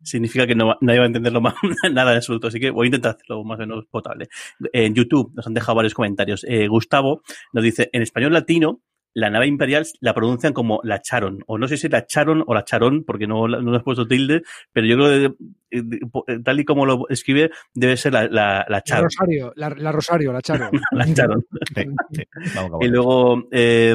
significa 0.03 0.47
que 0.47 0.55
no, 0.55 0.77
nadie 0.81 0.99
va 0.99 1.05
a 1.05 1.09
entenderlo 1.09 1.41
más, 1.41 1.55
nada 1.93 2.11
de 2.11 2.17
absoluto. 2.17 2.49
Así 2.49 2.61
que 2.61 2.71
voy 2.71 2.87
a 2.87 2.89
intentar 2.89 3.17
hacerlo 3.17 3.45
más 3.45 3.59
o 3.59 3.61
menos 3.61 3.87
potable. 3.87 4.29
En 4.73 4.95
YouTube 4.95 5.33
nos 5.35 5.47
han 5.47 5.55
dejado 5.55 5.77
varios 5.77 5.95
comentarios. 5.95 6.45
Eh, 6.49 6.69
Gustavo 6.69 7.23
nos 7.53 7.65
dice, 7.65 7.91
en 7.93 8.03
español 8.03 8.33
latino, 8.33 8.83
la 9.15 9.31
nave 9.31 9.47
imperial 9.47 9.85
la 10.01 10.15
pronuncian 10.15 10.53
como 10.53 10.81
la 10.85 11.01
Charon, 11.03 11.43
o 11.47 11.59
no 11.59 11.67
sé 11.67 11.77
si 11.77 11.89
la 11.89 12.07
Charon 12.07 12.45
o 12.47 12.55
la 12.55 12.65
Charón, 12.65 13.05
porque 13.05 13.27
no, 13.27 13.49
no 13.49 13.77
has 13.77 13.83
puesto 13.83 14.07
tilde, 14.07 14.43
pero 14.73 14.87
yo 14.87 14.97
creo 14.97 15.37
que 15.71 16.39
tal 16.45 16.61
y 16.61 16.65
como 16.65 16.87
lo 16.87 17.09
escribe, 17.09 17.51
debe 17.75 17.97
ser 17.97 18.13
la, 18.13 18.29
la, 18.29 18.65
la 18.69 18.83
Charon. 18.83 19.03
La 19.03 19.09
Rosario, 19.09 19.53
la, 19.57 19.71
la 19.71 19.93
Rosario, 19.93 20.33
la 20.33 20.43
Charon. 20.43 20.71
la 20.93 21.15
Charon. 21.15 21.45
sí, 21.75 21.85
sí. 22.13 22.23
Vamos, 22.55 22.71
vamos. 22.71 22.87
Y 22.87 22.89
luego 22.89 23.49
eh, 23.51 23.95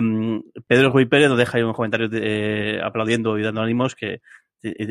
Pedro 0.68 0.92
Ruiz 0.92 1.08
Pérez 1.08 1.30
nos 1.30 1.38
deja 1.38 1.58
ahí 1.58 1.64
unos 1.64 1.76
comentarios 1.76 2.12
de, 2.12 2.20
eh, 2.24 2.82
aplaudiendo 2.84 3.38
y 3.38 3.44
dando 3.44 3.62
ánimos 3.62 3.96
que 3.96 4.22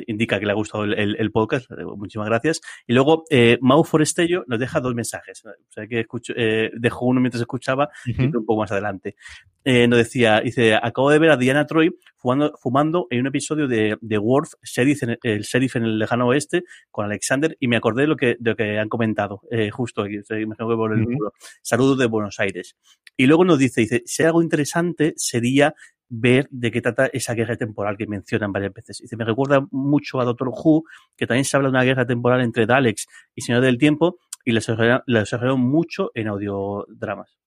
indica 0.07 0.39
que 0.39 0.47
le 0.47 0.53
ha 0.53 0.55
gustado 0.55 0.85
el, 0.85 0.95
el, 0.95 1.17
el 1.19 1.31
podcast. 1.31 1.71
Muchísimas 1.97 2.29
gracias. 2.29 2.61
Y 2.87 2.93
luego, 2.93 3.25
eh, 3.31 3.59
Mau 3.61 3.85
Forestello 3.85 4.45
nos 4.47 4.59
deja 4.59 4.81
dos 4.81 4.95
mensajes. 4.95 5.45
O 5.45 5.73
sea, 5.73 5.87
que 5.87 6.01
escucho, 6.01 6.33
eh, 6.37 6.71
dejó 6.75 7.07
uno 7.07 7.21
mientras 7.21 7.41
escuchaba 7.41 7.91
uh 8.07 8.11
-huh. 8.11 8.25
y 8.25 8.29
otro 8.29 8.41
un 8.41 8.47
poco 8.47 8.61
más 8.61 8.73
adelante. 8.73 9.17
Eh, 9.65 9.89
nos 9.89 9.99
decía, 9.99 10.41
dice, 10.41 10.75
acabo 10.75 11.11
de 11.11 11.19
ver 11.19 11.31
a 11.31 11.37
Diana 11.39 11.67
Troy 11.67 11.91
fumando, 12.17 12.53
fumando 12.63 13.07
en 13.11 13.21
un 13.21 13.27
episodio 13.29 13.67
de, 13.67 13.97
de 14.01 14.19
Worf, 14.19 14.53
sheriff 14.63 15.03
en, 15.05 15.17
el 15.23 15.41
sheriff 15.43 15.77
en 15.77 15.85
el 15.85 15.99
lejano 15.99 16.27
oeste, 16.27 16.65
con 16.91 17.07
Alexander, 17.07 17.57
y 17.59 17.69
me 17.69 17.77
acordé 17.77 18.03
de 18.03 18.09
lo 18.09 18.17
que, 18.17 18.37
de 18.39 18.51
lo 18.51 18.57
que 18.57 18.79
han 18.79 18.91
comentado, 18.91 19.41
eh, 19.51 19.71
justo 19.71 20.03
aquí, 20.03 20.17
imagino 20.31 20.69
que 20.69 20.77
por 20.77 20.93
el 20.93 21.03
uh 21.03 21.07
-huh. 21.07 21.31
Saludos 21.63 21.99
de 21.99 22.07
Buenos 22.07 22.39
Aires. 22.41 22.77
Y 23.17 23.27
luego 23.27 23.45
nos 23.45 23.59
dice, 23.59 23.81
dice, 23.81 24.03
si 24.05 24.23
hay 24.23 24.27
algo 24.27 24.43
interesante 24.43 25.15
sería 25.17 25.75
ver 26.09 26.49
de 26.51 26.71
qué 26.71 26.81
trata 26.81 27.07
esa 27.07 27.35
guerra 27.35 27.57
temporal 27.57 27.97
que 27.97 28.07
mencionan 28.07 28.53
varias 28.53 28.73
veces. 28.73 29.01
Y 29.01 29.09
se 29.09 29.17
me 29.17 29.25
recuerda 29.25 29.67
mucho 29.71 30.21
a 30.21 30.25
Doctor 30.25 30.49
Who, 30.49 30.85
que 31.17 31.27
también 31.27 31.45
se 31.45 31.57
habla 31.57 31.69
de 31.69 31.77
una 31.77 31.85
guerra 31.85 32.07
temporal 32.07 32.41
entre 32.41 32.67
Daleks 32.67 33.07
y 33.35 33.43
Señor 33.43 33.63
del 33.63 33.79
Tiempo, 33.79 34.19
y 34.45 34.53
la 34.53 34.61
desarrollaron 34.61 35.61
mucho 35.61 36.11
en 36.15 36.29
audiodramas. 36.29 37.39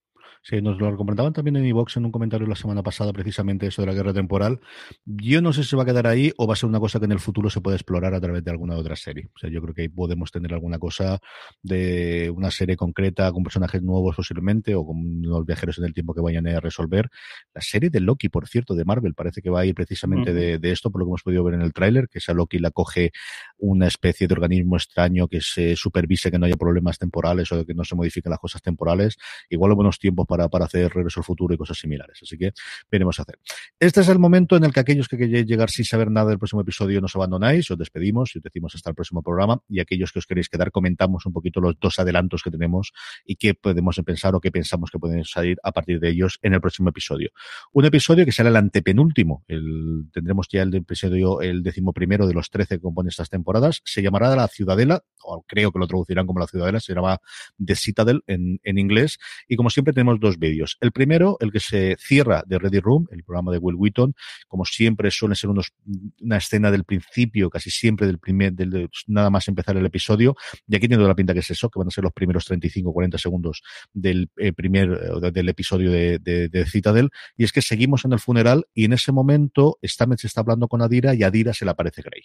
Sí, 0.50 0.62
nos 0.62 0.80
lo 0.80 0.96
comentaban 0.96 1.34
también 1.34 1.58
en 1.58 1.66
iVox 1.66 1.98
en 1.98 2.06
un 2.06 2.12
comentario 2.14 2.48
la 2.48 2.56
semana 2.56 2.82
pasada, 2.82 3.12
precisamente 3.12 3.68
eso 3.68 3.82
de 3.82 3.88
la 3.88 3.94
guerra 3.94 4.14
temporal. 4.14 4.62
Yo 5.04 5.42
no 5.42 5.52
sé 5.52 5.66
si 5.66 5.76
va 5.76 5.84
a 5.84 5.86
quedar 5.86 6.08
ahí 6.08 6.32
o 6.38 6.48
va 6.48 6.54
a 6.54 6.56
ser 6.56 6.70
una 6.70 6.80
cosa 6.80 7.00
que 7.00 7.06
en 7.06 7.12
el 7.12 7.20
futuro 7.20 7.50
se 7.50 7.60
puede 7.60 7.76
explorar 7.76 8.14
a 8.14 8.22
través 8.22 8.46
de 8.46 8.52
alguna 8.52 8.78
otra 8.78 8.96
serie. 8.96 9.30
O 9.36 9.40
sea, 9.40 9.50
yo 9.50 9.62
creo 9.62 9.74
que 9.74 9.90
podemos 9.90 10.32
tener 10.32 10.54
alguna 10.54 10.80
cosa 10.80 11.20
de 11.62 12.32
una 12.34 12.50
serie 12.50 12.78
concreta 12.78 13.30
con 13.34 13.44
personajes 13.44 13.84
nuevos 13.84 14.16
posiblemente 14.16 14.74
o 14.74 14.86
con 14.86 15.22
los 15.22 15.46
viajeros 15.46 15.80
en 15.80 15.84
el 15.84 15.94
tiempo 15.94 16.14
que 16.14 16.22
vayan 16.22 16.48
a 16.48 16.62
resolver. 16.62 17.10
La 17.54 17.60
serie 17.60 17.90
de 17.90 18.00
Loki, 18.00 18.30
por 18.30 18.48
cierto, 18.48 18.74
de 18.74 18.86
Marvel, 18.86 19.16
parece 19.16 19.42
que 19.42 19.50
va 19.50 19.60
a 19.60 19.66
ir 19.66 19.76
precisamente 19.76 20.34
de, 20.34 20.72
esto, 20.72 20.90
por 20.92 21.02
lo 21.02 21.08
que 21.08 21.10
hemos 21.10 21.24
podido 21.24 21.44
ver 21.44 21.56
en 21.56 21.62
el 21.62 21.74
tráiler, 21.74 22.08
que 22.08 22.20
esa 22.20 22.34
Loki 22.34 22.60
la 22.60 22.72
coge 22.72 23.12
una 23.58 23.88
especie 23.88 24.30
de 24.30 24.34
organismo 24.34 24.78
extraño 24.78 25.28
que 25.28 25.42
se 25.42 25.76
supervise 25.76 26.32
que 26.32 26.40
no 26.40 26.46
haya 26.46 26.56
problemas 26.56 26.98
temporales 26.98 27.52
o 27.52 27.66
que 27.66 27.74
no 27.74 27.84
se 27.84 27.96
modifiquen 27.96 28.30
las 28.30 28.40
cosas 28.40 28.62
temporales. 28.62 29.18
Igual 29.50 29.74
buenos 29.74 30.00
tiempos 30.00 30.26
para 30.26 30.37
para, 30.50 30.66
hacer 30.66 30.92
Regreso 30.94 31.20
al 31.20 31.24
Futuro 31.24 31.54
y 31.54 31.58
cosas 31.58 31.78
similares. 31.78 32.20
Así 32.22 32.38
que 32.38 32.52
veremos 32.92 33.20
a 33.20 33.24
hacer. 33.24 33.40
Este 33.80 34.02
es 34.02 34.10
el 34.10 34.20
momento 34.20 34.56
en 34.56 34.64
el 34.64 34.74
que 34.74 34.80
aquellos 34.80 35.08
que 35.08 35.18
queréis 35.18 35.46
llegar 35.46 35.70
sin 35.70 35.86
saber 35.86 36.12
nada 36.12 36.30
del 36.30 36.40
próximo 36.40 36.62
episodio 36.62 37.02
nos 37.02 37.16
abandonáis, 37.16 37.70
os 37.72 37.78
despedimos 37.78 38.36
y 38.36 38.40
os 38.40 38.44
decimos 38.44 38.76
hasta 38.76 38.90
el 38.90 38.96
próximo 38.96 39.22
programa. 39.22 39.62
Y 39.68 39.80
aquellos 39.80 40.12
que 40.12 40.20
os 40.20 40.26
queréis 40.26 40.50
quedar, 40.50 40.72
comentamos 40.72 41.26
un 41.26 41.34
poquito 41.34 41.60
los 41.62 41.80
dos 41.80 42.00
adelantos 42.00 42.44
que 42.44 42.52
tenemos 42.52 42.94
y 43.26 43.36
qué 43.36 43.54
podemos 43.54 44.00
pensar 44.06 44.36
o 44.36 44.42
qué 44.42 44.52
pensamos 44.52 44.92
que 44.92 45.00
pueden 45.00 45.24
salir 45.26 45.58
a 45.64 45.72
partir 45.72 46.00
de 46.00 46.10
ellos 46.10 46.40
en 46.42 46.54
el 46.54 46.62
próximo 46.62 46.90
episodio. 46.90 47.32
Un 47.74 47.86
episodio 47.86 48.26
que 48.26 48.32
será 48.32 48.50
el 48.50 48.56
antepenúltimo. 48.56 49.44
El, 49.48 50.06
tendremos 50.12 50.48
ya 50.50 50.62
el 50.62 50.74
episodio, 50.76 51.42
el 51.42 51.64
decimoprimero 51.64 52.28
de 52.28 52.34
los 52.34 52.50
13 52.50 52.76
que 52.76 52.82
componen 52.82 53.10
estas 53.10 53.30
temporadas. 53.30 53.82
Se 53.86 54.02
llamará 54.02 54.36
La 54.36 54.48
Ciudadela, 54.48 55.04
o 55.24 55.44
creo 55.48 55.72
que 55.72 55.80
lo 55.80 55.88
traducirán 55.88 56.26
como 56.26 56.40
La 56.40 56.48
Ciudadela, 56.48 56.80
se 56.80 56.94
llama 56.94 57.20
The 57.64 57.76
Citadel 57.76 58.24
en, 58.28 58.60
en 58.64 58.78
inglés. 58.78 59.20
Y 59.48 59.56
como 59.56 59.70
siempre 59.70 59.94
tenemos 59.94 60.17
dos 60.20 60.38
vídeos. 60.38 60.78
El 60.82 60.92
primero, 60.92 61.38
el 61.40 61.52
que 61.52 61.60
se 61.60 61.96
cierra 62.00 62.44
de 62.46 62.60
Ready 62.60 62.80
Room, 62.80 63.08
el 63.12 63.24
programa 63.24 63.52
de 63.52 63.58
Will 63.58 63.76
Wheaton, 63.76 64.14
como 64.48 64.66
siempre 64.66 65.12
suele 65.12 65.36
ser 65.36 65.50
unos, 65.50 65.74
una 66.22 66.38
escena 66.38 66.72
del 66.72 66.84
principio, 66.84 67.50
casi 67.50 67.70
siempre 67.70 68.08
del 68.08 68.20
primer, 68.20 68.54
del, 68.54 68.90
nada 69.08 69.30
más 69.30 69.48
empezar 69.48 69.78
el 69.78 69.86
episodio, 69.86 70.36
y 70.68 70.76
aquí 70.76 70.88
tiene 70.88 70.98
toda 70.98 71.10
la 71.10 71.16
pinta 71.16 71.34
que 71.34 71.40
es 71.40 71.52
eso, 71.52 71.70
que 71.70 71.80
van 71.80 71.88
a 71.88 71.92
ser 71.92 72.04
los 72.04 72.14
primeros 72.14 72.46
35 72.46 72.94
40 72.94 73.18
segundos 73.18 73.62
del 73.94 74.30
eh, 74.38 74.54
primer, 74.54 74.92
eh, 74.92 75.32
del 75.32 75.50
episodio 75.50 75.92
de, 75.92 76.20
de, 76.20 76.66
Citadel, 76.66 77.10
y 77.38 77.44
es 77.44 77.52
que 77.52 77.62
seguimos 77.62 78.06
en 78.06 78.14
el 78.14 78.20
funeral 78.20 78.66
y 78.74 78.86
en 78.86 78.94
ese 78.94 79.12
momento 79.12 79.78
Stamets 79.84 80.26
está 80.26 80.42
hablando 80.42 80.68
con 80.68 80.82
Adira 80.82 81.14
y 81.16 81.24
Adira 81.24 81.54
se 81.54 81.66
le 81.66 81.72
aparece 81.72 82.02
Grey. 82.02 82.24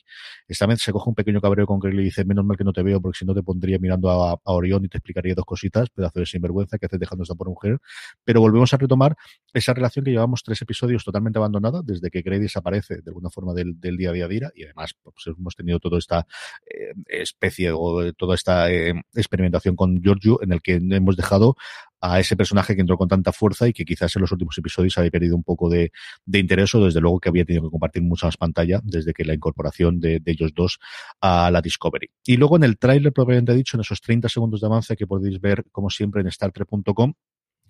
Stamets 0.51 0.83
se 0.83 0.93
coge 0.93 1.09
un 1.09 1.15
pequeño 1.15 1.41
cabreo 1.41 1.67
con 1.67 1.79
Grey 1.79 1.95
y 1.95 1.97
le 1.99 2.03
dice, 2.05 2.25
menos 2.25 2.45
mal 2.45 2.57
que 2.57 2.65
no 2.65 2.73
te 2.73 2.83
veo 2.83 3.01
porque 3.01 3.19
si 3.19 3.25
no 3.25 3.35
te 3.35 3.43
pondría 3.43 3.79
mirando 3.79 4.11
a, 4.11 4.33
a 4.33 4.53
Orión 4.53 4.85
y 4.85 4.89
te 4.89 4.99
explicaría 4.99 5.35
dos 5.35 5.45
cositas, 5.45 5.91
pedazo 5.91 6.21
de 6.21 6.27
sinvergüenza 6.27 6.79
que 6.79 6.87
haces 6.87 6.99
dejando 6.99 7.23
esta 7.23 7.35
por 7.35 7.49
mujer, 7.49 7.79
pero 8.25 8.41
volvemos 8.41 8.73
a 8.75 8.77
retomar 8.77 9.17
esa 9.53 9.75
relación 9.75 10.05
que 10.05 10.11
llevamos 10.11 10.43
tres 10.43 10.61
episodios 10.63 11.05
totalmente 11.05 11.39
abandonada 11.39 11.83
desde 11.85 12.11
que 12.11 12.23
Grey 12.23 12.41
desaparece 12.41 12.97
de 12.97 13.11
alguna 13.11 13.31
forma 13.31 13.53
del, 13.55 13.79
día 13.81 14.11
a 14.11 14.13
día 14.13 14.29
Dira 14.29 14.51
y 14.55 14.65
además 14.65 14.95
pues, 15.03 15.27
hemos 15.27 15.55
tenido 15.55 15.79
toda 15.79 15.99
esta 15.99 16.27
eh, 16.67 16.93
especie 17.07 17.71
o 17.73 18.13
toda 18.15 18.35
esta 18.35 18.71
eh, 18.71 18.95
experimentación 19.15 19.77
con 19.77 20.01
Giorgio 20.03 20.43
en 20.43 20.53
el 20.53 20.63
que 20.63 20.75
hemos 20.75 21.17
dejado 21.17 21.57
a 22.03 22.19
ese 22.19 22.37
personaje 22.37 22.75
que 22.75 22.81
entró 22.81 22.99
con 22.99 23.09
tanta 23.09 23.33
fuerza 23.33 23.69
y 23.69 23.73
que 23.73 23.85
quizás 23.85 24.15
en 24.17 24.23
los 24.23 24.33
últimos 24.33 24.59
episodios 24.59 24.99
había 24.99 25.11
perdido 25.11 25.37
un 25.37 25.45
poco 25.45 25.71
de, 25.71 25.93
interés 26.27 26.75
o 26.75 26.85
desde 26.85 27.01
luego 27.01 27.21
que 27.21 27.29
había 27.29 27.45
tenido 27.45 27.65
que 27.65 27.71
compartir 27.71 28.03
mucha 28.03 28.27
más 28.27 28.37
pantalla 28.37 28.81
desde 28.83 29.13
que 29.15 29.25
la 29.25 29.35
incorporación 29.35 30.01
de, 30.01 30.19
de 30.19 30.33
ellos 30.33 30.53
dos 30.53 30.81
a 31.21 31.51
la 31.53 31.63
Discovery. 31.63 32.11
Y 32.27 32.37
luego 32.37 32.57
en 32.57 32.65
el 32.65 32.77
tráiler 32.77 33.13
propiamente 33.13 33.55
dicho, 33.55 33.77
en 33.77 33.83
esos 33.83 34.01
30 34.01 34.29
segundos 34.29 34.61
de 34.61 34.67
avance 34.67 34.97
que 34.97 35.07
podéis 35.07 35.41
ver 35.41 35.65
como 35.71 35.91
siempre 35.91 36.23
en 36.23 36.31
StarTrek.com, 36.31 37.15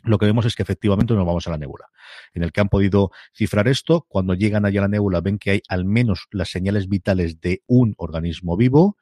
lo 0.02 0.18
que 0.18 0.26
vemos 0.26 0.44
es 0.46 0.54
que 0.54 0.62
efectivamente 0.62 1.14
nos 1.14 1.26
vamos 1.26 1.46
a 1.46 1.50
la 1.50 1.58
nébula, 1.58 1.86
en 2.34 2.42
el 2.42 2.52
que 2.52 2.60
han 2.60 2.68
podido 2.68 3.10
cifrar 3.34 3.68
esto. 3.68 4.06
Cuando 4.08 4.34
llegan 4.34 4.64
allá 4.64 4.80
a 4.80 4.82
la 4.82 4.88
nébula 4.88 5.20
ven 5.20 5.38
que 5.38 5.50
hay 5.50 5.62
al 5.68 5.84
menos 5.84 6.26
las 6.30 6.50
señales 6.50 6.88
vitales 6.88 7.40
de 7.40 7.62
un 7.66 7.94
organismo 7.96 8.56
vivo, 8.56 8.96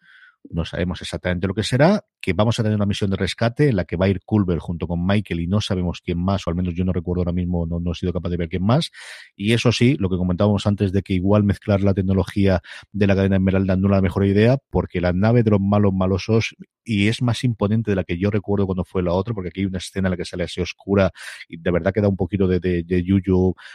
no 0.48 0.64
sabemos 0.64 1.02
exactamente 1.02 1.46
lo 1.46 1.54
que 1.54 1.62
será, 1.62 2.04
que 2.20 2.32
vamos 2.32 2.58
a 2.58 2.62
tener 2.62 2.76
una 2.76 2.86
misión 2.86 3.10
de 3.10 3.16
rescate 3.16 3.68
en 3.68 3.76
la 3.76 3.84
que 3.84 3.96
va 3.96 4.06
a 4.06 4.08
ir 4.08 4.20
Culver 4.24 4.58
junto 4.58 4.86
con 4.86 5.04
Michael 5.04 5.40
y 5.40 5.46
no 5.46 5.60
sabemos 5.60 6.00
quién 6.04 6.18
más, 6.18 6.46
o 6.46 6.50
al 6.50 6.56
menos 6.56 6.74
yo 6.74 6.84
no 6.84 6.92
recuerdo 6.92 7.22
ahora 7.22 7.32
mismo, 7.32 7.66
no, 7.66 7.80
no 7.80 7.92
he 7.92 7.94
sido 7.94 8.12
capaz 8.12 8.30
de 8.30 8.36
ver 8.36 8.48
quién 8.48 8.64
más. 8.64 8.90
Y 9.36 9.52
eso 9.52 9.72
sí, 9.72 9.96
lo 9.98 10.08
que 10.08 10.16
comentábamos 10.16 10.66
antes 10.66 10.92
de 10.92 11.02
que 11.02 11.14
igual 11.14 11.44
mezclar 11.44 11.82
la 11.82 11.94
tecnología 11.94 12.60
de 12.92 13.06
la 13.06 13.16
cadena 13.16 13.36
Esmeralda 13.36 13.76
no 13.76 13.88
es 13.88 13.92
la 13.92 14.02
mejor 14.02 14.26
idea, 14.26 14.58
porque 14.70 15.00
la 15.00 15.12
nave 15.12 15.42
de 15.42 15.50
los 15.50 15.60
malos 15.60 15.92
malosos 15.92 16.54
y 16.84 17.08
es 17.08 17.22
más 17.22 17.44
imponente 17.44 17.90
de 17.90 17.94
la 17.94 18.04
que 18.04 18.18
yo 18.18 18.30
recuerdo 18.30 18.66
cuando 18.66 18.84
fue 18.84 19.02
la 19.02 19.12
otra, 19.12 19.34
porque 19.34 19.48
aquí 19.48 19.60
hay 19.60 19.66
una 19.66 19.78
escena 19.78 20.08
en 20.08 20.10
la 20.10 20.16
que 20.16 20.24
sale 20.24 20.44
así 20.44 20.60
oscura 20.60 21.10
y 21.48 21.56
de 21.58 21.70
verdad 21.70 21.92
que 21.92 22.00
da 22.00 22.08
un 22.08 22.16
poquito 22.16 22.48
de, 22.48 22.58
de, 22.58 22.82
de 22.82 23.04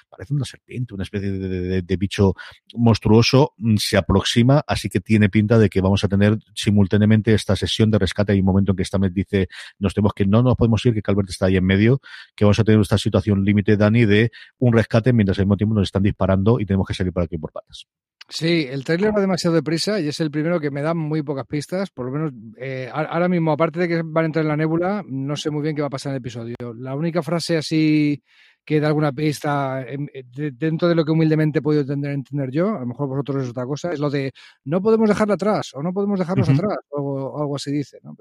parece 0.09 0.33
una 0.33 0.45
serpiente, 0.45 0.93
una 0.93 1.03
especie 1.03 1.31
de, 1.31 1.81
de, 1.81 1.97
bicho 1.97 2.33
monstruoso, 2.75 3.53
mm, 3.57 3.75
se 3.77 3.97
aproxima, 3.97 4.63
así 4.67 4.89
que 4.89 4.99
tiene 4.99 5.29
pinta 5.29 5.57
de 5.57 5.69
que 5.69 5.81
vamos 5.81 6.03
a 6.03 6.07
tener 6.07 6.37
simultáneamente 6.53 7.33
esta 7.33 7.55
sesión 7.55 7.91
de 7.91 7.99
rescate. 7.99 8.34
Hay 8.35 8.41
un 8.41 8.45
momento 8.45 8.71
en 8.71 8.77
que 8.77 8.97
vez 8.97 9.13
dice, 9.13 9.47
nos 9.79 9.93
tenemos 9.93 10.13
que 10.13 10.25
no 10.25 10.43
nos 10.43 10.55
podemos 10.55 10.85
ir, 10.85 10.93
que 10.93 11.01
Calvert 11.01 11.29
está 11.29 11.47
ahí 11.47 11.57
en 11.57 11.65
medio, 11.65 11.99
que 12.35 12.45
vamos 12.45 12.59
a 12.59 12.63
tener 12.63 12.79
esta 12.79 12.97
situación 12.97 13.43
límite, 13.43 13.77
Dani, 13.77 14.05
de 14.05 14.31
un 14.59 14.73
rescate 14.73 15.13
mientras 15.13 15.39
al 15.39 15.45
mismo 15.45 15.57
tiempo 15.57 15.75
nos 15.75 15.83
están 15.83 16.03
disparando 16.03 16.59
y 16.59 16.65
tenemos 16.65 16.87
que 16.87 16.93
salir 16.93 17.11
por 17.11 17.23
aquí 17.23 17.37
por 17.37 17.51
patas. 17.51 17.87
Sí, 18.27 18.67
el 18.67 18.83
trailer 18.83 19.15
va 19.15 19.21
demasiado 19.21 19.55
deprisa 19.55 19.99
y 19.99 20.07
es 20.07 20.19
el 20.19 20.31
primero 20.31 20.59
que 20.59 20.71
me 20.71 20.81
da 20.81 20.95
muy 20.95 21.21
pocas 21.21 21.45
pistas. 21.45 21.91
Por 21.91 22.07
lo 22.07 22.11
menos 22.11 22.33
eh, 22.57 22.89
ahora 22.91 23.29
mismo, 23.29 23.51
aparte 23.51 23.79
de 23.79 23.87
que 23.87 24.01
van 24.03 24.23
a 24.23 24.25
entrar 24.25 24.43
en 24.43 24.49
la 24.49 24.57
nébula, 24.57 25.03
no 25.07 25.35
sé 25.35 25.51
muy 25.51 25.61
bien 25.61 25.75
qué 25.75 25.81
va 25.81 25.87
a 25.87 25.91
pasar 25.91 26.09
en 26.09 26.15
el 26.15 26.19
episodio. 26.21 26.55
La 26.75 26.95
única 26.95 27.21
frase 27.21 27.57
así 27.57 28.23
que 28.65 28.79
da 28.79 28.87
alguna 28.87 29.13
pista 29.13 29.85
em, 29.87 30.07
eh, 30.11 30.23
dentro 30.51 30.87
de 30.87 30.95
lo 30.95 31.05
que 31.05 31.11
humildemente 31.11 31.59
he 31.59 31.61
podido 31.61 31.81
entender, 31.81 32.11
entender, 32.11 32.49
yo, 32.51 32.75
a 32.75 32.79
lo 32.79 32.87
mejor 32.87 33.07
vosotros 33.07 33.43
es 33.43 33.49
otra 33.51 33.65
cosa, 33.65 33.93
es 33.93 33.99
lo 33.99 34.09
de 34.09 34.33
no 34.65 34.81
podemos 34.81 35.07
dejarla 35.07 35.35
atrás 35.35 35.71
o 35.75 35.83
no 35.83 35.93
podemos 35.93 36.17
dejarlos 36.17 36.49
atrás 36.49 36.77
o 36.89 37.39
algo, 37.39 37.55
así 37.55 37.71
dice. 37.71 37.99
¿no? 38.03 38.15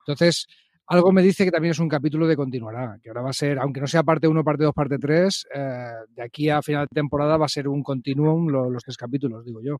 entonces, 0.00 0.46
algo 0.86 1.12
me 1.12 1.22
dice 1.22 1.44
que 1.44 1.50
también 1.50 1.72
es 1.72 1.78
un 1.78 1.88
capítulo 1.88 2.26
de 2.26 2.34
continuará, 2.34 2.98
que 3.02 3.10
ahora 3.10 3.20
va 3.20 3.30
a 3.30 3.34
ser, 3.34 3.58
aunque 3.58 3.80
no 3.80 3.86
sea 3.86 4.02
parte 4.02 4.26
1, 4.26 4.42
parte 4.42 4.64
2, 4.64 4.72
parte 4.72 4.98
3, 4.98 5.46
eh, 5.54 5.90
de 6.08 6.22
aquí 6.22 6.48
a 6.48 6.62
final 6.62 6.86
de 6.90 6.94
temporada 6.94 7.36
va 7.36 7.44
a 7.44 7.48
ser 7.48 7.68
un 7.68 7.82
continuum 7.82 8.48
los 8.48 8.82
tres 8.82 8.96
capítulos, 8.96 9.44
digo 9.44 9.60
yo. 9.62 9.76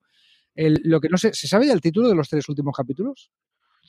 lo 0.55 1.01
que 1.01 1.09
no 1.09 1.17
sé, 1.17 1.33
¿se 1.33 1.49
sabe 1.49 1.67
ya 1.67 1.73
el 1.73 1.81
título 1.81 2.09
de 2.09 2.15
los 2.15 2.29
tres 2.29 2.47
últimos 2.49 2.77
capítulos? 2.77 3.31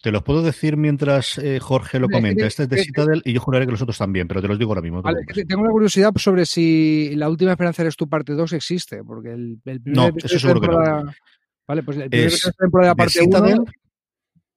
Te 0.02 0.12
los 0.12 0.24
puedo 0.24 0.42
decir 0.42 0.78
mientras 0.78 1.38
eh, 1.38 1.60
Jorge 1.60 2.00
lo 2.00 2.08
comenta. 2.10 2.46
Este 2.46 2.64
es 2.64 2.70
de 2.70 2.84
Citadel 2.84 3.22
y 3.26 3.34
yo 3.34 3.42
juraré 3.42 3.66
que 3.66 3.72
los 3.72 3.82
otros 3.82 3.98
también, 3.98 4.28
pero 4.28 4.42
te 4.42 4.48
los 4.48 4.58
digo 4.58 4.72
ahora 4.72 4.82
mismo. 4.82 5.02
tengo 5.02 5.62
una 5.62 5.72
curiosidad 5.72 6.12
sobre 6.16 6.46
si 6.46 7.16
la 7.16 7.30
última 7.30 7.52
esperanza 7.52 7.82
eres 7.82 7.96
tu 7.96 8.08
parte 8.08 8.34
2 8.34 8.54
existe, 8.54 9.04
porque 9.04 9.32
el, 9.32 9.60
el 9.66 9.82
primer 9.82 10.14
No, 10.14 10.18
eso 10.18 10.40
seguro 10.40 10.62
que 10.62 10.68
no. 10.68 11.12
Vale, 11.68 11.84
pues 11.84 11.98
el 11.98 12.10
primer 12.10 12.28
es 12.28 12.52
temporada 12.58 12.96
parte 12.96 13.20
1. 13.22 13.66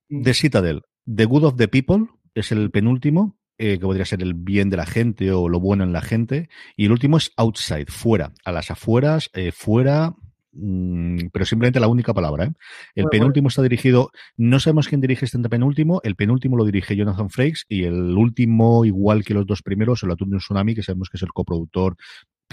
De 0.09 0.34
Citadel, 0.34 0.82
The 1.07 1.24
Good 1.24 1.45
of 1.45 1.57
the 1.57 1.68
People, 1.68 2.07
es 2.34 2.53
el 2.53 2.70
penúltimo, 2.70 3.38
eh, 3.59 3.78
que 3.78 3.84
podría 3.84 4.05
ser 4.05 4.22
el 4.22 4.34
bien 4.34 4.70
de 4.70 4.76
la 4.76 4.86
gente 4.86 5.30
o 5.32 5.49
lo 5.49 5.61
bueno 5.61 5.84
en 5.84 5.93
la 5.93 6.01
gente. 6.01 6.49
Y 6.76 6.86
el 6.86 6.93
último 6.93 7.16
es 7.16 7.32
outside, 7.36 7.86
fuera, 7.88 8.32
a 8.45 8.53
las 8.53 8.70
afueras, 8.70 9.30
eh, 9.34 9.53
fuera, 9.53 10.11
mm, 10.11 10.22
pero 10.53 11.45
simplemente 11.45 11.81
la 11.81 11.89
única 11.89 12.13
palabra. 12.13 12.45
¿eh? 12.45 12.53
El 12.95 13.07
penúltimo 13.07 13.49
está 13.49 13.63
dirigido, 13.63 14.11
no 14.37 14.61
sabemos 14.61 14.89
quién 14.89 15.01
dirige 15.01 15.25
este 15.25 15.39
penúltimo, 15.49 16.01
el 16.05 16.15
penúltimo 16.15 16.57
lo 16.57 16.65
dirige 16.65 16.97
Jonathan 16.97 17.31
Frakes 17.31 17.65
y 17.69 17.85
el 17.85 18.17
último, 18.17 18.85
igual 18.85 19.25
que 19.25 19.35
los 19.35 19.47
dos 19.47 19.63
primeros, 19.63 20.03
el 20.03 20.11
Atún 20.11 20.37
Tsunami, 20.37 20.75
que 20.75 20.83
sabemos 20.83 21.09
que 21.09 21.17
es 21.17 21.23
el 21.23 21.33
coproductor 21.33 21.97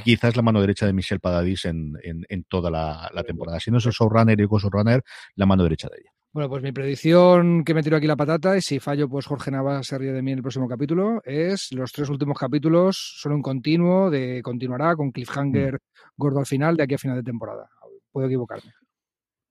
quizás 0.04 0.38
la 0.38 0.42
mano 0.42 0.62
derecha 0.62 0.86
de 0.86 0.94
Michelle 0.94 1.20
Padadis 1.20 1.66
en, 1.66 1.94
en, 2.04 2.44
toda 2.46 2.72
la, 2.72 3.10
la, 3.14 3.24
temporada. 3.24 3.60
Si 3.60 3.70
no 3.70 3.80
es 3.80 3.86
el 3.86 3.92
showrunner 3.92 4.40
y 4.40 4.44
el 4.44 4.48
co-showrunner, 4.48 5.04
la 5.36 5.46
mano 5.46 5.64
derecha 5.64 5.90
de 5.90 5.98
ella. 6.00 6.12
Bueno, 6.32 6.48
pues 6.48 6.62
mi 6.62 6.72
predicción 6.72 7.64
que 7.64 7.74
me 7.74 7.82
tiro 7.82 7.98
aquí 7.98 8.06
la 8.06 8.16
patata, 8.16 8.56
y 8.56 8.62
si 8.62 8.80
fallo, 8.80 9.10
pues 9.10 9.26
Jorge 9.26 9.50
Navas 9.50 9.88
se 9.88 9.98
ríe 9.98 10.14
de 10.14 10.22
mí 10.22 10.32
en 10.32 10.38
el 10.38 10.44
próximo 10.44 10.68
capítulo, 10.68 11.24
es 11.26 11.74
los 11.74 11.92
tres 11.92 12.08
últimos 12.08 12.38
capítulos 12.38 13.16
son 13.20 13.32
un 13.32 13.42
continuo 13.42 14.12
de 14.12 14.42
continuará 14.44 14.96
con 14.96 15.12
cliffhanger 15.12 15.74
mm. 15.74 15.78
gordo 16.16 16.40
al 16.40 16.46
final 16.46 16.78
de 16.78 16.84
aquí 16.84 16.94
a 16.94 17.00
final 17.00 17.18
de 17.18 17.24
temporada. 17.24 17.68
Puedo 18.12 18.28
equivocarme. 18.28 18.74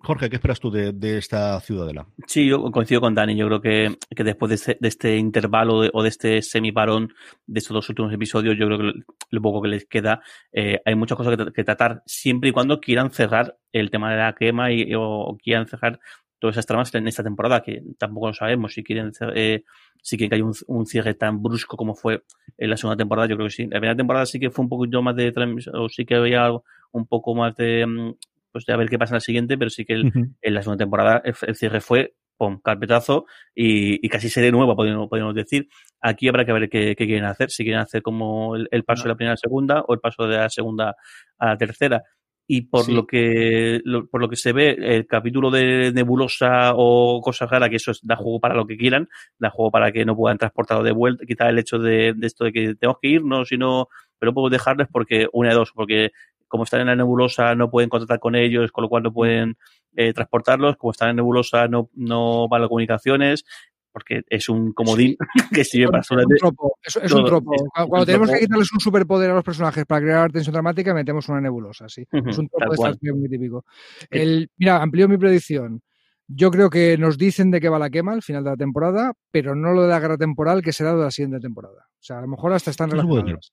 Jorge, 0.00 0.30
¿qué 0.30 0.36
esperas 0.36 0.60
tú 0.60 0.70
de, 0.70 1.18
esta 1.18 1.58
ciudadela? 1.60 2.06
Sí, 2.26 2.46
yo 2.46 2.70
coincido 2.70 3.00
con 3.00 3.16
Dani. 3.16 3.36
Yo 3.36 3.46
creo 3.46 3.60
que, 3.60 3.98
después 4.10 4.48
de 4.48 4.54
este, 4.54 4.78
este 4.80 5.16
intervalo 5.16 5.90
o 5.92 6.02
de 6.04 6.08
este 6.08 6.40
semiparón 6.40 7.12
de 7.46 7.58
estos 7.58 7.74
dos 7.74 7.88
últimos 7.88 8.12
episodios, 8.12 8.56
yo 8.56 8.66
creo 8.66 8.78
que 8.78 8.92
lo 9.30 9.42
poco 9.42 9.60
que 9.60 9.68
les 9.68 9.86
queda, 9.86 10.22
eh, 10.52 10.80
hay 10.84 10.94
muchas 10.94 11.18
cosas 11.18 11.36
que, 11.52 11.64
tratar 11.64 12.02
siempre 12.06 12.50
y 12.50 12.52
cuando 12.52 12.80
quieran 12.80 13.10
cerrar 13.10 13.58
el 13.72 13.90
tema 13.90 14.12
de 14.12 14.18
la 14.18 14.34
quema 14.34 14.70
y, 14.70 14.92
o 14.94 15.36
quieran 15.42 15.66
cerrar 15.66 15.98
todas 16.38 16.54
esas 16.54 16.66
tramas 16.66 16.94
en 16.94 17.08
esta 17.08 17.24
temporada, 17.24 17.62
que 17.62 17.82
tampoco 17.98 18.28
lo 18.28 18.34
sabemos 18.34 18.72
si 18.74 18.84
quieren, 18.84 19.10
eh, 19.34 19.64
si 20.00 20.16
quieren 20.16 20.30
que 20.30 20.36
haya 20.36 20.44
un, 20.68 20.86
cierre 20.86 21.14
tan 21.14 21.42
brusco 21.42 21.76
como 21.76 21.96
fue 21.96 22.22
en 22.56 22.70
la 22.70 22.76
segunda 22.76 22.96
temporada, 22.96 23.26
yo 23.26 23.34
creo 23.34 23.48
que 23.48 23.54
sí. 23.54 23.64
La 23.64 23.80
primera 23.80 23.96
temporada 23.96 24.26
sí 24.26 24.38
que 24.38 24.50
fue 24.50 24.62
un 24.62 24.68
poquito 24.68 25.02
más 25.02 25.16
de 25.16 25.32
o 25.74 25.88
sí 25.88 26.06
que 26.06 26.14
había 26.14 26.50
un 26.92 27.06
poco 27.06 27.34
más 27.34 27.56
de, 27.56 27.84
mm, 27.84 28.14
pues 28.52 28.68
a 28.68 28.76
ver 28.76 28.88
qué 28.88 28.98
pasa 28.98 29.12
en 29.12 29.16
la 29.16 29.20
siguiente, 29.20 29.58
pero 29.58 29.70
sí 29.70 29.84
que 29.84 29.94
en 29.94 30.54
la 30.54 30.62
segunda 30.62 30.84
temporada 30.84 31.22
el, 31.24 31.54
cierre 31.54 31.80
fue 31.80 32.14
pum, 32.38 32.60
carpetazo 32.62 33.26
y, 33.54 34.08
casi 34.08 34.30
serie 34.30 34.52
nueva, 34.52 34.74
podemos, 34.74 35.08
podemos, 35.08 35.34
decir. 35.34 35.68
Aquí 36.00 36.28
habrá 36.28 36.44
que 36.44 36.52
ver 36.52 36.68
qué, 36.70 36.94
quieren 36.96 37.24
hacer, 37.24 37.50
si 37.50 37.64
quieren 37.64 37.82
hacer 37.82 38.02
como 38.02 38.56
el, 38.56 38.84
paso 38.84 39.02
de 39.02 39.08
la 39.10 39.16
primera 39.16 39.32
a 39.32 39.34
la 39.34 39.38
segunda 39.38 39.82
o 39.86 39.92
el 39.92 40.00
paso 40.00 40.26
de 40.26 40.36
la 40.36 40.48
segunda 40.48 40.94
a 41.38 41.46
la 41.46 41.56
tercera. 41.58 42.02
Y 42.50 42.62
por 42.62 42.88
lo 42.88 43.06
que 43.06 43.82
por 44.10 44.22
lo 44.22 44.28
que 44.30 44.36
se 44.36 44.54
ve 44.54 44.74
el 44.80 45.06
capítulo 45.06 45.50
de 45.50 45.92
nebulosa 45.92 46.72
o 46.74 47.20
cosas 47.20 47.50
raras 47.50 47.68
que 47.68 47.76
eso 47.76 47.92
da 48.02 48.16
juego 48.16 48.40
para 48.40 48.54
lo 48.54 48.66
que 48.66 48.78
quieran 48.78 49.06
da 49.38 49.50
juego 49.50 49.70
para 49.70 49.92
que 49.92 50.06
no 50.06 50.16
puedan 50.16 50.38
transportarlo 50.38 50.82
de 50.82 50.92
vuelta 50.92 51.26
quitar 51.26 51.50
el 51.50 51.58
hecho 51.58 51.78
de, 51.78 52.14
esto 52.22 52.44
de 52.44 52.52
que 52.52 52.74
tenemos 52.74 53.00
que 53.02 53.08
irnos 53.08 53.52
y 53.52 53.58
no 53.58 53.88
pero 54.18 54.32
puedo 54.32 54.48
dejarles 54.48 54.88
porque 54.90 55.28
una 55.34 55.50
de 55.50 55.56
dos 55.56 55.72
porque 55.74 56.12
como 56.48 56.64
están 56.64 56.80
en 56.80 56.88
la 56.88 56.96
nebulosa 56.96 57.54
no 57.54 57.70
pueden 57.70 57.88
contactar 57.88 58.18
con 58.18 58.34
ellos 58.34 58.72
con 58.72 58.82
lo 58.82 58.88
cual 58.88 59.02
no 59.04 59.12
pueden 59.12 59.56
eh, 59.96 60.12
transportarlos 60.12 60.76
como 60.76 60.90
están 60.90 61.10
en 61.10 61.16
nebulosa 61.16 61.68
no 61.68 61.90
no 61.94 62.48
van 62.48 62.62
las 62.62 62.68
comunicaciones 62.68 63.44
porque 63.92 64.22
es 64.28 64.48
un 64.48 64.72
comodín 64.72 65.16
que 65.52 65.64
sirve 65.64 65.88
para 65.88 66.02
solamente... 66.02 66.36
Es 66.36 66.42
un 66.42 66.54
tropo. 66.54 66.78
Es, 66.82 67.12
un 67.12 67.24
tropo. 67.24 67.52
Cuando 67.88 68.06
tenemos 68.06 68.30
que 68.30 68.40
quitarles 68.40 68.72
un 68.72 68.80
superpoder 68.80 69.30
a 69.30 69.34
los 69.34 69.44
personajes 69.44 69.84
para 69.86 70.00
crear 70.00 70.30
tensión 70.30 70.52
dramática, 70.52 70.94
metemos 70.94 71.28
una 71.28 71.40
nebulosa, 71.40 71.88
sí. 71.88 72.06
es 72.12 72.38
un 72.38 72.48
tropo 72.48 72.70
de 72.70 72.74
Star 72.74 73.14
muy 73.14 73.28
típico. 73.28 73.64
El, 74.10 74.50
mira, 74.56 74.80
amplío 74.82 75.08
mi 75.08 75.18
predicción. 75.18 75.82
Yo 76.28 76.50
creo 76.50 76.68
que 76.68 76.98
nos 76.98 77.16
dicen 77.16 77.50
de 77.50 77.60
qué 77.60 77.70
va 77.70 77.78
la 77.78 77.90
quema 77.90 78.12
al 78.12 78.22
final 78.22 78.44
de 78.44 78.50
la 78.50 78.56
temporada, 78.56 79.14
pero 79.30 79.54
no 79.54 79.72
lo 79.72 79.82
de 79.82 79.88
la 79.88 79.98
guerra 79.98 80.18
temporal 80.18 80.62
que 80.62 80.72
será 80.72 80.94
de 80.94 81.02
la 81.02 81.10
siguiente 81.10 81.40
temporada. 81.40 81.86
O 81.88 82.02
sea, 82.02 82.18
a 82.18 82.20
lo 82.20 82.28
mejor 82.28 82.52
hasta 82.52 82.70
están 82.70 82.90
relacionados. 82.90 83.52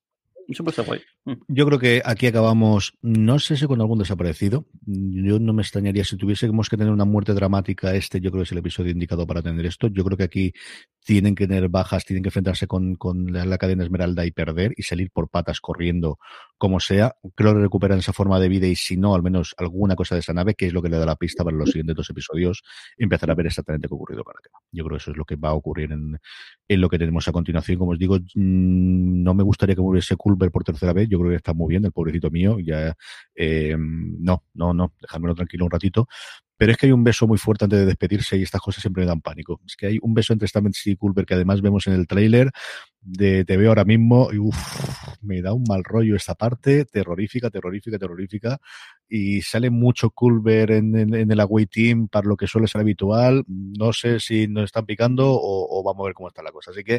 Mm. 1.26 1.34
Yo 1.48 1.66
creo 1.66 1.80
que 1.80 2.02
aquí 2.06 2.28
acabamos, 2.28 2.94
no 3.02 3.40
sé 3.40 3.58
si 3.58 3.66
con 3.66 3.82
algún 3.82 4.00
desaparecido. 4.00 4.66
Yo 4.86 5.40
no 5.40 5.54
me 5.54 5.62
extrañaría 5.62 6.04
si 6.04 6.18
tuviésemos 6.18 6.70
que 6.70 6.78
tener 6.78 6.94
una 6.94 7.06
muerte 7.06 7.34
dramática. 7.34 7.96
Este 7.96 8.22
yo 8.22 8.32
creo 8.32 8.42
que 8.42 8.46
es 8.46 8.52
el 8.52 8.60
episodio 8.60 8.92
indicado 8.92 9.26
para 9.26 9.42
tener 9.42 9.66
esto. 9.66 9.88
Yo 9.88 10.04
creo 10.04 10.18
que 10.18 10.24
aquí 10.24 10.54
tienen 11.04 11.36
que 11.36 11.48
tener 11.48 11.70
bajas, 11.70 12.06
tienen 12.06 12.24
que 12.24 12.30
enfrentarse 12.30 12.68
con, 12.68 12.96
con 12.96 13.32
la, 13.32 13.58
cadena 13.58 13.84
Esmeralda 13.84 14.26
y 14.26 14.32
perder 14.32 14.74
y 14.76 14.84
salir 14.84 15.12
por 15.12 15.30
patas 15.30 15.62
corriendo 15.62 16.20
como 16.58 16.80
sea. 16.80 17.16
Creo 17.36 17.54
que 17.54 17.62
recuperan 17.62 18.00
esa 18.00 18.14
forma 18.14 18.40
de 18.40 18.50
vida 18.50 18.68
y 18.68 18.76
si 18.76 18.98
no, 18.98 19.16
al 19.16 19.24
menos 19.24 19.54
alguna 19.58 19.96
cosa 19.96 20.16
de 20.16 20.20
esa 20.20 20.34
nave, 20.34 20.56
que 20.56 20.68
es 20.68 20.74
lo 20.74 20.82
que 20.82 20.90
le 20.90 20.98
da 20.98 21.06
la 21.06 21.16
pista 21.16 21.44
para 21.44 21.56
los 21.56 21.70
siguientes 21.70 21.96
dos 21.96 22.10
episodios, 22.10 22.64
empezar 22.98 23.30
a 23.32 23.36
ver 23.36 23.48
exactamente 23.48 23.88
qué 23.88 23.94
ha 23.94 23.98
ocurrido 23.98 24.24
para 24.24 24.40
qué. 24.44 24.50
Yo 24.72 24.84
creo 24.84 24.98
que 24.98 25.02
eso 25.02 25.12
es 25.12 25.18
lo 25.18 25.26
que 25.26 25.36
va 25.36 25.50
a 25.50 25.54
ocurrir 25.54 25.92
en, 25.92 26.20
en 26.68 26.82
lo 26.82 26.90
que 26.90 26.98
tenemos 26.98 27.28
a 27.28 27.32
continuación. 27.32 27.78
Como 27.78 27.92
os 27.92 28.00
digo, 28.00 28.18
mm, 28.18 29.24
no 29.24 29.34
me 29.34 29.44
gustaría 29.44 29.76
que 29.76 29.82
muriese 29.82 30.16
Culver 30.36 30.52
por 30.52 30.64
tercera 30.64 30.94
vez. 30.94 31.08
Yo 31.10 31.20
creo 31.20 31.32
que 31.32 31.38
está 31.38 31.54
muy 31.54 31.70
bien, 31.72 31.86
el 31.86 31.92
pobrecito 31.92 32.30
mío. 32.30 32.60
Ya, 32.60 32.96
eh, 33.36 33.76
no, 33.78 34.44
no, 34.54 34.74
no, 34.74 34.94
dejármelo 35.02 35.36
tranquilo 35.36 35.66
un 35.66 35.72
ratito. 35.72 36.08
Pero 36.58 36.72
es 36.72 36.78
que 36.78 36.86
hay 36.86 36.92
un 36.92 37.04
beso 37.04 37.28
muy 37.28 37.38
fuerte 37.38 37.66
antes 37.66 37.80
de 37.80 37.86
despedirse 37.86 38.38
y 38.38 38.44
estas 38.44 38.62
cosas 38.62 38.82
siempre 38.82 39.04
me 39.04 39.08
dan 39.08 39.22
pánico. 39.22 39.60
Es 39.66 39.76
que 39.76 39.88
hay 39.88 40.00
un 40.02 40.14
beso 40.14 40.32
entre 40.34 40.48
Stamets 40.48 40.88
y 40.88 40.96
Culver 40.96 41.26
que 41.26 41.34
además 41.34 41.62
vemos 41.62 41.86
en 41.88 41.94
el 41.94 42.08
tráiler 42.08 42.52
de 43.06 43.46
te 43.46 43.56
veo 43.56 43.70
ahora 43.70 43.86
mismo 43.86 44.30
y 44.34 44.40
uff, 44.40 45.18
me 45.22 45.42
da 45.42 45.54
un 45.54 45.64
mal 45.68 45.84
rollo 45.84 46.16
esta 46.16 46.34
parte, 46.34 46.86
terrorífica, 46.86 47.50
terrorífica, 47.50 48.00
terrorífica. 48.00 48.60
Y 49.08 49.44
sale 49.44 49.70
mucho 49.70 50.10
Culver 50.10 50.72
en, 50.72 50.96
en, 51.14 51.32
el 51.32 51.40
away 51.40 51.68
team 51.68 52.08
para 52.08 52.28
lo 52.28 52.36
que 52.36 52.48
suele 52.48 52.68
ser 52.68 52.82
habitual. 52.82 53.44
No 53.48 53.94
sé 53.94 54.20
si 54.20 54.48
nos 54.48 54.64
están 54.66 54.88
picando 54.88 55.26
o, 55.30 55.84
vamos 55.84 56.04
a 56.04 56.06
ver 56.06 56.14
cómo 56.16 56.30
está 56.30 56.42
la 56.42 56.52
cosa. 56.52 56.72
Así 56.72 56.84
que 56.84 56.96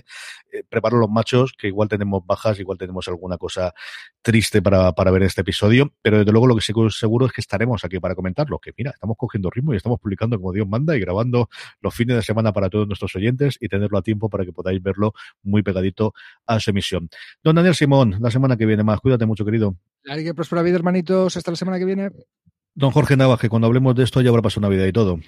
eh, 0.53 0.63
preparo 0.69 0.99
los 0.99 1.11
machos, 1.11 1.53
que 1.59 1.67
igual 1.67 1.89
tenemos 1.89 2.25
bajas, 2.25 2.61
igual 2.61 2.79
tenemos 2.79 3.09
alguna 3.09 3.39
cosa 3.39 3.75
triste 4.23 4.63
para, 4.63 4.93
para 4.93 5.11
ver 5.11 5.25
este 5.25 5.41
episodio. 5.41 5.93
Pero 6.01 6.19
desde 6.19 6.31
luego 6.31 6.47
lo 6.47 6.55
que 6.55 6.61
sí 6.61 6.73
seguro 6.91 7.27
es 7.27 7.33
que 7.33 7.41
estaremos 7.41 7.85
aquí 7.85 7.99
para 7.99 8.15
comentarlo. 8.15 8.61
Que 8.61 8.73
mira, 8.79 8.93
estamos 8.93 9.17
cogiendo 9.19 9.51
ritmo 9.51 9.75
y 9.75 9.79
estamos 9.79 9.99
publicando 9.99 10.37
como 10.39 10.53
Dios 10.53 10.69
manda 10.69 10.97
y 10.97 11.01
grabando 11.01 11.49
los 11.81 11.93
fines 11.93 12.15
de 12.15 12.23
semana 12.23 12.53
para 12.53 12.71
todos 12.71 12.87
nuestros 12.87 13.17
oyentes 13.17 13.59
y 13.61 13.67
tenerlo 13.67 13.99
a 13.99 14.03
tiempo 14.03 14.31
para 14.31 14.45
que 14.45 14.53
podáis 14.53 14.81
verlo 14.81 15.13
muy 15.43 15.65
pegadito 15.65 15.96
a 16.47 16.61
su 16.61 16.71
emisión. 16.71 17.09
Don 17.43 17.57
Daniel 17.57 17.75
Simón, 17.75 18.17
la 18.21 18.31
semana 18.31 18.57
que 18.57 18.67
viene 18.67 18.83
más. 18.83 19.01
Cuídate 19.01 19.27
mucho, 19.27 19.45
querido. 19.45 19.77
Que 20.05 20.35
próspera 20.35 20.63
vida, 20.63 20.77
hermanitos. 20.77 21.37
Hasta 21.37 21.51
la 21.51 21.57
semana 21.57 21.79
que 21.79 21.85
viene. 21.85 22.11
Don 22.75 22.91
Jorge 22.91 23.17
Navas, 23.17 23.41
que 23.41 23.49
cuando 23.49 23.67
hablemos 23.67 23.95
de 23.95 24.05
esto 24.05 24.21
ya 24.21 24.29
habrá 24.29 24.43
pasado 24.43 24.63
Navidad 24.63 24.87
y 24.87 24.93
todo. 24.93 25.19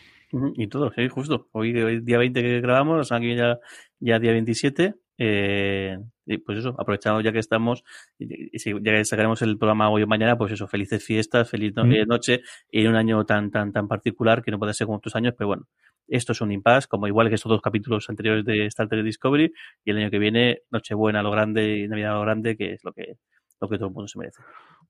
Y 0.54 0.66
todo, 0.66 0.92
sí, 0.94 1.08
justo. 1.08 1.48
Hoy, 1.52 1.72
día 1.72 2.18
20 2.18 2.42
que 2.42 2.60
grabamos, 2.60 2.98
la 2.98 3.04
semana 3.04 3.22
que 3.22 3.26
viene 3.26 3.40
ya, 3.40 3.58
ya 4.00 4.18
día 4.18 4.32
27. 4.32 4.94
Eh, 5.20 5.98
y 6.26 6.38
pues 6.38 6.58
eso, 6.58 6.76
aprovechamos 6.78 7.24
ya 7.24 7.32
que 7.32 7.38
estamos, 7.38 7.82
y, 8.18 8.28
ya 8.28 8.92
que 8.92 9.04
sacaremos 9.04 9.42
el 9.42 9.58
programa 9.58 9.90
hoy 9.90 10.02
o 10.02 10.06
mañana, 10.06 10.36
pues 10.36 10.52
eso, 10.52 10.68
felices 10.68 11.02
fiestas, 11.02 11.50
feliz 11.50 11.72
eh, 11.76 12.04
noche, 12.06 12.42
y 12.70 12.82
en 12.82 12.88
un 12.88 12.96
año 12.96 13.24
tan, 13.24 13.50
tan, 13.50 13.72
tan 13.72 13.88
particular 13.88 14.42
que 14.42 14.50
no 14.50 14.58
puede 14.58 14.74
ser 14.74 14.86
como 14.86 14.98
otros 14.98 15.16
años, 15.16 15.34
pero 15.36 15.48
bueno, 15.48 15.66
esto 16.08 16.32
es 16.32 16.40
un 16.40 16.52
impasse, 16.52 16.88
como 16.88 17.06
igual 17.06 17.28
que 17.28 17.34
estos 17.34 17.50
dos 17.50 17.60
capítulos 17.60 18.08
anteriores 18.08 18.44
de 18.44 18.66
Star 18.66 18.88
Trek 18.88 19.04
Discovery, 19.04 19.52
y 19.84 19.90
el 19.90 19.98
año 19.98 20.10
que 20.10 20.18
viene, 20.18 20.62
Nochebuena 20.70 21.22
lo 21.22 21.30
grande 21.30 21.78
y 21.78 21.88
Navidad 21.88 22.14
lo 22.14 22.22
grande, 22.22 22.56
que 22.56 22.72
es 22.72 22.84
lo 22.84 22.92
que, 22.92 23.18
lo 23.60 23.68
que 23.68 23.76
todo 23.76 23.88
el 23.88 23.94
mundo 23.94 24.08
se 24.08 24.18
merece. 24.18 24.40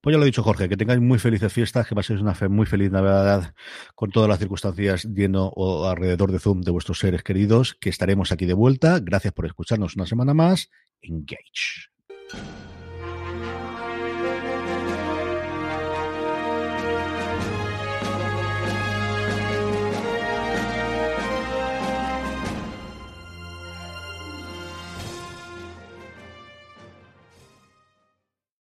Pues 0.00 0.14
ya 0.14 0.18
lo 0.18 0.24
he 0.24 0.26
dicho, 0.26 0.44
Jorge, 0.44 0.68
que 0.68 0.76
tengáis 0.76 1.00
muy 1.00 1.18
felices 1.18 1.52
fiestas, 1.52 1.86
que 1.88 1.94
paséis 1.94 2.20
una 2.20 2.36
muy 2.48 2.66
feliz 2.66 2.92
Navidad 2.92 3.52
con 3.96 4.10
todas 4.10 4.28
las 4.28 4.38
circunstancias 4.38 5.04
lleno 5.04 5.48
o 5.56 5.88
alrededor 5.88 6.30
de 6.30 6.38
Zoom 6.38 6.60
de 6.60 6.70
vuestros 6.70 7.00
seres 7.00 7.24
queridos, 7.24 7.74
que 7.74 7.90
estaremos 7.90 8.30
aquí 8.30 8.46
de 8.46 8.54
vuelta. 8.54 9.00
Gracias 9.00 9.32
por 9.32 9.46
escucharnos 9.46 9.96
una 9.96 10.06
semana 10.06 10.34
más. 10.34 10.70
Engage. 11.02 11.88